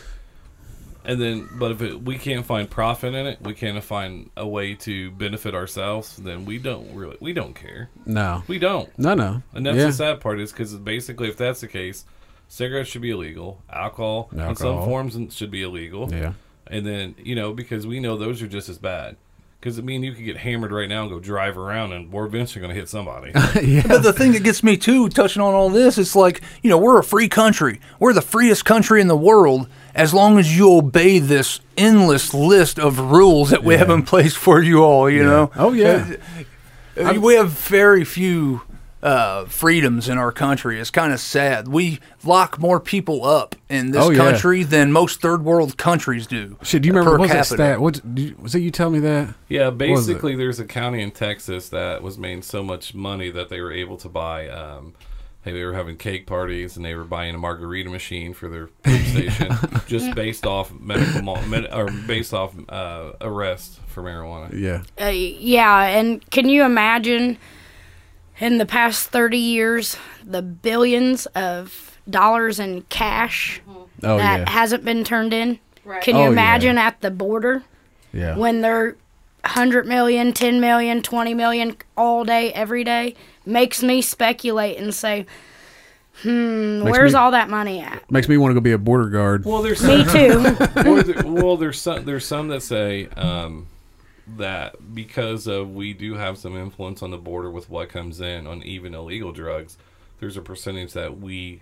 [1.05, 4.47] And then, but if it, we can't find profit in it, we can't find a
[4.47, 6.17] way to benefit ourselves.
[6.17, 7.89] Then we don't really, we don't care.
[8.05, 8.43] no.
[8.47, 8.89] We don't.
[8.99, 9.41] No, no.
[9.53, 9.85] And that's yeah.
[9.87, 12.05] the sad part is because basically, if that's the case,
[12.47, 13.61] cigarettes should be illegal.
[13.69, 16.11] Alcohol, in some forms should be illegal.
[16.11, 16.33] Yeah.
[16.67, 19.15] And then you know because we know those are just as bad.
[19.59, 22.25] Because I mean, you could get hammered right now and go drive around, and we're
[22.25, 23.31] eventually going to hit somebody.
[23.61, 23.85] yeah.
[23.85, 26.77] But the thing that gets me too, touching on all this, it's like you know
[26.77, 27.81] we're a free country.
[27.99, 32.79] We're the freest country in the world as long as you obey this endless list
[32.79, 35.09] of rules that we have in place for you all.
[35.09, 35.51] You know.
[35.55, 36.15] Oh yeah.
[36.97, 38.61] Uh, we have very few
[39.01, 40.77] uh, freedoms in our country.
[40.81, 41.69] It's kind of sad.
[41.69, 44.17] We lock more people up in this Oh, yeah.
[44.17, 46.57] country than most third world countries do.
[46.61, 47.79] Shit, do you remember per what was that stat?
[47.79, 48.59] What did you- was it?
[48.59, 49.33] You tell me that?
[49.47, 53.61] Yeah, basically, there's a county in Texas that was made so much money that they
[53.61, 54.49] were able to buy.
[54.49, 54.93] Um,
[55.43, 58.67] hey, they were having cake parties and they were buying a margarita machine for their
[58.67, 59.51] poop station,
[59.87, 64.51] just based off medical mal- med- or based off uh, arrest for marijuana.
[64.53, 64.83] Yeah.
[65.03, 67.37] Uh, yeah, and can you imagine
[68.39, 73.61] in the past 30 years the billions of dollars in cash
[74.03, 74.49] Oh that yeah.
[74.49, 75.59] hasn't been turned in?
[75.85, 76.01] Right.
[76.01, 76.31] Can you Oh, yeah.
[76.31, 77.63] imagine at the border
[78.13, 78.35] yeah.
[78.37, 78.95] when they're
[79.43, 83.15] 100 million, 10 million, 20 million all day, every day?
[83.45, 85.25] Makes me speculate and say,
[86.21, 88.09] hmm, Makes where's me- all that money at?
[88.11, 89.45] Makes me want to go be a border guard.
[89.45, 90.43] Well, there's Me too.
[90.75, 93.67] well, there, well, there's some there's some that say um,
[94.37, 98.45] that because of we do have some influence on the border with what comes in
[98.47, 99.77] on even illegal drugs,
[100.19, 101.61] there's a percentage that we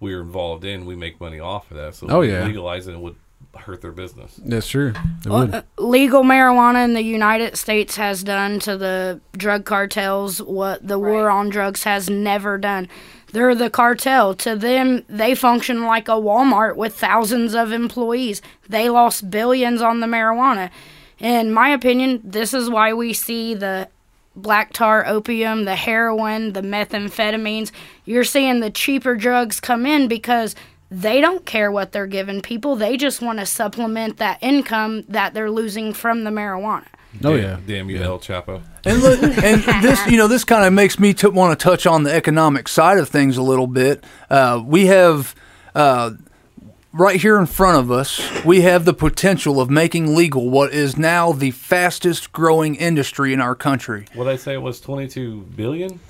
[0.00, 0.84] we're involved in.
[0.84, 1.94] We make money off of that.
[1.94, 2.44] So Oh, yeah.
[2.44, 3.16] legalizing it would
[3.54, 4.38] hurt their business.
[4.44, 4.92] That's true.
[5.24, 5.54] It would.
[5.54, 10.98] Uh, legal marijuana in the United States has done to the drug cartels what the
[10.98, 12.88] war on drugs has never done.
[13.32, 14.34] They're the cartel.
[14.34, 18.40] To them, they function like a Walmart with thousands of employees.
[18.68, 20.70] They lost billions on the marijuana.
[21.18, 23.88] In my opinion, this is why we see the
[24.36, 27.70] black tar opium, the heroin, the methamphetamines.
[28.04, 30.54] You're seeing the cheaper drugs come in because
[30.90, 32.76] they don't care what they're giving people.
[32.76, 36.86] They just want to supplement that income that they're losing from the marijuana.
[37.22, 37.58] Oh Damn- yeah.
[37.66, 38.62] Damn you, El Chapo.
[38.84, 41.86] And look, and this, you know, this kind of makes me t- want to touch
[41.86, 44.04] on the economic side of things a little bit.
[44.28, 45.34] Uh, we have
[45.74, 46.12] uh,
[46.92, 50.96] right here in front of us, we have the potential of making legal what is
[50.96, 54.06] now the fastest growing industry in our country.
[54.14, 56.00] What I say it was 22 billion.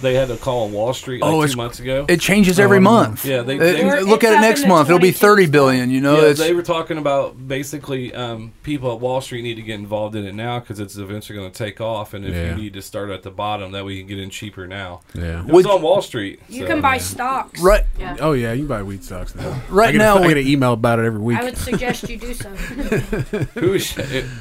[0.00, 2.06] They had a call on Wall Street like Oh, two it's- months ago.
[2.08, 3.08] It changes every every month.
[3.10, 3.24] month.
[3.26, 3.58] Yeah, they- Uh,
[3.94, 4.88] they- look at it next month.
[4.88, 5.90] It'll be thirty billion.
[5.90, 9.62] You know, yeah, they were talking about basically um, people at Wall Street need to
[9.62, 12.50] get involved in it now because it's eventually going to take off, and if Yeah.
[12.56, 15.00] you need to start at the bottom, that way you can get in cheaper now.
[15.14, 15.40] Yeah.
[15.40, 16.40] It was Would- on Wall Street.
[16.48, 17.60] You so- can buy stocks.
[17.60, 17.84] right.
[18.20, 19.60] Oh yeah, you can buy wheat stocks now.
[19.68, 21.38] Right I get now a, I we- get an email about it every week.
[21.38, 22.48] I would suggest you do so.
[22.48, 23.92] Who is,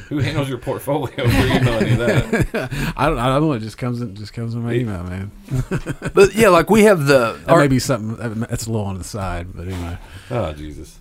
[0.10, 2.94] who handles your portfolio for emailing you that?
[2.98, 3.19] I don't.
[3.19, 3.52] I don't know.
[3.53, 4.15] It just comes in.
[4.15, 5.32] Just comes in my email, man.
[6.14, 7.40] But yeah, like we have the.
[7.45, 8.40] That our- may be something.
[8.41, 9.98] That's a little on the side, but anyway.
[10.30, 10.99] Oh Jesus!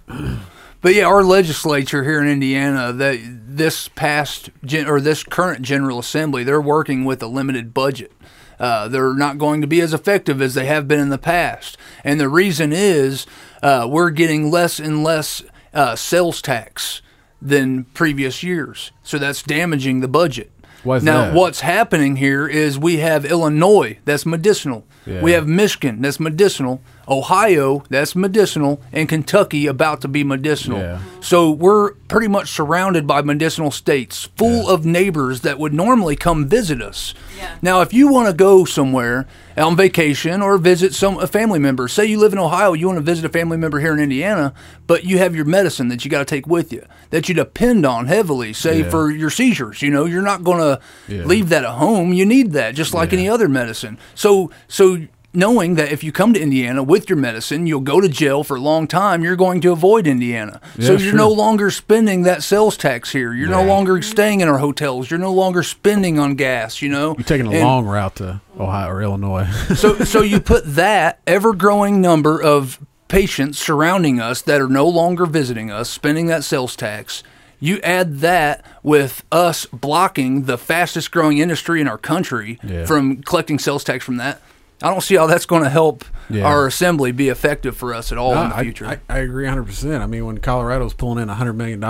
[0.83, 5.99] But yeah, our legislature here in Indiana, that this past gen, or this current General
[5.99, 8.13] Assembly, they're working with a limited budget.
[8.59, 11.77] Uh, they're not going to be as effective as they have been in the past,
[12.05, 13.27] and the reason is
[13.63, 15.43] uh, we're getting less and less
[15.75, 17.03] uh, sales tax
[17.43, 18.93] than previous years.
[19.03, 20.51] So that's damaging the budget.
[20.83, 21.35] Why is now, that?
[21.35, 24.85] what's happening here is we have Illinois, that's medicinal.
[25.07, 25.23] Yeah.
[25.23, 26.81] We have Michigan, that's medicinal.
[27.11, 28.81] Ohio, that's medicinal.
[28.93, 30.79] And Kentucky, about to be medicinal.
[30.79, 31.01] Yeah.
[31.21, 36.47] So we're pretty much surrounded by medicinal states, full of neighbors that would normally come
[36.47, 37.13] visit us.
[37.37, 37.57] Yeah.
[37.61, 39.27] Now, if you want to go somewhere
[39.57, 42.99] on vacation or visit some a family member, say you live in Ohio, you want
[42.99, 44.55] to visit a family member here in Indiana,
[44.87, 47.85] but you have your medicine that you got to take with you, that you depend
[47.85, 48.91] on heavily, say Yeah.
[48.91, 49.83] for your seizures.
[49.83, 51.25] You know, you're not going to Yeah.
[51.25, 52.13] leave that at home.
[52.13, 53.19] You need that, just like Yeah.
[53.19, 53.99] any other medicine.
[54.15, 54.99] So, so
[55.33, 58.57] knowing that if you come to Indiana with your medicine, you'll go to jail for
[58.57, 59.23] a long time.
[59.23, 60.61] You're going to avoid Indiana.
[60.79, 61.15] so you're sure.
[61.15, 63.33] no longer spending that sales tax here.
[63.33, 65.11] You're no longer staying in our hotels.
[65.11, 66.83] You're no longer spending on gas.
[66.83, 69.47] You know, You're taking a And long route to Ohio or Illinois.
[69.77, 72.79] so so you put that ever growing number of
[73.09, 77.23] patients surrounding us that are no longer visiting us, spending that sales tax.
[77.63, 82.87] You add that with us blocking the fastest growing industry in our country Yeah.
[82.87, 84.41] from collecting sales tax from that.
[84.83, 86.45] I don't see how that's going to help Yeah.
[86.47, 88.87] our assembly be effective for us at all in the I- future.
[88.87, 90.01] I, I, agree 100%.
[90.01, 91.83] I mean, when Colorado's pulling in $100 million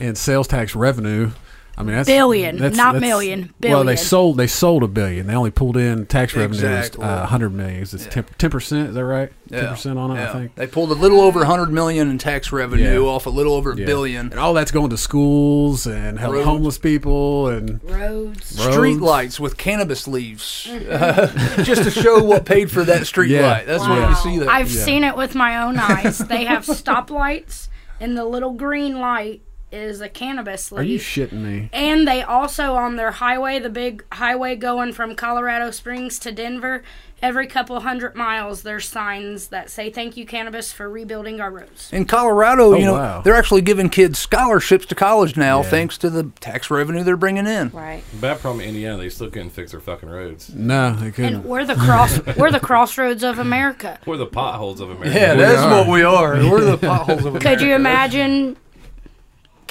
[0.00, 1.30] in, in sales tax revenue,
[1.76, 5.26] I mean, that's Billion, that's- not that's- million, Well, they sold they sold a billion.
[5.26, 7.02] They only pulled in tax revenues Exactly.
[7.04, 7.80] uh, 100 million.
[7.82, 8.88] It's 10 percent.
[8.90, 9.32] Is that right?
[9.50, 10.16] 10 percent on it.
[10.16, 10.28] Yeah.
[10.28, 10.54] I think.
[10.54, 13.08] they pulled a little over 100 million in tax revenue Yeah.
[13.08, 13.86] off a little over a Yeah.
[13.86, 14.30] billion.
[14.30, 18.46] and all that's going to schools and help homeless people and Roads.
[18.60, 20.64] Street lights with cannabis leaves,
[21.62, 23.46] just to show what paid for that street Yeah.
[23.50, 23.66] light.
[23.66, 24.50] That's what you see there.
[24.50, 24.84] I've Yeah.
[24.84, 26.18] seen it with my own eyes.
[26.18, 27.68] They have stoplights,
[28.00, 29.42] and the little green light
[29.72, 30.80] is a cannabis leaf.
[30.80, 31.70] Are you shitting me?
[31.72, 36.82] And they also on their highway, the big highway going from Colorado Springs to Denver,
[37.22, 41.88] every couple hundred miles there's signs that say thank you cannabis for rebuilding our roads.
[41.92, 43.22] In Colorado, oh, you know, wow.
[43.22, 45.70] they're actually giving kids scholarships to college now Yeah.
[45.70, 47.70] thanks to the tax revenue they're bringing in.
[47.70, 48.02] Right.
[48.20, 50.52] Bad problem in Indiana, they still couldn't fix their fucking roads.
[50.52, 51.34] No, they couldn't.
[51.36, 53.98] And we're the cross we're the crossroads of America.
[54.04, 55.18] We're the potholes of America.
[55.18, 56.34] Yeah, that's what we are.
[56.34, 57.48] We're the potholes of America.
[57.48, 58.56] Could you imagine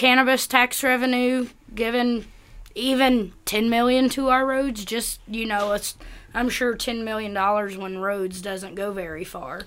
[0.02, 2.26] cannabis tax revenue given
[2.74, 5.96] even 10 million to our roads just you know it's
[6.34, 9.62] i'm sure 10 million dollars when roads doesn't go very far.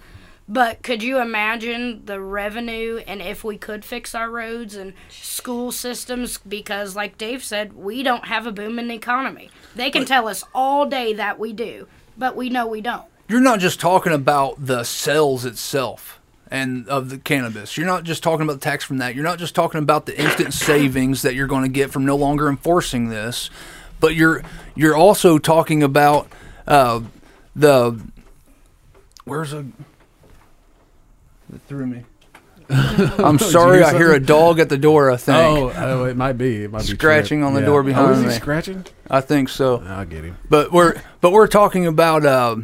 [0.49, 5.71] But could you imagine the revenue and if we could fix our roads and school
[5.71, 6.39] systems?
[6.39, 9.51] Because like dave said we don't have a booming economy.
[9.77, 11.87] They can tell us all day that we do
[12.19, 13.07] but we know we don't.
[13.29, 16.21] You're not just talking about the sales itself
[16.55, 17.77] and of the cannabis.
[17.77, 19.15] You're not just talking about the tax from that.
[19.17, 22.15] You're not just talking about the instant savings that you're going to get from no
[22.17, 23.51] longer enforcing this,
[23.99, 24.43] but you're
[24.77, 26.29] you're also talking about
[26.69, 27.01] uh,
[27.57, 28.01] the
[29.25, 29.67] where's a
[31.53, 32.05] it threw me.
[32.71, 33.83] I'm sorry.
[33.83, 35.11] I hear a dog at the door.
[35.11, 35.37] I think.
[35.37, 36.65] Oh, oh, it might be.
[36.65, 37.67] It might be Scratching on the Yeah.
[37.67, 38.33] door Oh, behind is he me.
[38.33, 38.87] scratching?
[39.11, 39.83] I think so.
[39.87, 40.39] I'll get him.
[40.49, 42.57] But we're but we're talking about uh,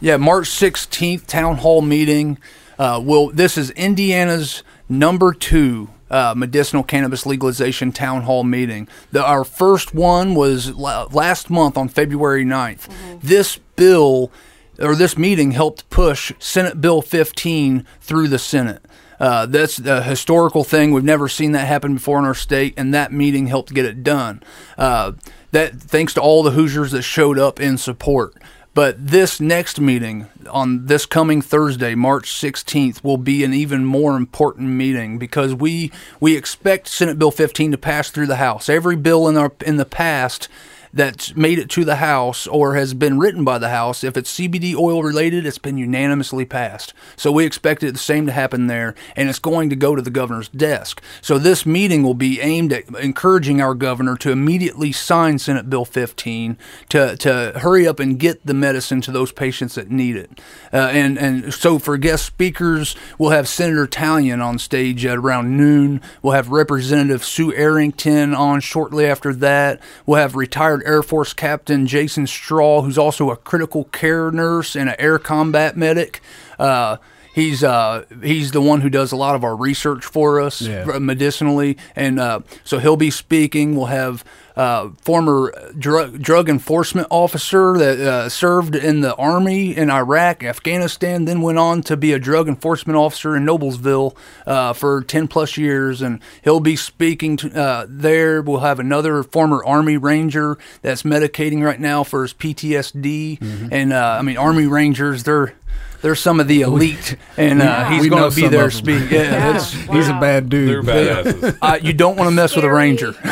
[0.00, 2.38] yeah March sixteenth town hall meeting.
[2.82, 8.88] Uh, will this is Indiana's number two uh, medicinal cannabis legalization town hall meeting.
[9.12, 13.20] The, our first one was la- last month on February 9th.
[13.20, 14.32] This bill
[14.80, 18.84] or this meeting helped push Senate Bill 15 through the Senate.
[19.20, 20.90] Uh, that's a historical thing.
[20.90, 24.02] We've never seen that happen before in our state, and that meeting helped get it
[24.02, 24.42] done.
[24.76, 25.12] Uh,
[25.52, 28.34] that thanks to all the Hoosiers that showed up in support.
[28.74, 34.16] But this next meeting on this coming Thursday, March 16th, will be an even more
[34.16, 38.70] important meeting because we we expect Senate Bill 15 to pass through the House.
[38.70, 40.48] Every bill in our in the past
[40.92, 44.38] that's made it to the House or has been written by the House, if it's
[44.38, 46.92] CBD oil related, it's been unanimously passed.
[47.16, 50.02] So we expect it the same to happen there, and it's going to go to
[50.02, 51.02] the governor's desk.
[51.20, 55.84] So this meeting will be aimed at encouraging our governor to immediately sign Senate Bill
[55.84, 56.58] 15
[56.90, 60.30] to, to hurry up and get the medicine to those patients that need it.
[60.72, 65.56] Uh, and, and so for guest speakers, we'll have Senator Tallian on stage at around
[65.56, 66.00] noon.
[66.22, 69.80] We'll have Representative Sue Errington on shortly after that.
[70.04, 74.88] We'll have retired Air Force Captain Jason Straw, who's also a critical care nurse and
[74.88, 76.20] an air combat medic.
[76.58, 76.96] Uh,
[77.34, 80.98] he's uh, he's the one who does a lot of our research for us Yeah.
[80.98, 83.74] medicinally, and uh, so he'll be speaking.
[83.76, 84.24] We'll have
[84.56, 91.24] uh, former drug drug enforcement officer that uh, served in the army in Iraq, Afghanistan,
[91.24, 94.16] then went on to be a drug enforcement officer in Noblesville
[94.46, 98.42] uh, for ten plus years, and he'll be speaking to, uh, there.
[98.42, 104.16] We'll have another former Army Ranger that's medicating right now for his PTSD, and uh,
[104.18, 105.54] I mean Army Rangers, they're
[106.00, 108.78] they're some of the elite, and uh, he's going to be there of 'em.
[108.78, 109.08] speaking.
[109.12, 110.84] Yeah, it's, He's a bad They're dude.
[110.84, 111.58] badasses.
[111.62, 112.76] uh, you don't want to mess with a Scary.
[112.76, 113.14] ranger.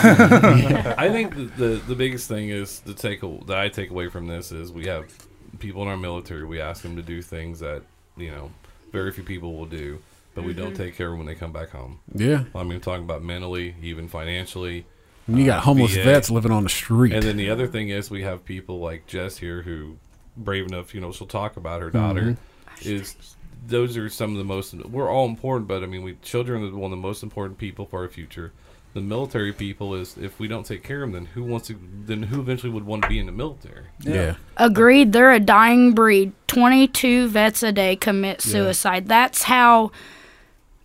[0.97, 4.27] I think the, the the biggest thing is the take that I take away from
[4.27, 5.13] this is we have
[5.59, 6.45] people in our military.
[6.45, 7.83] We ask them to do things that
[8.17, 8.51] you know
[8.93, 9.99] very few people will do,
[10.35, 11.99] but we don't take care of them when they come back home.
[12.15, 12.45] Yeah.
[12.55, 14.87] I mean, talking about mentally, even financially.
[15.29, 16.03] You got homeless VA.
[16.03, 17.13] vets living on the street.
[17.13, 19.97] And then the other thing is we have people like Jess here who
[20.37, 22.23] brave enough, you know, she'll talk about her daughter.
[22.23, 22.89] Mm-hmm.
[22.89, 23.37] Is
[23.67, 26.75] those are some of the most we're all important, but I mean we children are
[26.75, 28.53] one of the most important people for our future.
[28.93, 31.79] The military people is if we don't take care of them, then who wants to?
[32.07, 33.85] Then who eventually would want to be in the military?
[34.01, 34.35] yeah.
[34.57, 35.13] Agreed.
[35.13, 36.33] They're a dying breed.
[36.49, 39.07] 22 vets a day commit suicide.
[39.07, 39.93] That's how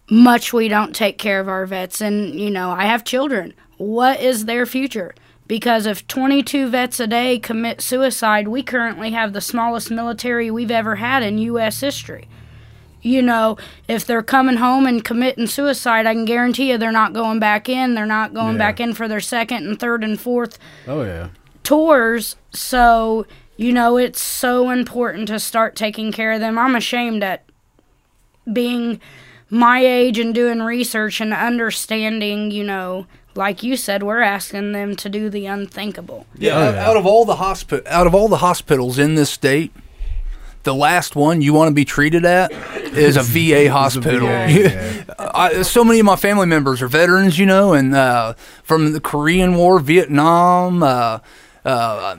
[0.09, 2.01] much we don't take care of our vets.
[2.01, 3.53] And, you know, I have children.
[3.77, 5.15] What is their future?
[5.47, 10.71] Because if 22 vets a day commit suicide, we currently have the smallest military we've
[10.71, 11.81] ever had in U.S.
[11.81, 12.27] history.
[13.03, 13.55] You know,
[13.87, 17.69] if they're coming home and committing suicide, I can guarantee you they're not going back
[17.69, 17.93] in.
[17.93, 18.57] They're not going Yeah.
[18.59, 20.57] back in for their second and third and fourth
[20.87, 21.27] Oh yeah.
[21.61, 22.35] tours.
[22.51, 23.27] So,
[23.57, 26.57] you know, it's so important to start taking care of them.
[26.57, 27.43] I'm ashamed at
[28.51, 28.99] being
[29.51, 33.05] my age and doing research and understanding, you know,
[33.35, 36.25] like you said, we're asking them to do the unthinkable.
[36.37, 36.89] Yeah, Oh, out, yeah.
[36.89, 39.71] out of all the hospital, out of all the hospitals in this state,
[40.63, 44.27] the last one you want to be treated at is a VA hospital.
[44.27, 48.33] VA, I, so many of my family members are veterans, you know, and uh,
[48.63, 50.81] from the Korean War, Vietnam.
[50.81, 51.19] Uh,
[51.63, 52.17] uh,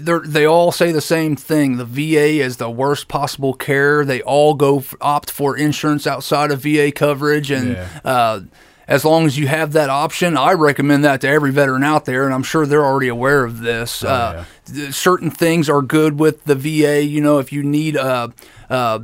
[0.00, 1.76] they're, they all say the same thing.
[1.76, 4.04] The VA is the worst possible care.
[4.04, 7.74] They all go f- opt for insurance outside of VA coverage, and
[8.04, 8.40] Yeah.
[8.88, 12.24] As long as you have that option, I recommend that to every veteran out there,
[12.24, 14.04] and I'm sure they're already aware of this.
[14.04, 17.02] uh, th- certain things are good with the VA.
[17.04, 18.28] You know, if you need uh,
[18.70, 19.00] uh,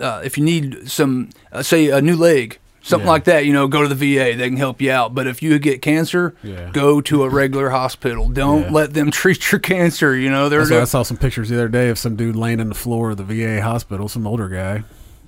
[0.00, 3.12] uh, if you need some, uh, say, a new leg, something Yeah.
[3.12, 4.34] like that, you know, go to the VA.
[4.36, 5.14] They can help you out.
[5.14, 6.70] But if you get cancer, Yeah.
[6.72, 8.28] go to a regular hospital.
[8.28, 8.70] Don't Yeah.
[8.72, 10.16] let them treat your cancer.
[10.16, 12.68] You know, they're, I saw some pictures the other day of some dude laying on
[12.70, 14.82] the floor of the VA hospital, some older guy.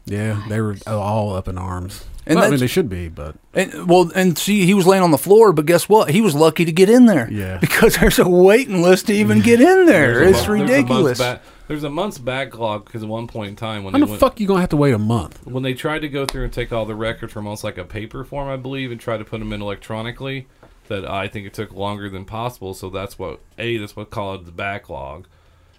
[0.04, 2.04] Yeah, they were all up in arms.
[2.26, 5.04] And Well, I mean, they should be, but And, well, and see, he was laying
[5.04, 6.10] on the floor, but guess what?
[6.10, 7.30] He was lucky to get in there.
[7.30, 7.58] Yeah.
[7.58, 10.14] Because there's a waiting list to even get in there.
[10.14, 11.18] There's a It's month- there's a month's ridiculous.
[11.18, 14.10] ba- There's a month's backlog because at one point in time when how they the
[14.10, 15.44] went, fuck you gonna have to wait a month?
[15.46, 17.84] when they tried to go through and take all the records from almost like a
[17.84, 20.46] paper form, I believe, and try to put them in electronically,
[20.88, 22.74] that I think it took longer than possible.
[22.74, 25.26] So that's what a that's what called the backlog,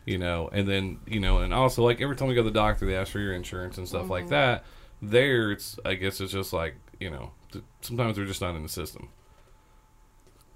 [0.06, 0.50] you know.
[0.52, 2.96] And then you know, and also like every time we go to the doctor, they
[2.96, 4.32] ask for your insurance and stuff like mm-hmm.
[4.32, 4.64] that.
[5.02, 8.64] There, it's I guess it's just like you know, th- sometimes they're just not in
[8.64, 9.10] the system.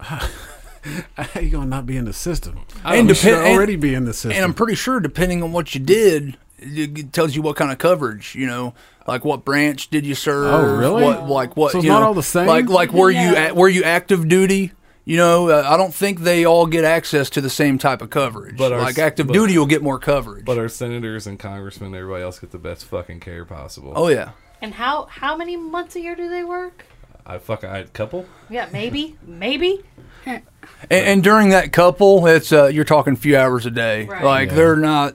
[0.00, 2.60] How you gonna not be in the system?
[2.84, 4.32] And You should depend- and- already be in the system.
[4.32, 7.70] And I'm pretty sure, depending on what you did, it it tells you what kind
[7.70, 8.34] of coverage.
[8.34, 8.74] You know,
[9.06, 10.52] like what branch did you serve?
[10.52, 11.04] Oh, really?
[11.04, 11.70] What, like what?
[11.72, 12.46] So it's you not know, all the same?
[12.48, 13.36] Like like were you No.
[13.36, 14.72] at, were you active duty?
[15.04, 18.10] You know, uh, I don't think they all get access to the same type of
[18.10, 18.56] coverage.
[18.56, 20.44] But our like s- active but- duty will get more coverage.
[20.44, 23.92] But our senators and congressmen, and everybody else, get the best fucking care possible.
[23.96, 24.30] oh yeah.
[24.60, 26.84] And how how many months a year do they work?
[27.26, 28.26] I fuck, I a couple.
[28.48, 29.80] Yeah, maybe, maybe.
[30.24, 30.42] And,
[30.90, 34.04] and during that couple, it's uh, you're talking a few hours a day.
[34.06, 34.22] Right.
[34.24, 34.54] Like Yeah.
[34.54, 35.14] they're not.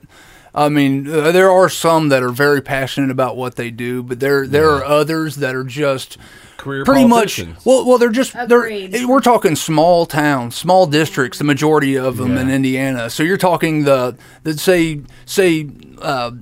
[0.58, 4.18] I mean, uh, there are some that are very passionate about what they do, but
[4.20, 6.18] there there are others that are just
[6.56, 7.64] Career pretty much politicians.
[7.64, 8.90] well well they're just Agreed.
[8.90, 13.36] they're we're talking small towns small districts the majority of them in indiana so you're
[13.38, 15.70] talking the the say say
[16.02, 16.32] uh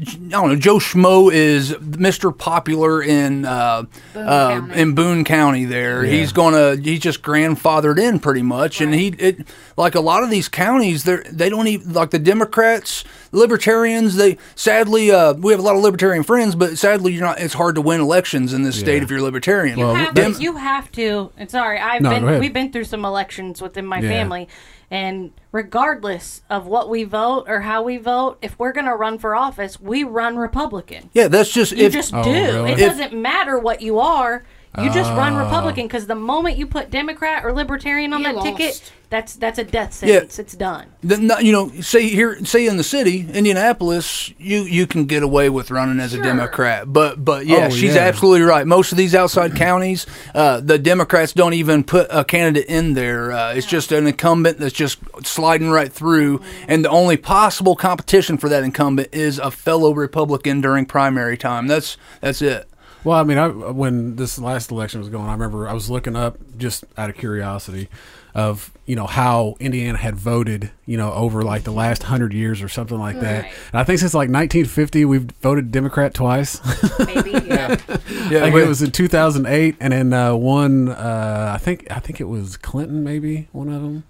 [0.00, 0.56] I don't know.
[0.56, 2.36] Joe Schmo is Mr.
[2.36, 3.84] Popular in uh,
[4.14, 5.64] uh, in Boone County.
[5.64, 10.22] There, he's gonna he's just grandfathered in pretty much, and he it like a lot
[10.22, 11.02] of these counties.
[11.02, 13.02] They they don't even like the Democrats,
[13.32, 14.14] libertarians.
[14.14, 17.40] They sadly uh, we have a lot of libertarian friends, but sadly you're not.
[17.40, 19.78] It's hard to win elections in this state if you're libertarian.
[19.78, 21.32] You have, Dem- to, you have to.
[21.36, 24.08] And sorry, I've No, been we've been through some elections within my Yeah.
[24.10, 24.48] family,
[24.90, 29.34] and regardless of what we vote or how we vote, if we're gonna run for
[29.36, 31.10] office, we run Republican.
[31.12, 32.30] yeah, that's just You if just Oh, do.
[32.32, 32.72] really?
[32.72, 34.44] It If- doesn't matter what you are.
[34.76, 35.44] You just run Ah.
[35.44, 38.92] Republican because the moment you put Democrat or Libertarian on You that ticket, lost.
[39.10, 40.08] that's that's a death Yeah.
[40.20, 40.38] sentence.
[40.38, 40.86] It's done.
[41.02, 45.22] the, no- you know, say here, say in the city, Indianapolis, you you can get
[45.24, 48.02] away with running as a Democrat, but but yeah, Oh, she's yeah.
[48.02, 48.66] absolutely right.
[48.66, 53.32] Most of these outside counties, uh, the Democrats don't even put a candidate in there.
[53.32, 58.38] Uh, it's just an incumbent that's just sliding right through, and the only possible competition
[58.38, 61.66] for that incumbent is a fellow Republican during primary time.
[61.66, 62.68] That's that's it.
[63.08, 66.14] Well, I mean, I, when this last election was going, I remember I was looking
[66.14, 67.88] up just out of curiosity
[68.34, 72.60] of you know how Indiana had voted, you know, over like the last hundred years
[72.60, 73.44] or something like that.
[73.44, 73.52] Right.
[73.72, 76.60] And I think since like 1950, we've voted Democrat twice.
[76.98, 77.30] Maybe.
[77.30, 77.76] Yeah.
[78.30, 82.20] Yeah, like it was in 2008, and then uh, one, uh, I think, I think
[82.20, 84.04] it was Clinton, maybe one of them.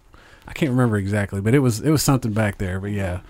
[0.49, 2.81] I can't remember exactly, but it was it was something back there.
[2.81, 3.21] But yeah,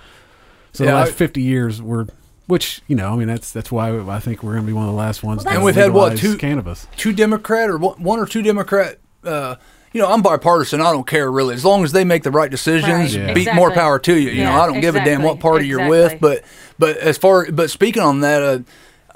[0.73, 2.07] so Yeah, the last I- 50 years were.
[2.49, 4.87] Which you know, I mean, that's that's why I think we're going to be one
[4.87, 5.45] of the last ones.
[5.45, 6.87] Well, to And we've had, what, two- cannabis?
[6.97, 8.99] two Democrat or one one or two Democrat.
[9.23, 9.57] Uh,
[9.93, 10.81] you know, I'm bipartisan.
[10.81, 13.17] I don't care really, as long as they make the right decisions.
[13.17, 13.33] Right, Yeah.
[13.35, 14.31] Beat more power to you.
[14.31, 16.21] You know, I don't give a damn what exactly, party you're with.
[16.21, 16.43] But
[16.79, 18.59] but as far but speaking on that, uh,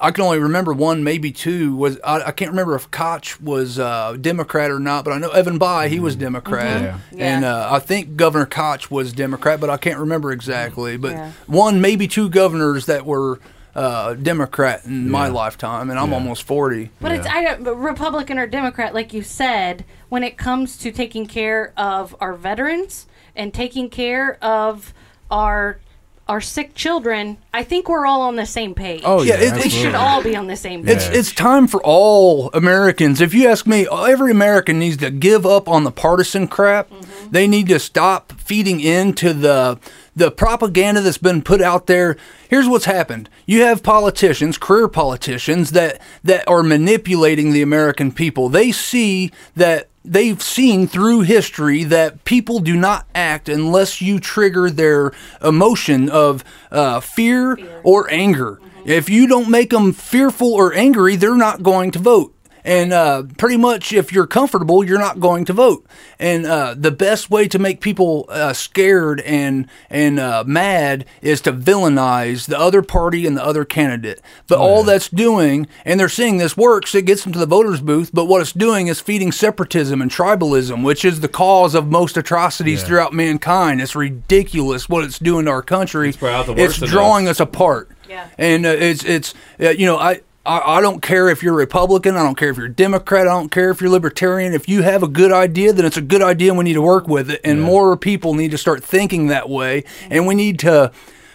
[0.02, 1.76] I can only remember one, maybe two.
[1.76, 5.30] Was I, I can't remember if Koch was uh, Democrat or not, but I know
[5.30, 6.98] Evan Bayh he was Democrat, Yeah.
[7.24, 10.96] and uh, I think Governor Koch was Democrat, but I can't remember exactly.
[10.96, 11.30] But Yeah.
[11.46, 13.38] one, maybe two governors that were.
[13.74, 16.16] Uh, Democrat in my lifetime, and I'm Yeah.
[16.16, 16.90] almost forty.
[17.00, 21.24] But it's I don't, Republican or Democrat, like you said, when it comes to taking
[21.24, 24.92] care of our veterans and taking care of
[25.30, 25.78] our
[26.28, 29.02] our sick children, I think we're all on the same page.
[29.04, 30.96] Oh Yeah, yeah, it- it we should all be on the same page.
[30.96, 33.20] It's it's time for all Americans.
[33.20, 36.88] If you ask me, every American needs to give up on the partisan crap.
[36.90, 37.30] Mm-hmm.
[37.32, 39.78] They need to stop feeding into the
[40.14, 42.16] the propaganda that's been put out there.
[42.48, 43.28] Here's what's happened.
[43.46, 48.48] You have politicians, career politicians that that are manipulating the American people.
[48.48, 54.70] They see that they've seen through history that people do not act unless you trigger
[54.70, 55.12] their
[55.42, 58.60] emotion of uh, fear, or anger.
[58.84, 62.34] If you don't make them fearful or angry, they're not going to vote.
[62.64, 65.84] And uh, pretty much, if you're comfortable, you're not going to vote.
[66.18, 71.40] And uh, the best way to make people uh, scared and and uh, mad is
[71.42, 74.20] to villainize the other party and the other candidate.
[74.46, 77.80] But all that's doing, and they're seeing this works, it gets them to the voters'
[77.80, 78.10] booth.
[78.12, 82.16] But what it's doing is feeding separatism and tribalism, which is the cause of most
[82.16, 83.80] atrocities throughout mankind.
[83.80, 86.10] It's ridiculous what it's doing to our country.
[86.10, 87.90] It's, brought the worst in drawing us apart.
[88.08, 88.28] Yeah.
[88.38, 90.20] And uh, it's it's uh, you know I.
[90.44, 92.16] I I don't care if you're Republican.
[92.16, 93.26] I don't care if you're Democrat.
[93.26, 94.52] I don't care if you're Libertarian.
[94.52, 96.82] If you have a good idea, then it's a good idea, and we need to
[96.82, 97.40] work with it.
[97.44, 99.84] And more people need to start thinking that way.
[100.10, 100.92] And we need to,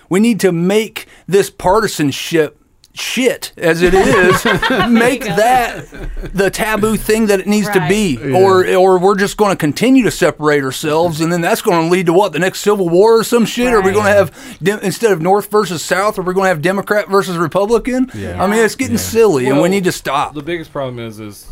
[0.09, 2.59] we need to make this partisanship
[2.99, 4.43] shit as it is.
[4.89, 5.85] make that
[6.33, 10.03] the taboo thing that it needs to be, or or we're just going to continue
[10.03, 13.19] to separate ourselves, and then that's going to lead to what the next civil war
[13.19, 13.67] or some shit.
[13.73, 13.93] Are we Right.
[13.93, 16.17] going to have dem- instead of North versus South?
[16.19, 18.09] Are we going to have Democrat versus Republican?
[18.13, 18.41] Yeah.
[18.43, 20.33] I mean, it's getting silly, and we need to stop.
[20.33, 21.47] The biggest problem is is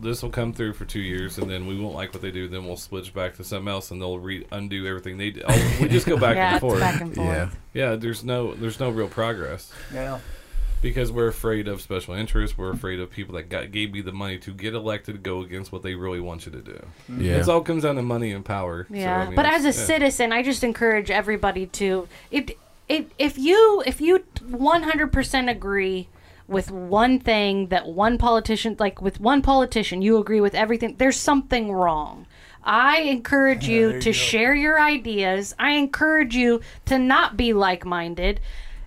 [0.00, 2.48] this will come through for two years, and then we won't like what they do.
[2.48, 5.42] Then we'll switch back to something else, and they'll re- undo everything they did.
[5.48, 6.78] Oh, we just go back yeah, and forth.
[6.80, 7.26] back and forth.
[7.26, 7.48] Yeah.
[7.74, 10.18] Yeah, there's no there's no real progress Yeah.
[10.80, 12.56] Because we're afraid of special interests.
[12.56, 15.40] We're afraid of people that got gave you the money to get elected to go
[15.40, 16.86] against what they really want you to do.
[17.10, 17.20] Mm-hmm.
[17.22, 17.36] Yeah.
[17.36, 18.86] It all comes down to money and power.
[18.88, 19.72] So, Yeah, I mean, but as a yeah.
[19.72, 22.56] citizen, I just encourage everybody to it.
[22.88, 26.08] It if you if you one hundred percent agree
[26.46, 30.96] with one thing that one politician like with one politician you agree with everything.
[30.96, 32.26] There's something wrong.
[32.64, 35.54] I encourage you to share your ideas.
[35.58, 38.40] I encourage you to not be like minded.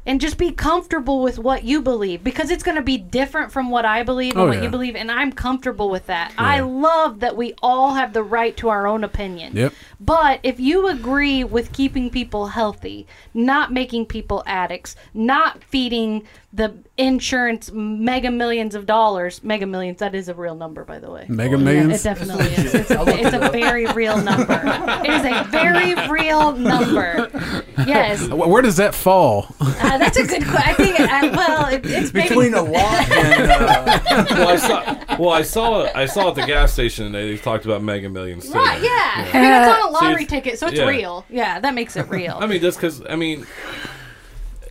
[0.06, 3.69] And just be comfortable with what you believe because it's going to be different from
[3.69, 4.64] what I believe and Oh, what yeah.
[4.64, 6.32] you believe and I'm comfortable with that.
[6.32, 9.56] Oh, I love that we all have the right to our own opinion.
[9.56, 9.73] Yep.
[9.99, 16.23] But if you agree with keeping people healthy, not making people addicts, not feeding
[16.53, 21.10] the insurance mega millions of dollars, mega millions, that is a real number, by the
[21.10, 21.26] way.
[21.30, 22.03] Mega It millions.
[22.03, 22.73] definitely is.
[22.76, 24.61] It's a, it's a very real number.
[25.06, 27.30] It is a very real number.
[27.88, 28.26] Yes.
[28.28, 29.48] Wh- Where does that fall?
[29.61, 30.61] Uh, that's a good question.
[30.61, 32.28] I think, uh, well, it, it's maybe.
[32.30, 33.99] Between a lot and uh,
[34.32, 35.18] well, I saw.
[35.18, 35.90] Well, I saw.
[35.95, 37.32] I saw at the gas station today.
[37.32, 38.48] They talked about Mega Millions.
[38.48, 38.53] Too.
[38.53, 39.30] Right, yeah.
[39.34, 40.86] I mean, it's on a lottery it's- ticket, so it's yeah.
[40.88, 41.26] real.
[41.30, 42.38] Yeah, that makes it real.
[42.40, 43.02] I mean, just because.
[43.10, 43.48] I mean,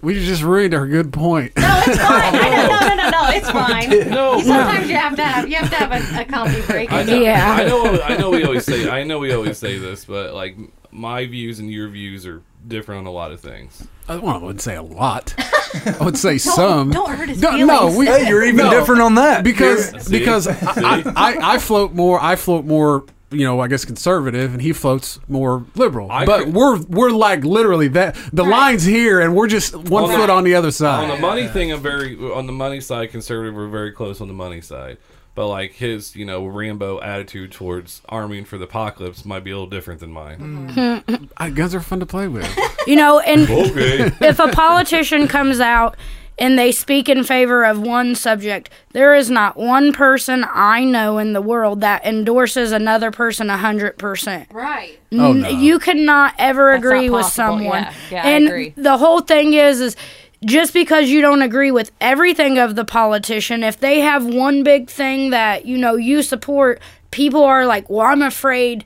[0.02, 1.52] We just ruined our good point.
[1.56, 2.35] no, it's fine.
[2.35, 4.10] I know, no, no, no, no, it's fine.
[4.10, 4.40] no.
[4.40, 6.93] Sometimes you have to have you have to have a, a comedy break.
[6.93, 7.52] I know, Yeah.
[7.52, 8.01] I know.
[8.02, 8.31] I know.
[8.31, 8.89] We always say.
[8.89, 9.18] I know.
[9.18, 10.56] We always say this, but like
[10.90, 13.86] my views and your views are different on a lot of things.
[14.09, 15.35] I, well, I wouldn't say a lot.
[15.39, 16.90] I would say some.
[16.90, 17.68] don't hurt his no, feelings.
[17.68, 20.18] No, we, hey, you're even no, different on that because See?
[20.18, 22.20] because I, I, I float more.
[22.20, 23.05] I float more.
[23.32, 26.11] You know, I guess conservative, and he floats more liberal.
[26.11, 28.16] I but could- we're we're like literally that.
[28.32, 31.05] The lines here, and we're just one On the- foot on the other side.
[31.05, 33.11] On the money thing, I'm very on the money side.
[33.12, 34.98] Conservative, we're very close on the money side.
[35.36, 39.55] But like his, you know, Rambo attitude towards arming for the apocalypse might be a
[39.55, 41.05] little different than mine.
[41.36, 42.47] Uh, guns are fun to play with.
[42.86, 44.11] You know, and Okay.
[44.20, 45.97] if a politician comes out
[46.40, 51.18] and they speak in favor of one subject, there is not one person I know
[51.18, 54.52] in the world that endorses another person 100%.
[54.52, 54.98] Right.
[55.12, 55.48] Oh no.
[55.48, 57.82] You cannot ever That's agree with someone.
[57.82, 57.94] Yeah.
[58.10, 58.74] Yeah, I and agree.
[58.76, 59.96] the whole thing is is
[60.44, 64.88] just because you don't agree with everything of the politician, if they have one big
[64.88, 66.80] thing that, you know, you support,
[67.10, 68.84] people are like, "Well, I'm afraid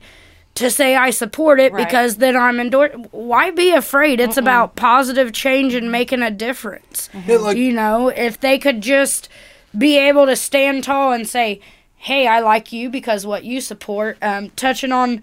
[0.55, 1.85] to say I support it Right.
[1.85, 4.19] because then I'm endorsed." Why be afraid?
[4.19, 7.09] It's about positive change and making a difference.
[7.27, 9.29] Yeah, like- you know, if they could just
[9.77, 11.59] be able to stand tall and say,
[11.97, 15.21] "Hey, I like you because what you support." Um, touching on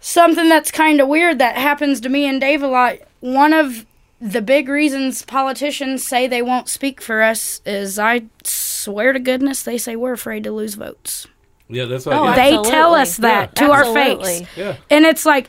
[0.00, 2.96] something that's kind of weird that happens to me and Dave a lot.
[3.20, 3.86] One of
[4.20, 9.62] the big reasons politicians say they won't speak for us is I swear to goodness
[9.62, 11.26] they say we're afraid to lose votes.
[11.68, 12.14] Yeah, that's what.
[12.16, 13.66] Oh, I They tell us that Yeah.
[13.66, 14.42] to our face.
[14.56, 14.76] Yeah.
[14.90, 15.48] And it's like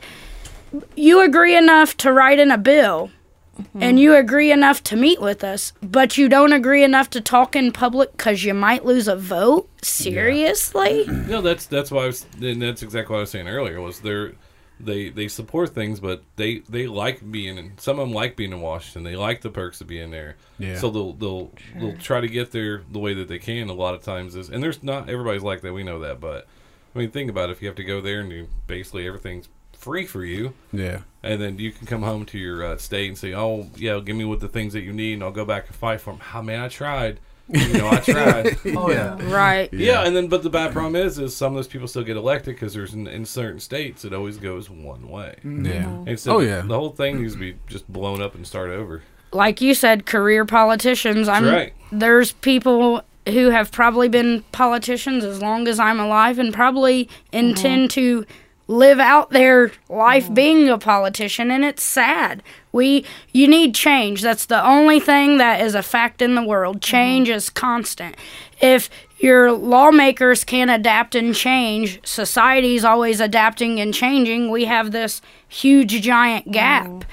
[0.96, 3.10] you agree enough to write in a bill
[3.58, 3.82] Mm-hmm.
[3.82, 7.56] and you agree enough to meet with us, but you don't agree enough to talk
[7.56, 9.66] in public because you might lose a vote?
[9.80, 11.04] Seriously?
[11.08, 12.26] No, that's that's why I was.
[12.40, 13.80] And that's exactly what I was saying earlier.
[13.80, 14.32] Was they're
[14.78, 17.78] they they support things, but they they like being in.
[17.78, 19.04] Some of them like being in Washington.
[19.04, 20.36] They like the perks of being there.
[20.58, 20.78] Yeah.
[20.78, 23.68] So they'll they'll they'll try to get there the way that they can.
[23.68, 25.72] A lot of times is, and there's not everybody's like that.
[25.72, 26.46] We know that, but
[26.94, 27.52] I mean, think about it.
[27.52, 31.00] If you have to go there and you basically everything's free for you, yeah.
[31.22, 34.16] and then you can come home to your uh, state and say, "Oh, yeah, give
[34.16, 36.22] me what the things that you need, and I'll go back and fight for them."
[36.34, 37.20] Oh, man, I tried.
[37.48, 38.58] You know, I tried.
[38.76, 39.72] oh yeah Right.
[39.72, 42.16] Yeah, and then but the bad problem is, is some of those people still get
[42.16, 45.36] elected because there's in, in certain states it always goes one way.
[45.38, 45.66] Mm-hmm.
[45.66, 46.04] Yeah.
[46.06, 46.62] And so Oh, yeah.
[46.62, 49.02] the whole thing needs to be just blown up and start over.
[49.32, 51.28] like you said, career politicians.
[51.28, 51.72] I'm right.
[51.92, 57.36] there's people who have probably been politicians as long as I'm alive and probably mm-hmm.
[57.36, 58.24] intend to
[58.68, 62.42] live out their life being a politician and it's sad.
[62.72, 64.22] We you need change.
[64.22, 66.82] That's the only thing that is a fact in the world.
[66.82, 68.16] Change is constant.
[68.60, 74.50] If your lawmakers can't adapt and change, society's always adapting and changing.
[74.50, 77.04] We have this huge giant gap.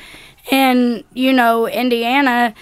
[0.52, 2.54] And you know, Indiana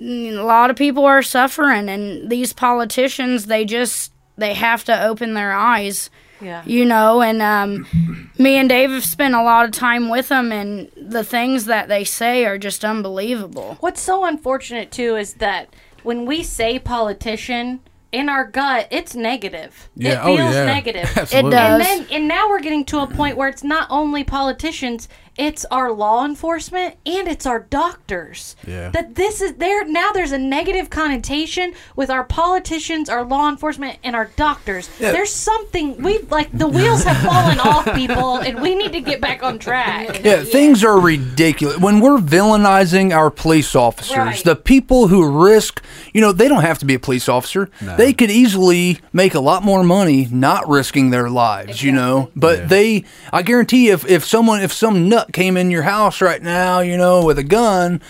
[0.00, 5.34] a lot of people are suffering and these politicians they just they have to open
[5.34, 6.10] their eyes
[6.40, 6.62] Yeah.
[6.66, 10.52] you know and um, me and dave have spent a lot of time with them
[10.52, 15.74] and the things that they say are just unbelievable What's so unfortunate too is that
[16.04, 17.80] when we say politician,
[18.12, 19.90] in our gut, it's negative.
[19.96, 20.12] Yeah.
[20.12, 20.64] It oh feels yeah.
[20.66, 21.10] negative.
[21.16, 21.50] Absolutely.
[21.50, 21.80] does.
[21.80, 25.64] And then and now we're getting to a point where it's not only politicians, it's
[25.66, 28.54] our law enforcement and it's our doctors.
[28.66, 28.90] Yeah.
[28.90, 33.98] That this is there now there's a negative connotation with our politicians, our law enforcement,
[34.04, 34.88] and our doctors.
[34.98, 39.20] There's something we like the wheels have fallen off people and we need to get
[39.20, 40.22] back on track.
[40.24, 41.78] Yeah, things are ridiculous.
[41.78, 44.44] When we're villainizing our police officers, Right.
[44.44, 45.82] the people who risk,
[46.12, 47.68] you know, they don't have to be a police officer.
[47.80, 52.30] They could easily make a lot more money not risking their lives, you know.
[52.36, 52.66] But Yeah.
[52.66, 56.80] they, I guarantee, if if someone, if some nut came in your house right now,
[56.80, 58.00] you know, with a gun,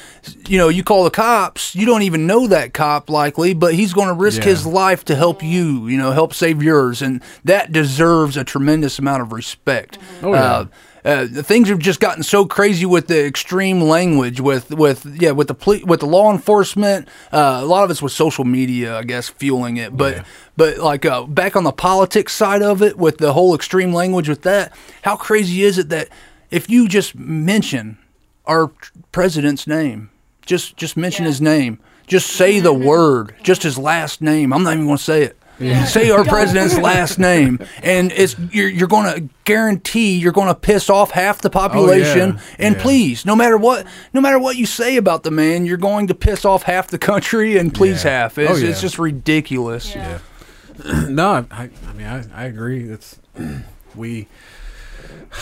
[0.49, 1.75] you know, you call the cops.
[1.75, 4.51] You don't even know that cop likely, but he's going to risk Yeah.
[4.51, 8.99] his life to help you, you know, help save yours, and that deserves a tremendous
[8.99, 9.99] amount of respect.
[10.23, 10.43] Oh, yeah.
[10.43, 10.67] Uh,
[11.07, 15.33] uh, the things have just gotten so crazy with the extreme language, with with yeah,
[15.33, 17.09] with the with the law enforcement.
[17.31, 19.95] Uh, a lot of it's with social media, I guess, fueling it.
[19.95, 20.25] But
[20.57, 24.31] but like uh, back on the politics side of it, with the whole extreme language,
[24.31, 24.73] with that,
[25.03, 26.09] how crazy is it that
[26.55, 27.99] if you just mention
[28.47, 28.71] our
[29.13, 30.11] president's name,
[30.47, 34.53] just just mention his name, just say the word, just his last name.
[34.53, 35.37] I'm not even going to say it.
[35.87, 40.55] Say our president's last name, and it's you're, you're going to guarantee you're going to
[40.55, 42.41] piss off half the oh, population.
[42.59, 42.83] And Yeah.
[42.83, 46.15] please, no matter what, no matter what you say about the man, you're going to
[46.15, 48.11] piss off half the country, and please Yeah.
[48.23, 48.37] half.
[48.39, 48.69] It's, Oh, yeah.
[48.69, 49.95] it's just ridiculous.
[49.95, 50.19] Yeah.
[51.09, 52.83] No, I, I, I mean, I, I agree.
[52.91, 53.21] It's
[53.95, 54.27] we.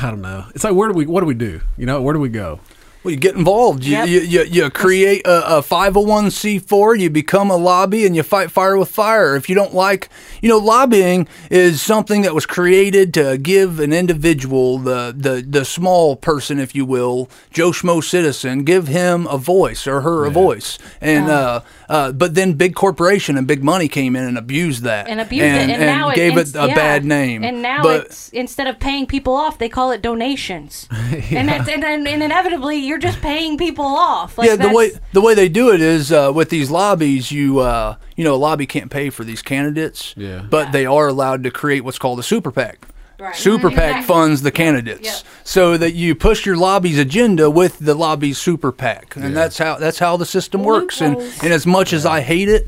[0.00, 0.46] I don't know.
[0.54, 1.06] It's like where do we?
[1.06, 1.60] What do we do?
[1.76, 2.60] You know, where do we go?
[3.04, 3.82] Well, you get involved.
[3.82, 4.08] You, Yep.
[4.08, 8.76] you, you, you create a, a 501c4, you become a lobby, and you fight fire
[8.78, 9.34] with fire.
[9.34, 10.08] If you don't like,
[10.40, 15.64] you know, lobbying is something that was created to give an individual, the, the, the
[15.64, 20.30] small person, if you will, Joe Schmo citizen, give him a voice or her a
[20.30, 20.78] voice.
[21.00, 21.62] And, uh,
[21.92, 25.08] uh, but then big corporation and big money came in and abused that.
[25.08, 26.74] and abused it, and, now gave it's- it a yeah.
[26.74, 27.44] bad name.
[27.44, 31.68] And now but, it's instead of paying people off, they call it donations, and that's
[31.68, 34.38] and, then and inevitably you're just paying people off.
[34.38, 37.30] Like yeah, the way the way they do it is uh, with these lobbies.
[37.30, 40.14] You uh, you know, a lobby can't pay for these candidates.
[40.16, 40.46] Yeah.
[40.48, 42.86] But they are allowed to create what's called a super PAC.
[43.22, 43.36] Right.
[43.36, 43.74] Super Mhm.
[43.76, 44.06] PAC Exactly.
[44.06, 45.14] funds the candidates, Yep.
[45.44, 49.76] so that you push your lobby's agenda with the lobby's super PAC, and that's how
[49.76, 51.00] that's how the system works.
[51.00, 52.66] And and as much as I hate it,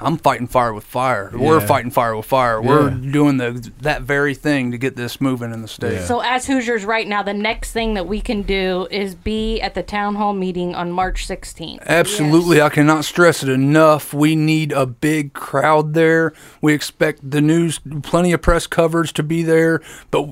[0.00, 1.30] I'm fighting fire with fire.
[1.32, 2.60] We're fighting fire with fire.
[2.60, 5.94] We're doing the that very thing to get this moving in the state.
[5.94, 6.04] Yeah.
[6.04, 9.74] So as Hoosiers right now, the next thing that we can do is be at
[9.74, 11.86] the town hall meeting on March 16th.
[11.86, 12.60] Absolutely.
[12.60, 14.12] I cannot stress it enough.
[14.12, 16.32] We need a big crowd there.
[16.60, 19.80] We expect the news, plenty of press coverage to be there,
[20.10, 20.22] but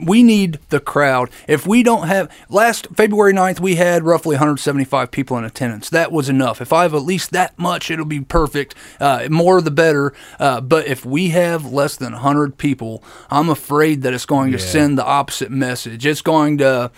[0.00, 1.30] we need the crowd.
[1.48, 5.90] If we don't have, last February 9th, we had roughly 175 people in attendance.
[5.90, 6.60] That was enough.
[6.60, 8.74] If I have at least that much, it'll be perfect.
[9.00, 10.12] Uh, more the better.
[10.38, 14.58] Uh, but if we have less than 100 people, I'm afraid that it's going to
[14.58, 14.64] Yeah.
[14.64, 16.04] send the opposite message.
[16.06, 16.90] It's going to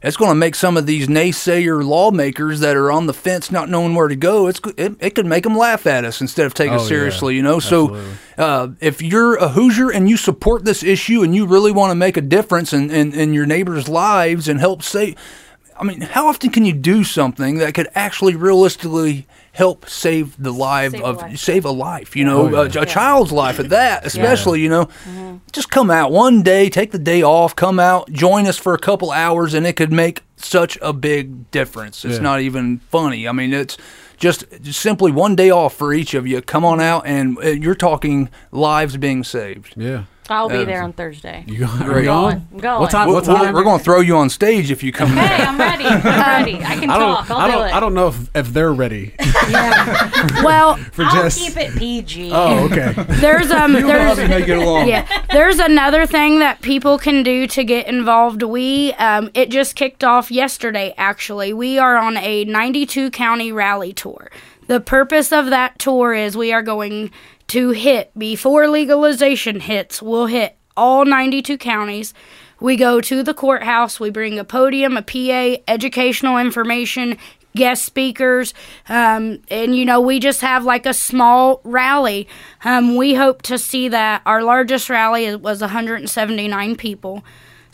[0.00, 3.68] it's going to make some of these naysayer lawmakers that are on the fence not
[3.68, 6.54] knowing where to go it's it, it could make them laugh at us instead of
[6.54, 6.88] take Oh, us yeah.
[6.88, 7.96] seriously you know so
[8.38, 11.96] uh, if you're a hoosier and you support this issue and you really want to
[11.96, 15.16] make a difference in, in, in your neighbors lives and help save
[15.80, 19.26] i mean how often can you do something that could actually realistically
[19.58, 21.38] help save the life Save a of life.
[21.38, 22.80] save a life you know Oh, yeah.
[22.80, 24.88] a, a child's life at that especially you know.
[25.52, 28.78] Just come out one day take the day off come out join us for a
[28.78, 32.04] couple hours and it could make such a big difference.
[32.04, 32.22] It's Yeah.
[32.30, 33.26] not even funny.
[33.26, 33.76] I mean it's
[34.16, 36.40] just, just simply one day off for each of you.
[36.42, 39.74] Come on out and uh, you're talking lives being saved.
[39.76, 40.04] Yeah.
[40.30, 41.44] I'll be there on Thursday.
[41.46, 41.88] You go, Great.
[41.88, 42.34] are you Going.
[42.36, 42.48] on?
[42.52, 42.80] I'm going.
[42.80, 43.08] What time?
[43.08, 43.54] we're, What time?
[43.54, 45.84] we're going to throw you on stage if you come Hey, there I'm ready.
[45.84, 46.56] I'm ready.
[46.64, 47.16] I can I don't.
[47.16, 47.30] talk.
[47.30, 47.68] I'll I do don't.
[47.68, 47.72] it.
[47.74, 49.14] I don't know if, if they're ready
[49.50, 50.42] Yeah.
[50.44, 51.40] Well, for I'll just.
[51.40, 52.30] keep it PG.
[52.32, 52.92] Oh, okay.
[53.20, 57.64] there's um there's make it along yeah there's another thing that people can do to
[57.64, 63.10] get involved we um it just kicked off yesterday actually we are on a 92
[63.10, 64.30] county rally tour
[64.66, 67.10] the purpose of that tour is we are going
[67.48, 72.14] to hit before legalization hits we'll hit all 92 counties.
[72.60, 77.18] We go to the courthouse we bring a podium a pa educational information
[77.56, 78.54] guest speakers
[78.88, 82.28] um, and you know we just have like a small rally.
[82.64, 87.24] Um, we hope to see that our largest rally was 179 people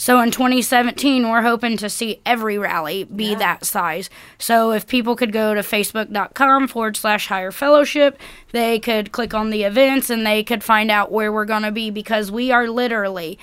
[0.05, 4.11] so in 2017 we're hoping to see every rally be that size.
[4.37, 8.19] So if people could go to facebook.com forward slash higher fellowship
[8.53, 11.73] they could click on the events and they could find out where we're going to
[11.73, 13.39] be because we are literally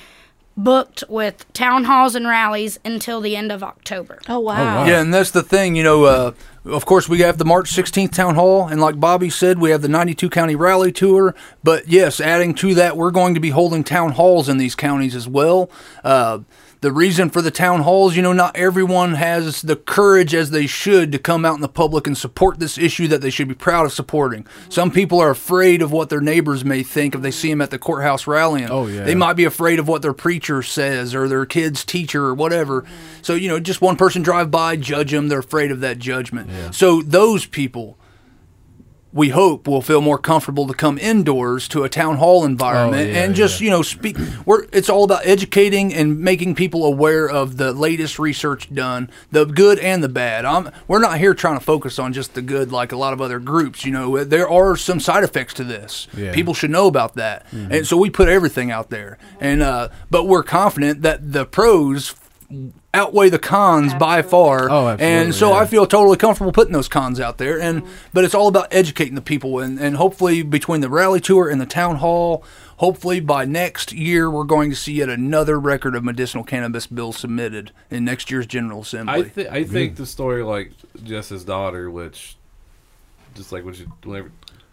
[0.57, 4.86] booked with town halls and rallies until the end of october Oh wow.
[4.86, 6.06] Yeah, and that's the thing, you know.
[6.06, 6.32] Uh,
[6.65, 9.82] of course, we have the March 16th town hall, and like Bobby said, we have
[9.82, 11.36] the 92 county rally tour.
[11.64, 15.15] But yes, adding to that, we're going to be holding town halls in these counties
[15.15, 15.72] as well.
[16.03, 16.40] Uh,
[16.82, 20.66] the reason for the town halls, you know, not everyone has the courage as they
[20.66, 23.53] should to come out in the public and support this issue that they should be
[23.53, 24.48] proud of supporting.
[24.68, 27.70] Some people are afraid of what their neighbors may think if they see them at
[27.70, 28.70] the courthouse rallying.
[28.72, 29.03] Oh, yeah.
[29.03, 32.82] They might be afraid of what their preacher says or their kid's teacher or whatever.
[32.82, 33.22] Mm-hmm.
[33.22, 36.49] So, you know, just one person drive by, judge them, they're afraid of that judgment.
[36.74, 37.99] So, those people,
[39.14, 43.12] we hope, will feel more comfortable to come indoors to a town hall environment Oh,
[43.12, 43.66] yeah, and just, yeah.
[43.66, 44.18] you know, speak.
[44.46, 49.46] We're, it's all about educating and making people aware of the latest research done, the
[49.46, 50.46] good and the bad.
[50.46, 53.22] I'm, we're not here trying to focus on just the good like a lot of
[53.22, 53.84] other groups.
[53.84, 56.08] You know, there are some side effects to this.
[56.16, 56.34] Yeah.
[56.34, 57.46] People should know about that.
[57.52, 59.18] And so we put everything out there.
[59.40, 62.16] And uh, but we're confident that the pros
[62.94, 64.69] outweigh the cons by far.
[64.69, 65.60] Oh, absolutely, And so yeah.
[65.60, 67.60] I feel totally comfortable putting those cons out there.
[67.60, 67.94] And mm-hmm.
[68.14, 71.60] but it's all about educating the people, and and hopefully between the rally tour and
[71.60, 72.44] the town hall.
[72.78, 77.15] Hopefully, by next year, we're going to see yet another record of medicinal cannabis bills
[77.15, 79.14] submitted in next year's General Assembly.
[79.14, 80.72] I th- I think the story like
[81.03, 82.38] Jess's daughter, which
[83.36, 84.32] just like what you whenever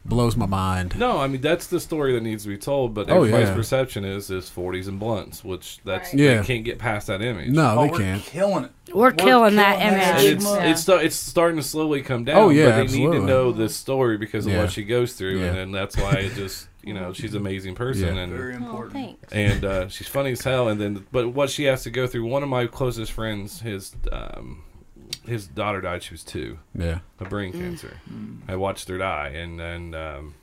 [0.09, 0.99] Blows my mind.
[0.99, 2.95] No, I mean that's the story that needs to be told.
[2.95, 3.55] But Oh, everybody's yeah.
[3.55, 6.19] perception is is forties and blunts, which that's Right.
[6.23, 6.41] Yeah.
[6.41, 7.51] they can't get past that image.
[7.51, 8.23] No, Oh, they we're can't.
[8.23, 8.71] killing it.
[8.95, 10.33] We're killing that killing that image.
[10.33, 10.71] it's Yeah.
[10.71, 12.39] it's sta- it's starting to slowly come down.
[12.39, 13.19] Oh, yeah, but they absolutely.
[13.19, 14.63] need to know this story because of Yeah.
[14.63, 15.47] what she goes through, Yeah.
[15.49, 18.23] and then that's why it just you know she's an amazing person Yeah.
[18.23, 18.93] and Very Oh, important.
[18.95, 19.33] thanks.
[19.33, 20.69] and uh, she's funny as hell.
[20.69, 22.25] And then, but what she has to go through.
[22.25, 24.63] One of my closest friends, his um,
[25.29, 26.03] his daughter died.
[26.03, 27.01] She was two Yeah.
[27.21, 27.61] of brain Mm.
[27.61, 27.97] cancer.
[28.49, 30.35] I watched her die, and and um,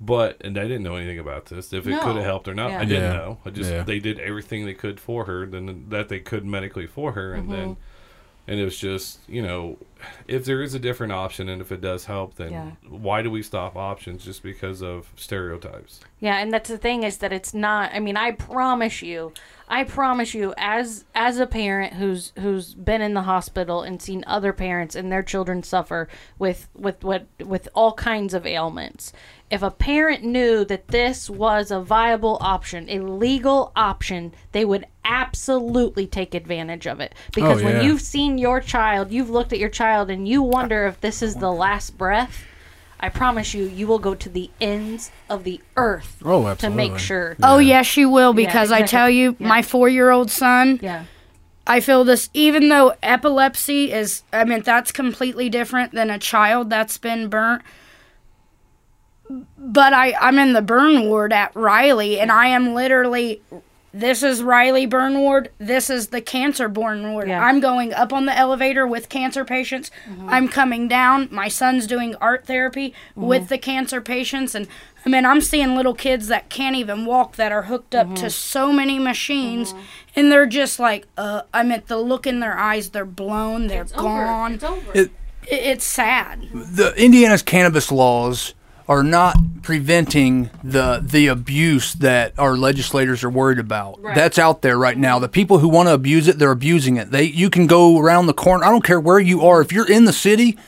[0.00, 1.72] but and I didn't know anything about this.
[1.72, 2.00] If it No.
[2.00, 2.80] could have helped or not, Yeah.
[2.80, 3.12] I didn't Yeah.
[3.18, 3.38] know.
[3.44, 3.82] I just Yeah.
[3.82, 7.44] they did everything they could for her, then that they could medically for her, and
[7.44, 7.52] Mm-hmm.
[7.52, 7.76] then
[8.48, 9.78] and it was just you know
[10.26, 12.70] if there is a different option and if it does help, then Yeah.
[12.88, 16.00] why do we stop options just because of stereotypes?
[16.20, 17.90] Yeah, and that's the thing is that it's not.
[17.92, 19.32] I mean, I promise you,
[19.68, 24.22] I promise you, as as a parent who's who's been in the hospital and seen
[24.26, 26.08] other parents and their children suffer
[26.38, 29.12] with with what with all kinds of ailments.
[29.52, 34.86] If a parent knew that this was a viable option, a legal option, they would
[35.04, 37.14] absolutely take advantage of it.
[37.34, 37.74] Because Oh, yeah.
[37.78, 41.20] when you've seen your child, you've looked at your child, and you wonder if this
[41.20, 42.44] is the last breath.
[42.98, 46.96] I promise you, you will go to the ends of the earth Oh, to make
[46.98, 47.36] sure.
[47.42, 48.88] Oh yes, you will because I exactly.
[48.88, 49.48] tell you, Yeah.
[49.48, 50.78] my four-year-old son.
[50.80, 51.04] Yeah.
[51.66, 56.70] I feel this even though epilepsy is I mean that's completely different than a child
[56.70, 57.62] that's been burnt.
[59.58, 63.40] But I I'm in the burn ward at Riley and I am literally
[63.94, 67.28] this is Riley burn ward, this is the cancer born ward.
[67.28, 67.36] Yeah.
[67.36, 67.44] Mm-hmm.
[67.44, 69.90] I'm going up on the elevator with cancer patients.
[70.28, 71.28] I'm coming down.
[71.30, 73.26] My son's doing art therapy Mm-hmm.
[73.26, 74.66] with the cancer patients and
[75.04, 78.14] I mean I'm seeing little kids that can't even walk that are hooked up Mm-hmm.
[78.16, 79.74] to so many machines
[80.16, 83.82] and they're just like uh I mean the look in their eyes they're blown, they're
[83.82, 84.52] It's gone.
[84.54, 84.54] over.
[84.54, 84.92] It's over.
[84.98, 85.10] It-
[85.50, 86.48] it's sad.
[86.54, 88.54] the Indiana's cannabis laws
[88.92, 94.00] are not preventing the the abuse that our legislators are worried about.
[94.02, 94.14] Right.
[94.14, 95.18] That's out there right now.
[95.18, 97.10] The people who want to abuse it, they're abusing it.
[97.10, 98.64] They you can go around the corner.
[98.64, 99.60] I don't care where you are.
[99.62, 100.58] If you're in the city,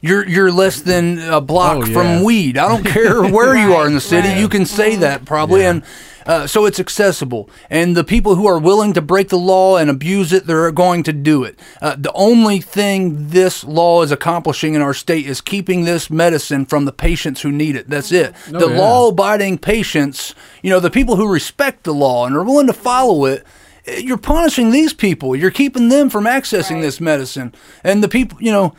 [0.00, 1.92] you're you're less than a block Oh, yeah.
[1.92, 2.56] from weed.
[2.56, 4.28] I don't care where you are in the city.
[4.28, 4.38] right.
[4.38, 5.70] You can say that probably Yeah.
[5.70, 5.82] and
[6.26, 9.88] uh, so it's accessible, and the people who are willing to break the law and
[9.88, 11.58] abuse it, they're going to do it.
[11.80, 16.66] Uh, the only thing this law is accomplishing in our state is keeping this medicine
[16.66, 17.88] from the patients who need it.
[17.88, 18.34] That's it.
[18.48, 18.78] Oh, the yeah.
[18.78, 23.24] law-abiding patients, you know, the people who respect the law and are willing to follow
[23.26, 23.44] it.
[23.86, 25.36] eh, You're punishing these people.
[25.36, 27.54] You're keeping them from accessing this medicine,
[27.84, 28.74] and the people, you know,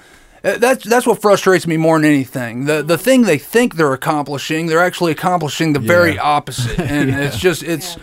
[0.55, 2.65] That's that's what frustrates me more than anything.
[2.65, 7.37] The the thing they think they're accomplishing, they're actually accomplishing the very opposite, and it's
[7.37, 7.97] just it's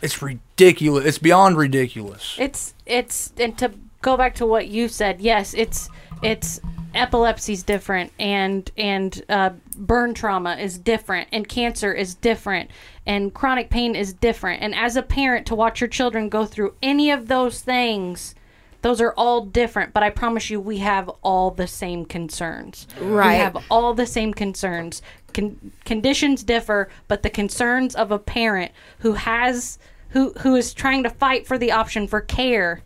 [0.00, 1.04] it's ridiculous.
[1.04, 2.36] It's beyond ridiculous.
[2.38, 3.72] It's it's and to
[4.02, 5.88] go back to what you said, yes, it's
[6.22, 6.60] it's
[6.94, 12.68] epilepsy's different and and uh, burn trauma is different and cancer is different
[13.06, 16.74] and chronic pain is different and as a parent to watch your children go through
[16.82, 18.34] any of those things
[18.82, 23.32] those are all different but i promise you we have all the same concerns Right.
[23.32, 25.02] we have all the same concerns
[25.34, 29.78] Con- conditions differ but the concerns of a parent who has
[30.10, 32.82] who who is trying to fight for the option for care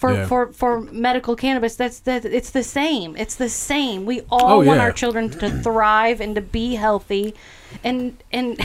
[0.00, 0.26] for Yeah.
[0.26, 4.56] for for medical cannabis that's that it's the same it's the same we all Oh,
[4.64, 4.84] want yeah.
[4.86, 7.34] our children to thrive and to be healthy
[7.84, 8.58] and and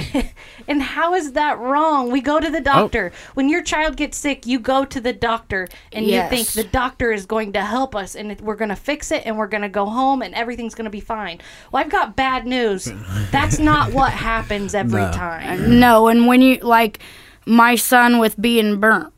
[0.70, 2.52] and how is that wrong we go to Oh.
[2.52, 6.32] the doctor when your child gets sick you go to the doctor and Yes.
[6.32, 9.24] you think the doctor is going to help us and we're going to fix it
[9.26, 11.42] and we're going to go home and everything's going to be fine
[11.72, 12.86] well i've got bad news
[13.32, 15.12] that's not what happens every No.
[15.12, 17.00] time No, and when you like
[17.46, 19.12] my son with being burnt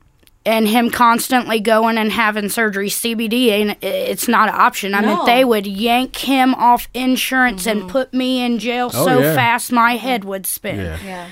[0.47, 4.93] and him constantly going and having surgery, CBD and it's not an option.
[4.95, 7.81] I mean, they would yank him off insurance Mm-hmm.
[7.81, 9.35] and put me in jail Oh, so yeah.
[9.35, 10.77] fast my head would spin.
[10.77, 10.97] Yeah.
[11.05, 11.27] yeah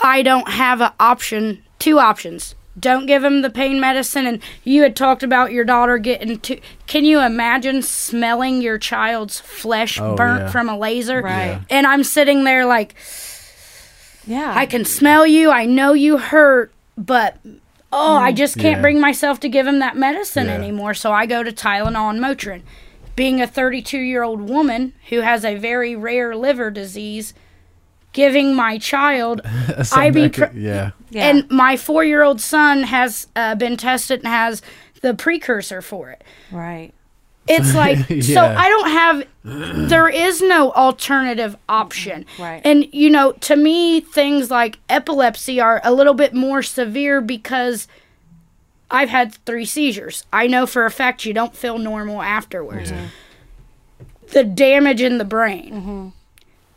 [0.00, 1.62] I don't have an option.
[1.78, 2.54] Two options.
[2.78, 4.26] Don't give him the pain medicine.
[4.26, 6.60] And you had talked about your daughter getting to.
[6.86, 10.50] Can you imagine smelling your child's flesh Oh, burnt yeah.
[10.50, 11.20] from a laser?
[11.22, 11.46] Right.
[11.46, 11.60] Yeah.
[11.70, 12.94] And I'm sitting there like,
[14.26, 15.50] yeah I can smell you.
[15.50, 17.36] I know you hurt, but
[17.92, 18.82] oh, I just can't Yeah.
[18.82, 20.54] bring myself to give him that medicine Yeah.
[20.54, 20.94] anymore.
[20.94, 22.62] So I go to Tylenol and Motrin.
[23.16, 27.34] Being a 32 year old woman who has a very rare liver disease,
[28.12, 29.40] giving my child
[29.82, 30.90] Something IV that could- pre- yeah.
[31.10, 31.28] Yeah.
[31.30, 34.62] and my four year old son has uh, been tested and has
[35.02, 36.22] the precursor for it.
[36.52, 36.92] right.
[37.48, 42.26] It's like so I don't have there is no alternative option.
[42.38, 42.60] Right.
[42.64, 47.88] And you know, to me things like epilepsy are a little bit more severe because
[48.90, 50.24] I've had 3 seizures.
[50.32, 52.92] I know for a fact you don't feel normal afterwards.
[54.32, 55.72] The damage in the brain.
[55.72, 56.08] Mm-hmm.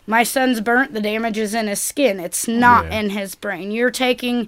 [0.07, 2.19] My son's burnt, the damage is in his skin.
[2.19, 2.99] It's not Yeah.
[2.99, 3.71] in his brain.
[3.71, 4.47] You're taking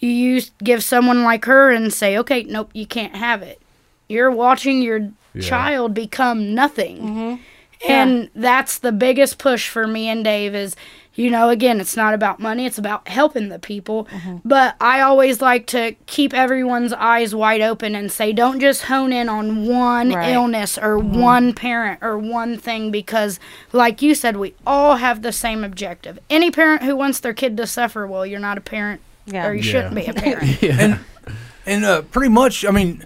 [0.00, 3.60] you use give someone like her and say, "Okay, nope, you can't have it."
[4.08, 5.10] You're watching your
[5.42, 6.96] child become nothing.
[6.98, 7.42] Mm-hmm.
[7.88, 10.74] And that's the biggest push for me and Dave is,
[11.14, 14.06] you know, again, it's not about money, it's about helping the people.
[14.06, 14.36] Mm-hmm.
[14.44, 19.12] But I always like to keep everyone's eyes wide open and say, don't just hone
[19.12, 20.32] in on one Right.
[20.32, 21.20] illness or mm-hmm.
[21.20, 23.38] one parent or one thing because,
[23.72, 26.18] like you said, we all have the same objective.
[26.28, 29.46] Any parent who wants their kid to suffer, well, you're not a parent Yeah.
[29.46, 29.70] or you Yeah.
[29.72, 30.62] shouldn't be a parent.
[30.64, 30.98] and
[31.64, 33.04] and uh, pretty much, I mean,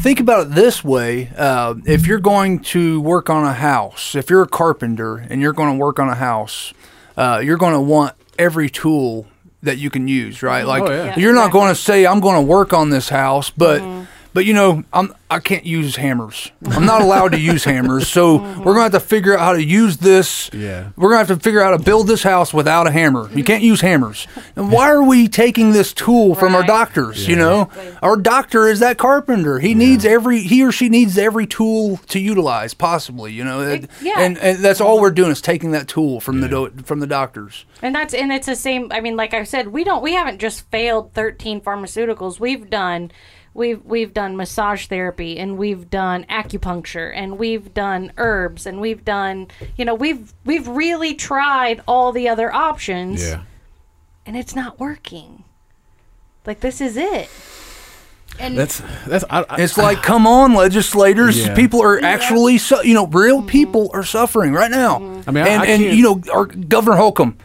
[0.00, 4.30] think about it this way: uh, if you're going to work on a house, if
[4.30, 6.72] you're a carpenter and you're going to work on a house,
[7.16, 9.26] uh, you're going to want every tool
[9.62, 10.64] that you can use, right?
[10.66, 11.04] Like Oh, yeah.
[11.04, 11.60] Yeah, you're not exactly.
[11.60, 13.82] going to say I'm going to work on this house, but.
[14.32, 16.50] But you know, I'm I can't use hammers.
[16.66, 18.08] I'm not allowed to use hammers.
[18.08, 18.60] So mm-hmm.
[18.62, 20.50] we're gonna have to figure out how to use this.
[20.52, 20.90] Yeah.
[20.96, 23.30] We're gonna have to figure out how to build this house without a hammer.
[23.32, 24.26] You can't use hammers.
[24.56, 26.66] And why are we taking this tool from our Right.
[26.68, 27.26] doctors?
[27.26, 27.70] You know,
[28.02, 29.58] our doctor is that carpenter.
[29.60, 33.32] He needs every he or she needs every tool to utilize possibly.
[33.32, 34.20] You know, It- yeah.
[34.20, 37.06] and and that's all we're doing is taking that tool from the do- from the
[37.06, 37.64] doctors.
[37.82, 38.88] And that's and it's the same.
[38.92, 40.02] I mean, like I said, we don't.
[40.02, 42.38] We haven't just failed thirteen pharmaceuticals.
[42.38, 43.10] We've done.
[43.52, 49.04] We've we've done massage therapy and we've done acupuncture and we've done herbs and we've
[49.04, 53.42] done you know we've we've really tried all the other options Yeah.
[54.24, 55.42] and it's not working.
[56.46, 57.28] Like this is it.
[58.38, 61.36] And That's that's I, I, It's like, come on, legislators!
[61.44, 61.54] Yeah.
[61.54, 63.48] People are actually, su- you know, real mm-hmm.
[63.48, 64.96] people are suffering right now.
[65.26, 67.36] I mean, I- and I and can't- you know, our Governor Holcomb.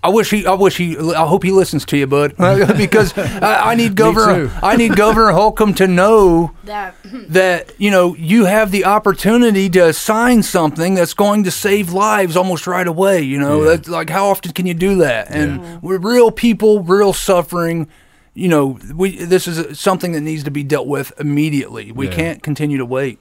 [0.00, 0.46] I wish he.
[0.46, 0.96] I wish he.
[0.96, 4.50] I hope he listens to you, bud, uh, because I, I need Governor.
[4.62, 6.94] I need Governor Holcomb to know that
[7.30, 12.36] that you know you have the opportunity to sign something that's going to save lives
[12.36, 13.22] almost right away.
[13.22, 13.70] You know, Yeah.
[13.70, 15.30] that's like how often can you do that?
[15.30, 17.88] And we're real people, real suffering.
[18.34, 21.90] You know, we this is something that needs to be dealt with immediately.
[21.90, 22.14] We Yeah.
[22.14, 23.18] can't continue to wait.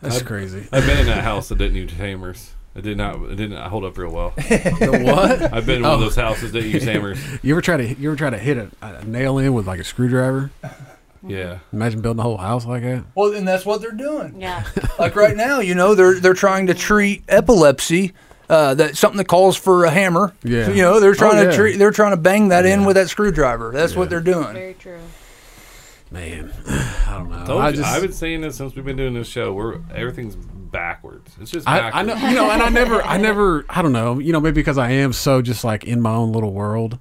[0.00, 0.66] that's crazy.
[0.72, 2.53] I've been in that house that didn't use hammers.
[2.74, 3.16] It did not.
[3.30, 4.30] It didn't hold up real well.
[4.36, 5.52] The what?
[5.54, 7.18] I've been in one of those houses that use hammers.
[7.42, 9.80] You ever try to you ever try to hit a, a nail in with like
[9.80, 10.50] a screwdriver?
[11.26, 11.60] Yeah.
[11.72, 13.02] Imagine building a whole house like that.
[13.14, 14.42] Well, and that's what they're doing.
[14.42, 14.64] Yeah.
[14.98, 18.12] like right now, you know, they're they're trying to treat epilepsy.
[18.46, 20.34] Uh, that something that calls for a hammer.
[20.42, 20.68] Yeah.
[20.68, 21.78] you know, they're trying Oh, to treat.
[21.78, 23.72] They're trying to bang that in with that screwdriver.
[23.72, 24.52] That's what they're doing.
[24.52, 24.98] Very true.
[26.10, 27.46] Man, I don't know.
[27.46, 29.54] Told I you, just I've been saying this since we've been doing this show.
[29.54, 30.36] We're everything's
[30.74, 31.34] backwards.
[31.40, 32.10] It's just I, backwards.
[32.10, 34.56] I know, you know, and I never, I never, I don't know, you know, maybe
[34.60, 36.98] because I am so just like in my own little world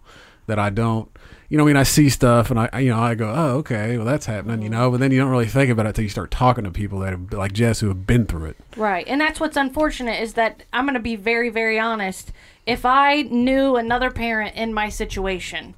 [0.48, 1.10] that I don't,
[1.50, 3.58] you know, I mean, I see stuff and I, I- you know, I go, oh,
[3.58, 6.04] okay, well, that's happening, you know, but then you don't really think about it until
[6.04, 8.58] you start talking to people that have, like Jess, who have been through it.
[8.78, 9.08] Right.
[9.08, 12.32] And that's what's unfortunate is that I'm going to be very, very honest.
[12.66, 15.76] If I knew another parent in my situation,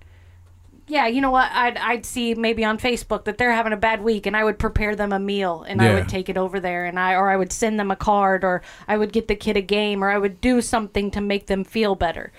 [0.88, 1.50] yeah, you know what?
[1.52, 4.60] I'd, I'd see maybe on Facebook that they're having a bad week and I would
[4.60, 7.38] prepare them a meal and I would take it over there and I, or I
[7.38, 10.18] would send them a card or I would get the kid a game or I
[10.20, 12.32] would do something to make them feel better.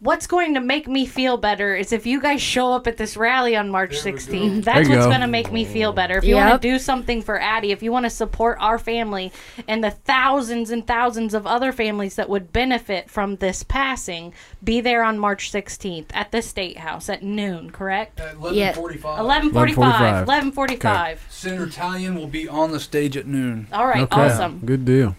[0.00, 3.18] What's going to make me feel better is if you guys show up at this
[3.18, 4.64] rally on March 16th.
[4.64, 5.08] That's what's go.
[5.10, 6.16] going to make me feel better.
[6.16, 9.30] If you want to do something for Addie, if you want to support our family
[9.68, 14.32] and the thousands and thousands of other families that would benefit from this passing,
[14.64, 18.18] be there on March 16th at the State House at noon, correct?
[18.20, 18.74] Yeah.
[18.78, 19.18] 1145.
[19.20, 20.26] 11:45.
[20.26, 21.26] 1145.
[21.28, 23.68] Senator Tallian will be on the stage at noon.
[23.70, 24.60] All right, Okay, awesome.
[24.64, 25.14] good deal.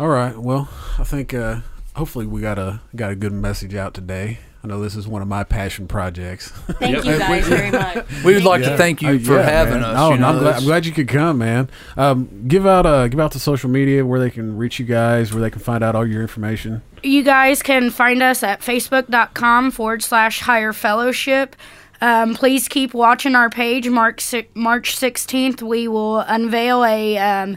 [0.00, 0.68] All right, well,
[0.98, 1.60] I think uh,
[1.94, 4.38] hopefully we got a got a good message out today.
[4.62, 6.50] I know this is one of my passion projects.
[6.50, 8.04] Thank you guys very much.
[8.24, 8.70] We would like Yeah.
[8.70, 9.84] to thank you Uh, for yeah, having man.
[9.84, 9.96] us.
[9.98, 11.70] Oh, you no, know, I'm, glad, I'm glad you could come, man.
[11.96, 15.32] Um, give out uh, give out the social media where they can reach you guys,
[15.32, 16.82] where they can find out all your information.
[17.02, 21.56] you guys can find us at facebook.com forward slash higher fellowship.
[22.02, 23.88] Um, please keep watching our page.
[23.88, 27.56] March, March 16th, we will unveil a um,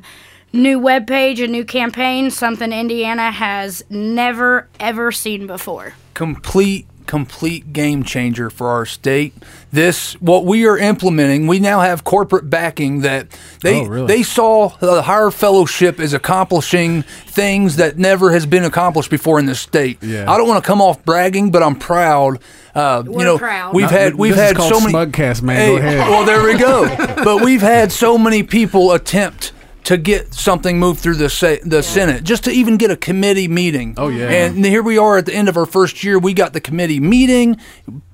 [0.53, 5.93] new webpage, a new campaign, something Indiana has never, ever seen before.
[6.13, 9.34] complete complete game changer for our state.
[9.73, 11.47] This what we are implementing.
[11.47, 13.27] We now have corporate backing that
[13.61, 14.07] they Oh, really?
[14.07, 19.47] they saw the higher fellowship is accomplishing things that never has been accomplished before in
[19.47, 19.97] the state.
[20.01, 20.31] Yeah.
[20.31, 22.39] I don't want to come off bragging, but I'm proud.
[22.73, 23.75] Uh, you We're know, proud.
[23.75, 25.57] we've Not- had we've had so many Smugcast, man.
[25.57, 25.99] Hey, Go ahead.
[26.09, 26.95] Well, there we go.
[27.23, 29.51] but we've had so many people attempt
[29.85, 33.47] to get something moved through the se- the Senate, just to even get a committee
[33.47, 33.93] meeting.
[33.97, 34.30] Oh, yeah.
[34.30, 36.18] And here we are at the end of our first year.
[36.18, 37.57] We got the committee meeting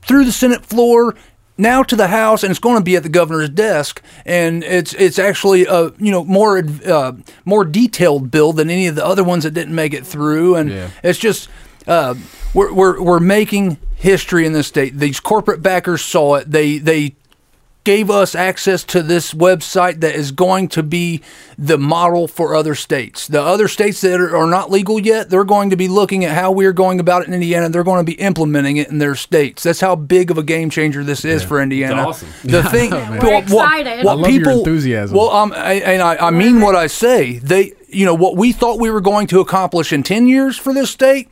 [0.01, 1.15] through the Senate floor.
[1.57, 4.93] Now to the House, and it's going to be at the governor's desk, and it's
[4.93, 7.11] it's actually a you know more uh,
[7.43, 10.69] more detailed bill than any of the other ones that didn't make it through, and
[10.71, 10.89] Yeah.
[11.03, 11.49] it's just
[11.85, 12.15] uh,
[12.53, 14.97] we're, we're we're making history in this state.
[14.97, 16.49] These corporate backers saw it.
[16.49, 17.15] They they
[17.85, 21.21] gave us access to this website that is going to be
[21.57, 23.27] the model for other states.
[23.27, 26.35] The other states that are, are not legal yet, they're going to be looking at
[26.35, 27.69] how we're going about it in Indiana.
[27.69, 29.63] They're going to be implementing it in their states.
[29.63, 32.07] That's how big of a game changer this is for Indiana.
[32.09, 32.29] awesome.
[32.43, 35.17] The thing, We're what, what- what I love your people, enthusiasm.
[35.17, 37.39] Well, um, I, and I, I mean what I say.
[37.39, 40.73] They, you know, what we thought we were going to accomplish in ten years for
[40.73, 41.29] this state.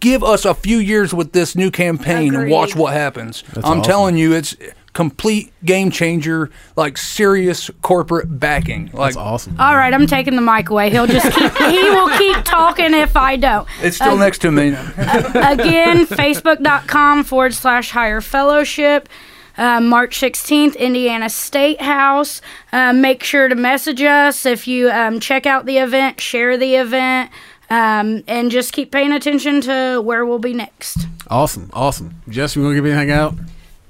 [0.00, 3.42] Give us a few years with this new campaign and watch what happens.
[3.56, 3.82] I'm awesome.
[3.82, 4.54] telling you, it's
[4.94, 8.86] complete game changer, like serious corporate backing.
[8.92, 9.56] Like That's awesome.
[9.60, 10.88] All right, I'm taking the mic away.
[10.88, 13.68] He'll just keep, he will keep talking if I don't.
[13.82, 14.68] it's still next to me.
[14.68, 19.08] Again, facebook.com forward slash higher fellowship.
[19.56, 22.40] Uh, March 16th, Indiana State House.
[22.72, 26.74] Uh, make sure to message us if you um, check out the event, share the
[26.74, 27.30] event,
[27.70, 31.06] um, and just keep paying attention to where we'll be next.
[31.30, 31.70] Awesome.
[31.72, 32.20] Awesome.
[32.28, 33.34] Jess, you want to give anything out?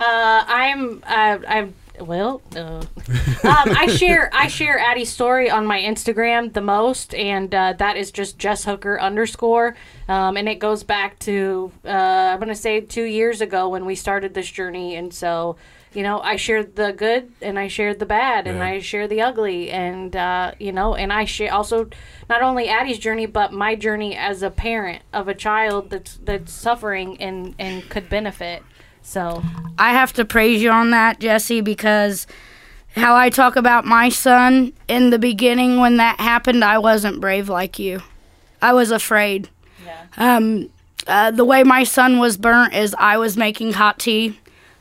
[0.04, 2.42] Uh, I'm uh, I'm well.
[2.54, 2.86] Uh, um,
[3.44, 8.10] I share I share Addie's story on my Instagram the most, and uh, that is
[8.10, 9.76] just Jess Hooker underscore,
[10.08, 13.94] um, and it goes back to uh, I'm gonna say two years ago when we
[13.94, 15.56] started this journey, and so.
[15.96, 18.64] You know, I shared the good and I shared the bad and Yeah.
[18.66, 21.88] I share the ugly and uh, you know, and I share also
[22.28, 26.52] not only Addie's journey but my journey as a parent of a child that's that's
[26.52, 28.64] suffering and and could benefit.
[29.04, 29.42] So
[29.78, 32.26] I have to praise you on that, Jesse, because
[32.96, 37.48] how I talk about my son in the beginning when that happened, I wasn't brave
[37.48, 38.02] like you.
[38.60, 39.48] I was afraid.
[39.84, 40.06] Yeah.
[40.16, 40.70] Um,
[41.06, 44.38] uh, the way my son was burnt is I was making hot tea.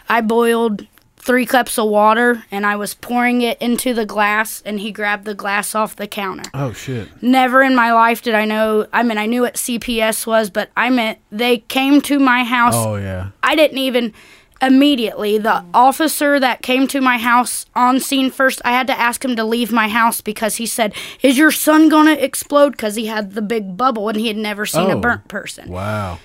[0.08, 0.88] I boiled
[1.26, 5.24] three cups of water and I was pouring it into the glass, and he grabbed
[5.26, 6.50] the glass off the counter.
[6.54, 7.08] Oh shit.
[7.24, 8.88] Never in my life did I know.
[8.92, 12.74] I mean, I knew what CPS was, but I meant they came to my house
[12.76, 13.30] Oh yeah.
[13.42, 14.14] I didn't even
[14.62, 19.24] immediately the officer that came to my house on scene first I had to ask
[19.26, 22.96] him to leave my house because he said is your son going to explode because
[22.96, 25.02] he had the big bubble and he had never seen a Oh.
[25.02, 26.20] burnt person Wow.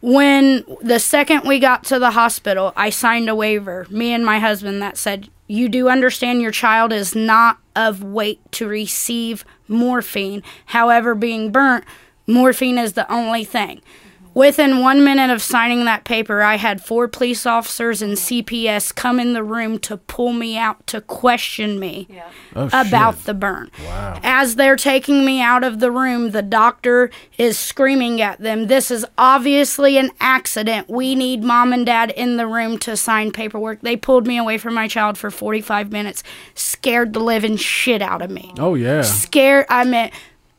[0.00, 4.38] When the second we got to the hospital I signed a waiver me and my
[4.38, 10.42] husband that said you do understand your child is not of weight to receive morphine.
[10.66, 11.84] However being burnt
[12.26, 13.82] morphine is the only thing
[14.34, 19.18] Within one minute of signing that paper, I had four police officers and CPS come
[19.18, 22.06] in the room to pull me out to question me
[22.54, 23.24] Oh, about shit.
[23.26, 23.70] the burn.
[23.84, 24.20] Wow.
[24.22, 28.90] As they're taking me out of the room, the doctor is screaming at them, This
[28.90, 30.88] is obviously an accident.
[30.88, 33.80] We need mom and dad in the room to sign paperwork.
[33.80, 36.22] They pulled me away from my child for 45 minutes,
[36.54, 39.02] scared the living shit out of me Oh yeah.
[39.02, 39.66] scared.
[39.68, 40.10] I mean,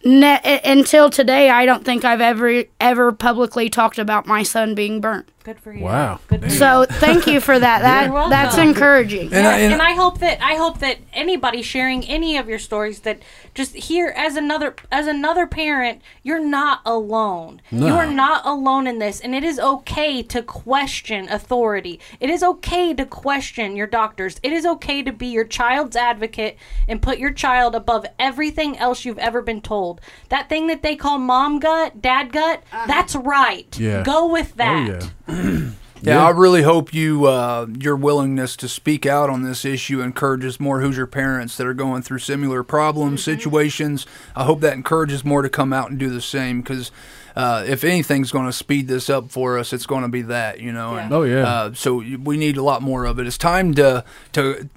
[0.04, 5.02] ne- until today, I don't think I've ever ever publicly talked about my son being
[5.02, 5.30] burnt.
[5.44, 5.84] Good for you.
[5.84, 6.20] Wow.
[6.28, 6.52] Good for you.
[6.54, 7.82] So thank you for that.
[7.82, 8.30] That You're welcome.
[8.30, 9.34] that's encouraging.
[9.34, 12.60] And I- and- and I hope that I hope that anybody sharing any of your
[12.60, 13.20] stories that
[13.56, 17.62] just here as another as another parent, you're not alone.
[17.72, 22.00] You are not alone in this, and it is okay to question authority.
[22.20, 24.40] It is okay to question your doctors.
[24.44, 26.58] It is okay to be your child's advocate
[26.88, 30.02] and put your child above everything else you've ever been told.
[30.30, 32.86] That thing that they call mom gut, dad gut, uh-huh.
[32.88, 33.78] that's right.
[33.80, 34.04] Yeah.
[34.04, 34.90] Go with that.
[34.90, 35.12] Oh that.
[35.32, 35.70] Yeah.
[36.04, 40.60] Yeah, I really hope you uh, your willingness to speak out on this issue encourages
[40.60, 44.08] more Hoosier parents that are going through similar problems, situations.
[44.36, 46.92] I hope that encourages more to come out and do the same because
[47.36, 50.60] uh, if anything's going to speed this up for us, it's going to be that
[50.60, 50.96] you know.
[50.96, 51.48] And, Oh, yeah.
[51.48, 53.28] Uh, so we need a lot more of it.
[53.28, 54.04] It's time to
[54.34, 54.70] to.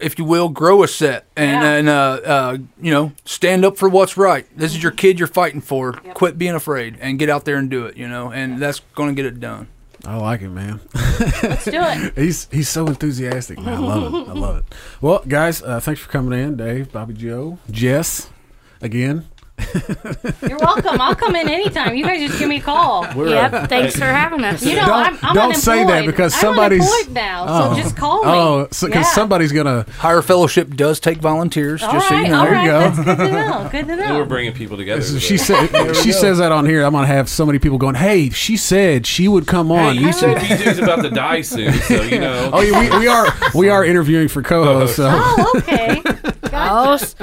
[0.00, 1.72] If you will, grow a set and, Yeah.
[1.74, 1.92] and uh,
[2.24, 4.46] uh, you know stand up for what's right.
[4.56, 5.92] This is your kid you're fighting for.
[5.92, 7.96] Quit being afraid and get out there and do it.
[7.96, 9.68] You know, and that's going to get it done.
[10.06, 10.80] I like it, man.
[10.94, 12.14] Let's do it.
[12.16, 13.74] He's he's so enthusiastic, man.
[13.74, 14.28] I love it.
[14.28, 14.64] I love it.
[15.02, 18.30] Well, guys, uh, thanks for coming in, Dave, Bobby Joe, Jess,
[18.80, 19.26] again.
[20.48, 21.00] You're welcome.
[21.00, 21.94] I'll come in anytime.
[21.94, 23.04] You guys just give me a call.
[23.14, 23.68] Yep.
[23.68, 24.64] Thanks for having us.
[24.64, 26.06] You know, Don't- I'm, I'm don't say that unemployed.
[26.06, 27.46] because I'm somebody's- unemployed now.
[27.46, 27.74] So oh.
[27.82, 28.30] just call me.
[28.32, 29.02] Oh, because Yeah.
[29.02, 29.86] somebody's gonna.
[29.98, 32.38] hire Fellowship does take volunteers, All just so you know.
[32.40, 33.02] all There you right, go.
[33.04, 33.68] That's good to know.
[33.70, 34.18] Good to And know.
[34.18, 35.02] we're bringing people together.
[35.02, 35.26] So today.
[35.26, 36.82] she said she says that on here.
[36.84, 37.94] I'm gonna have so many people going.
[37.94, 39.94] Hey, she said she would come on.
[39.96, 40.40] Hey, You you said.
[40.40, 42.50] said about to die soon, so you know.
[42.52, 44.96] Oh yeah, we, we are we are interviewing for co-hosts.
[44.96, 46.02] So Oh, okay.
[46.52, 47.14] Oh, s-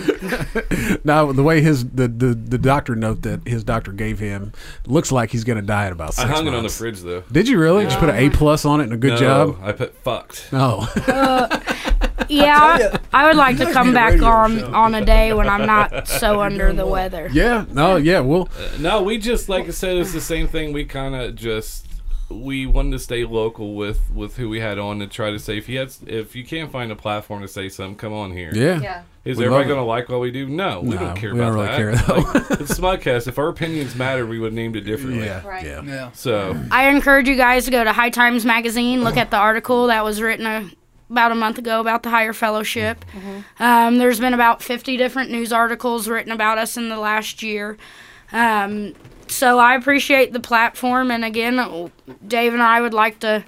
[1.04, 4.52] now the way his the, the the doctor note that his doctor gave him
[4.86, 7.22] looks like he's gonna die in about I six hung it on the fridge though.
[7.32, 7.84] Did you really?
[7.84, 9.58] Did you put an A plus on it and a good no, job?
[9.62, 10.52] I put fucked.
[10.52, 10.86] No.
[11.06, 11.60] Uh,
[12.28, 14.72] yeah, I would like to come back on show.
[14.72, 17.28] on a day when I'm not so under the weather.
[17.32, 17.64] yeah.
[17.72, 17.96] No.
[17.96, 18.20] Yeah.
[18.20, 18.48] Well.
[18.58, 20.72] Uh, no, we just like I said, it's the same thing.
[20.72, 21.86] We kind of just
[22.30, 25.58] we wanted to stay local with with who we had on to try to say
[25.58, 28.50] if you had if you can't find a platform to say something, come on here.
[28.54, 28.80] Yeah.
[28.80, 29.02] Yeah.
[29.24, 30.46] Is We everybody going to like what we do?
[30.48, 31.76] No, we No, don't care we don't about really that.
[31.76, 32.14] care, though.
[32.30, 33.28] Like, it's Smugcast.
[33.28, 35.26] If our opinions matter, we would have named it differently.
[35.26, 35.46] Yeah.
[35.46, 35.64] Right.
[35.66, 35.82] Yeah.
[35.82, 36.10] Yeah.
[36.12, 39.88] So I encourage you guys to go to High Times Magazine, look at the article
[39.88, 40.70] that was written a,
[41.10, 43.04] about a month ago about the Higher Fellowship.
[43.58, 47.76] Um, there's been about 50 different news articles written about us in the last year.
[48.32, 48.94] Um,
[49.30, 51.90] so I appreciate the platform, and again,
[52.26, 53.44] Dave and I would like to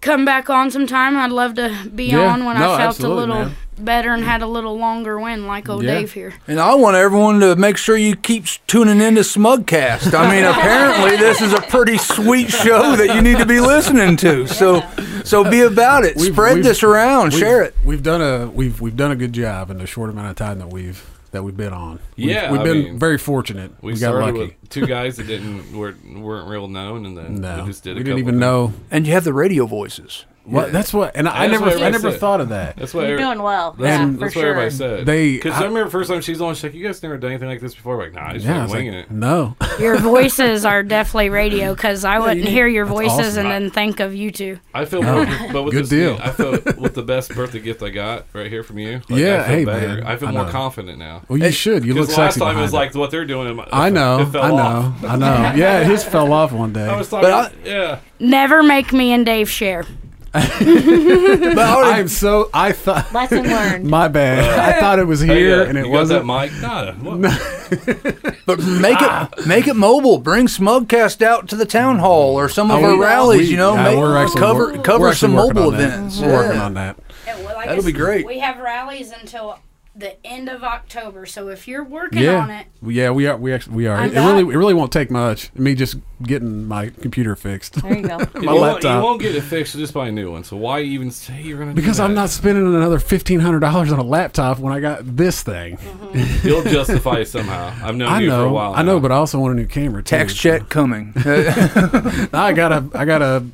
[0.00, 1.16] come back on sometime.
[1.16, 2.26] I'd love to be Yeah.
[2.32, 3.56] on when No, I felt a little man.
[3.78, 5.94] better and had a little longer win, like old Yeah.
[5.94, 6.34] Dave here.
[6.48, 10.12] And I want everyone to make sure you keep s- tuning into Smugcast.
[10.12, 14.16] I mean, apparently this is a pretty sweet show that you need to be listening
[14.18, 14.48] to.
[14.48, 14.82] So,
[15.22, 16.16] so be about it.
[16.16, 17.28] We've- Spread we've- this around.
[17.34, 17.76] We've- Share it.
[17.84, 20.58] We've done a we've we've done a good job in the short amount of time
[20.58, 21.00] that we've
[21.32, 21.98] that we've been on.
[22.16, 23.72] We've, Yeah, we've I been mean, very fortunate.
[23.82, 24.38] we, We, got lucky.
[24.38, 27.92] with two guys that didn't weren't, weren't real known, and then no, we just did.
[27.92, 28.72] a we didn't couple even know.
[28.90, 30.24] And you have the radio voices.
[30.44, 32.18] What that's what, and I never I never said.
[32.20, 32.74] thought of that.
[32.76, 33.76] That's what You're every- doing well.
[33.78, 34.46] That's, yeah, that's for what sure.
[34.48, 35.06] everybody said.
[35.06, 37.16] They- because I- I, remember the first time she's on, she's like, "You guys never
[37.16, 39.10] done anything like this before." I'm like, nah, I just Yeah, I winging like, it.
[39.12, 39.54] no.
[39.78, 43.46] Your voices are definitely radio because I wouldn't hear your voices awesome.
[43.46, 44.58] and then think of you two.
[44.74, 46.18] I feel, oh, more, but with Good this deal.
[46.20, 49.00] I feel with the best birthday gift I got right here from you.
[49.08, 49.88] Like, Yeah, I feel hey, better.
[49.88, 50.02] man.
[50.04, 50.50] I feel I more know.
[50.50, 51.22] confident now.
[51.28, 51.84] Well, you should.
[51.84, 53.56] You look Because last sexy time it was like what they're doing.
[53.58, 54.28] It, I know.
[54.34, 54.94] I know.
[55.08, 55.52] I know.
[55.56, 56.88] Yeah, his fell off one day.
[56.88, 57.56] I was talking.
[57.64, 58.00] Yeah.
[58.18, 59.84] Never make me and Dave share.
[60.34, 62.48] But I I'm so.
[62.54, 63.12] I thought.
[63.12, 63.84] Lesson learned.
[63.86, 64.58] My bad.
[64.76, 66.26] I thought it was Hey, here uh, and it you wasn't.
[66.26, 66.62] Got that mic?
[66.62, 66.92] Nah.
[67.02, 68.36] What?
[68.46, 70.18] But make it make it mobile.
[70.18, 73.40] Bring Smugcast out to the town hall or some of Oh, our we- rallies.
[73.40, 75.72] we- you know, yeah, make, we're actually cover wor- we're cover actually some working mobile
[75.72, 75.84] on that.
[75.88, 76.20] events.
[76.20, 76.64] We're working Yeah.
[76.64, 76.96] on that.
[77.26, 78.26] That'll be great.
[78.26, 79.58] We have rallies until
[79.94, 83.36] the end of October, so if you're working Yeah, on it, yeah, we are.
[83.36, 83.96] We actually we are.
[83.96, 85.54] I'm It, it really it really won't take much.
[85.54, 87.74] Me just getting my computer fixed.
[87.74, 88.16] There you go.
[88.34, 88.96] my you, won't, laptop.
[88.96, 89.74] you won't get it fixed.
[89.76, 90.44] Just buy a new one.
[90.44, 91.74] So why even say you're gonna?
[91.74, 95.00] do Because I'm not spending another fifteen hundred dollars on a laptop when I got
[95.16, 95.76] this thing.
[95.76, 96.48] Mm-hmm.
[96.48, 97.74] You'll justify it somehow.
[97.86, 98.74] I've known I you for a know, while.
[98.74, 100.02] I know, but I also want a new camera.
[100.02, 101.12] Too, Tax so- check coming.
[101.16, 103.44] I got a I got a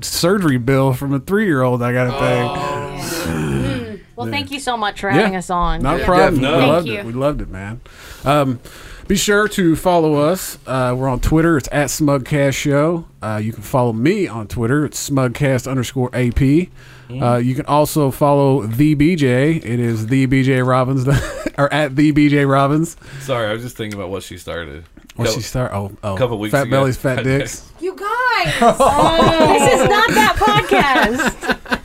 [0.00, 1.80] surgery bill from a three year old.
[1.80, 2.42] I got to pay.
[2.42, 2.96] Oh.
[3.28, 3.85] Hmm.
[4.16, 5.38] Well, thank you so much for having Yeah.
[5.40, 5.82] us on.
[5.82, 6.40] Not a problem.
[6.40, 6.52] No.
[6.52, 6.94] We Thank loved you.
[6.98, 7.04] it.
[7.06, 7.80] We loved it, man.
[8.24, 8.60] Um,
[9.06, 10.58] be sure to follow us.
[10.66, 11.56] Uh, we're on Twitter.
[11.56, 13.04] It's at Smugcast Show.
[13.22, 14.84] Uh, you can follow me on Twitter.
[14.84, 16.68] It's Smugcast underscore AP.
[17.08, 19.58] Uh, you can also follow the BJ.
[19.64, 21.06] It is the BJ Robbins
[21.58, 22.96] or at the BJ Robbins.
[23.20, 24.82] Sorry, I was just thinking about what she started.
[25.14, 25.72] What Couple- she start?
[25.72, 26.70] Oh, oh, couple weeks Fat ago.
[26.72, 27.70] bellies, fat dicks.
[27.80, 31.75] You guys, this is not that podcast.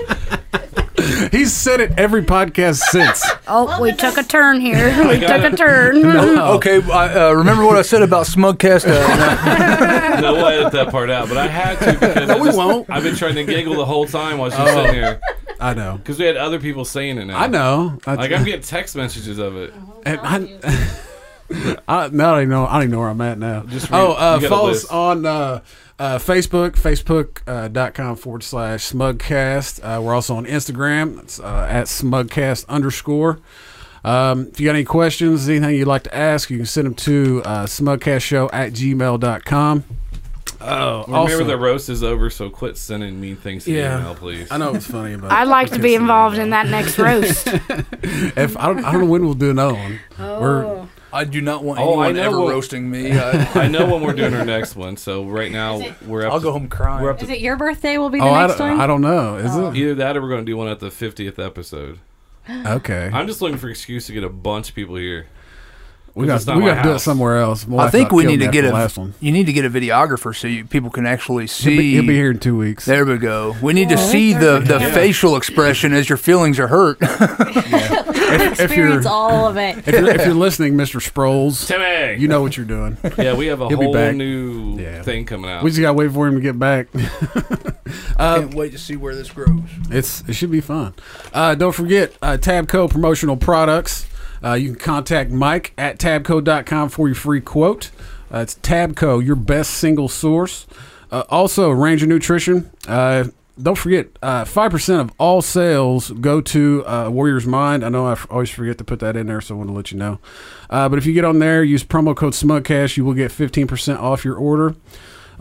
[1.31, 3.25] He's said it every podcast since.
[3.47, 4.89] oh, we took a turn here.
[5.07, 5.57] We took a it.
[5.57, 6.05] turn.
[6.05, 8.85] okay, I, uh, remember what I said about Smugcast?
[8.87, 11.29] Uh, no, we'll edit that part out.
[11.29, 12.89] But I had to because I we just- won't.
[12.89, 14.65] I've been trying to giggle the whole time while she's Oh.
[14.65, 15.21] sitting here
[15.59, 15.97] I know.
[15.97, 17.39] because we had other people saying it now.
[17.39, 17.97] I know.
[18.05, 19.73] I, Like I'm getting text messages of it.
[20.05, 23.63] And I, I now I know I don't even know where I'm at now.
[23.63, 25.61] Just read- oh, uh, you follow us on uh,
[26.01, 29.79] uh, Facebook, facebook.com forward slash smugcast.
[29.83, 31.19] Uh, we're also on Instagram.
[31.21, 33.37] It's uh, at smugcast underscore.
[34.03, 36.95] Um, if you got any questions, anything you'd like to ask, you can send them
[36.95, 39.83] to uh, smugcastshow at gmail.com.
[40.59, 43.99] Oh, Remember also, the roast is over, so quit sending mean things to Yeah.
[43.99, 44.47] email, please.
[44.49, 47.47] I know it's funny, but I'd like to be involved in that next roast.
[48.03, 49.99] if I don't, I don't know when we'll do another one.
[50.19, 53.11] We're I do not want Oh, I anyone know ever roasting me.
[53.19, 54.97] I, I know when we're doing our next one.
[54.97, 56.33] So right now we're up.
[56.33, 57.03] I'll to, go home crying.
[57.03, 57.97] We're up Is to it your birthday?
[57.97, 58.79] Will be the oh, I next don't, one.
[58.79, 59.37] I don't know.
[59.37, 59.73] Is it oh.
[59.73, 61.99] either that or we're going to do one at the 50th episode.
[62.49, 63.09] okay?
[63.13, 65.27] I'm just looking for an excuse to get a bunch of people here.
[66.13, 67.65] We 'cause got we got to do it somewhere else.
[67.67, 69.13] My I think we need to get the a last one.
[69.19, 71.77] you need to get a videographer so you, people can actually He'll see.
[71.77, 72.85] be, he'll be here in two weeks.
[72.85, 73.55] There we go.
[73.61, 76.97] We need to see the, the facial expression as your feelings are hurt.
[77.01, 79.77] if you're all of it.
[79.79, 80.99] if you're, if you're listening, Mr.
[81.01, 82.21] Sproles, Timmy.
[82.21, 82.97] you know what you're doing.
[83.17, 84.15] yeah, we have a He'll whole back.
[84.15, 85.01] new Yeah.
[85.03, 85.63] thing coming out.
[85.63, 86.87] We just gotta wait for him to get back.
[88.17, 89.61] I Can't wait to see where this grows.
[89.89, 90.93] It's it should be fun.
[91.33, 94.05] Uh, don't forget uh, Tabco promotional products.
[94.43, 97.91] Uh, you can contact Mike at tabco.com for your free quote.
[98.33, 100.65] Uh, it's Tabco, your best single source.
[101.11, 102.71] Uh, also, Ranger Nutrition.
[102.87, 103.25] Uh,
[103.61, 107.83] don't forget, uh, five percent of all sales go to uh, Warrior's Mind.
[107.83, 109.91] I know I always forget to put that in there, so I want to let
[109.91, 110.19] you know.
[110.69, 113.67] Uh, but if you get on there, use promo code SmugCast, you will get fifteen
[113.67, 114.75] percent off your order.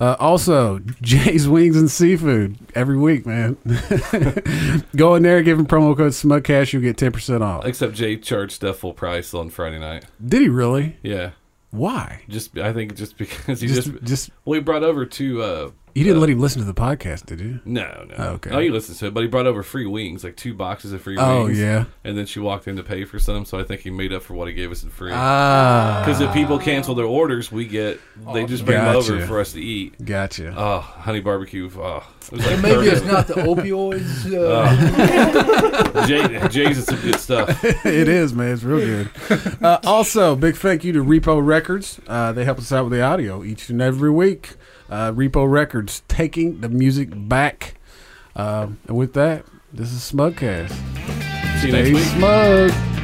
[0.01, 3.59] Uh, also, Jay's Wings and Seafood every week, man.
[4.97, 7.67] Go in there, give him promo code SmugCast, you'll get 10% off.
[7.67, 10.07] Except Jay charged stuff full price on Friday night.
[10.25, 10.97] Did he really?
[11.03, 11.33] Yeah,
[11.71, 12.23] Why?
[12.29, 15.43] just I think just because he Just, just, just, well he brought over two.
[15.43, 15.71] Uh,
[16.01, 17.61] you didn't uh, let him listen to the podcast, did you?
[17.65, 18.15] No, no.
[18.17, 18.51] Oh, okay.
[18.51, 21.03] Oh, he listens to it, but he brought over free wings, like two boxes of
[21.03, 21.59] free Oh, wings.
[21.59, 21.85] yeah.
[22.05, 24.23] And then she walked in to pay for some, so I think he made up
[24.23, 25.13] for what he gave us in free.
[25.15, 28.01] Ah, Because if people cancel their orders, we get
[28.33, 30.03] they just bring them over for us to eat.
[30.05, 30.55] gotcha.
[30.57, 31.71] Oh, honey barbecue.
[31.77, 34.01] Oh, it was like Maybe it's not the opioids.
[34.41, 37.63] Uh, Jay, Jay's is some good stuff.
[37.65, 38.53] it is, man.
[38.53, 39.11] It's real good.
[39.63, 42.01] Uh, also, big thank you to Repo Records.
[42.07, 44.55] Uh, they help us out with the audio each and every week.
[44.91, 47.77] Uh, Repo Records taking the music back.
[48.35, 50.71] Um, and with that, this is Smugcast.
[51.61, 52.05] See you Stay next week.
[52.17, 53.00] smug.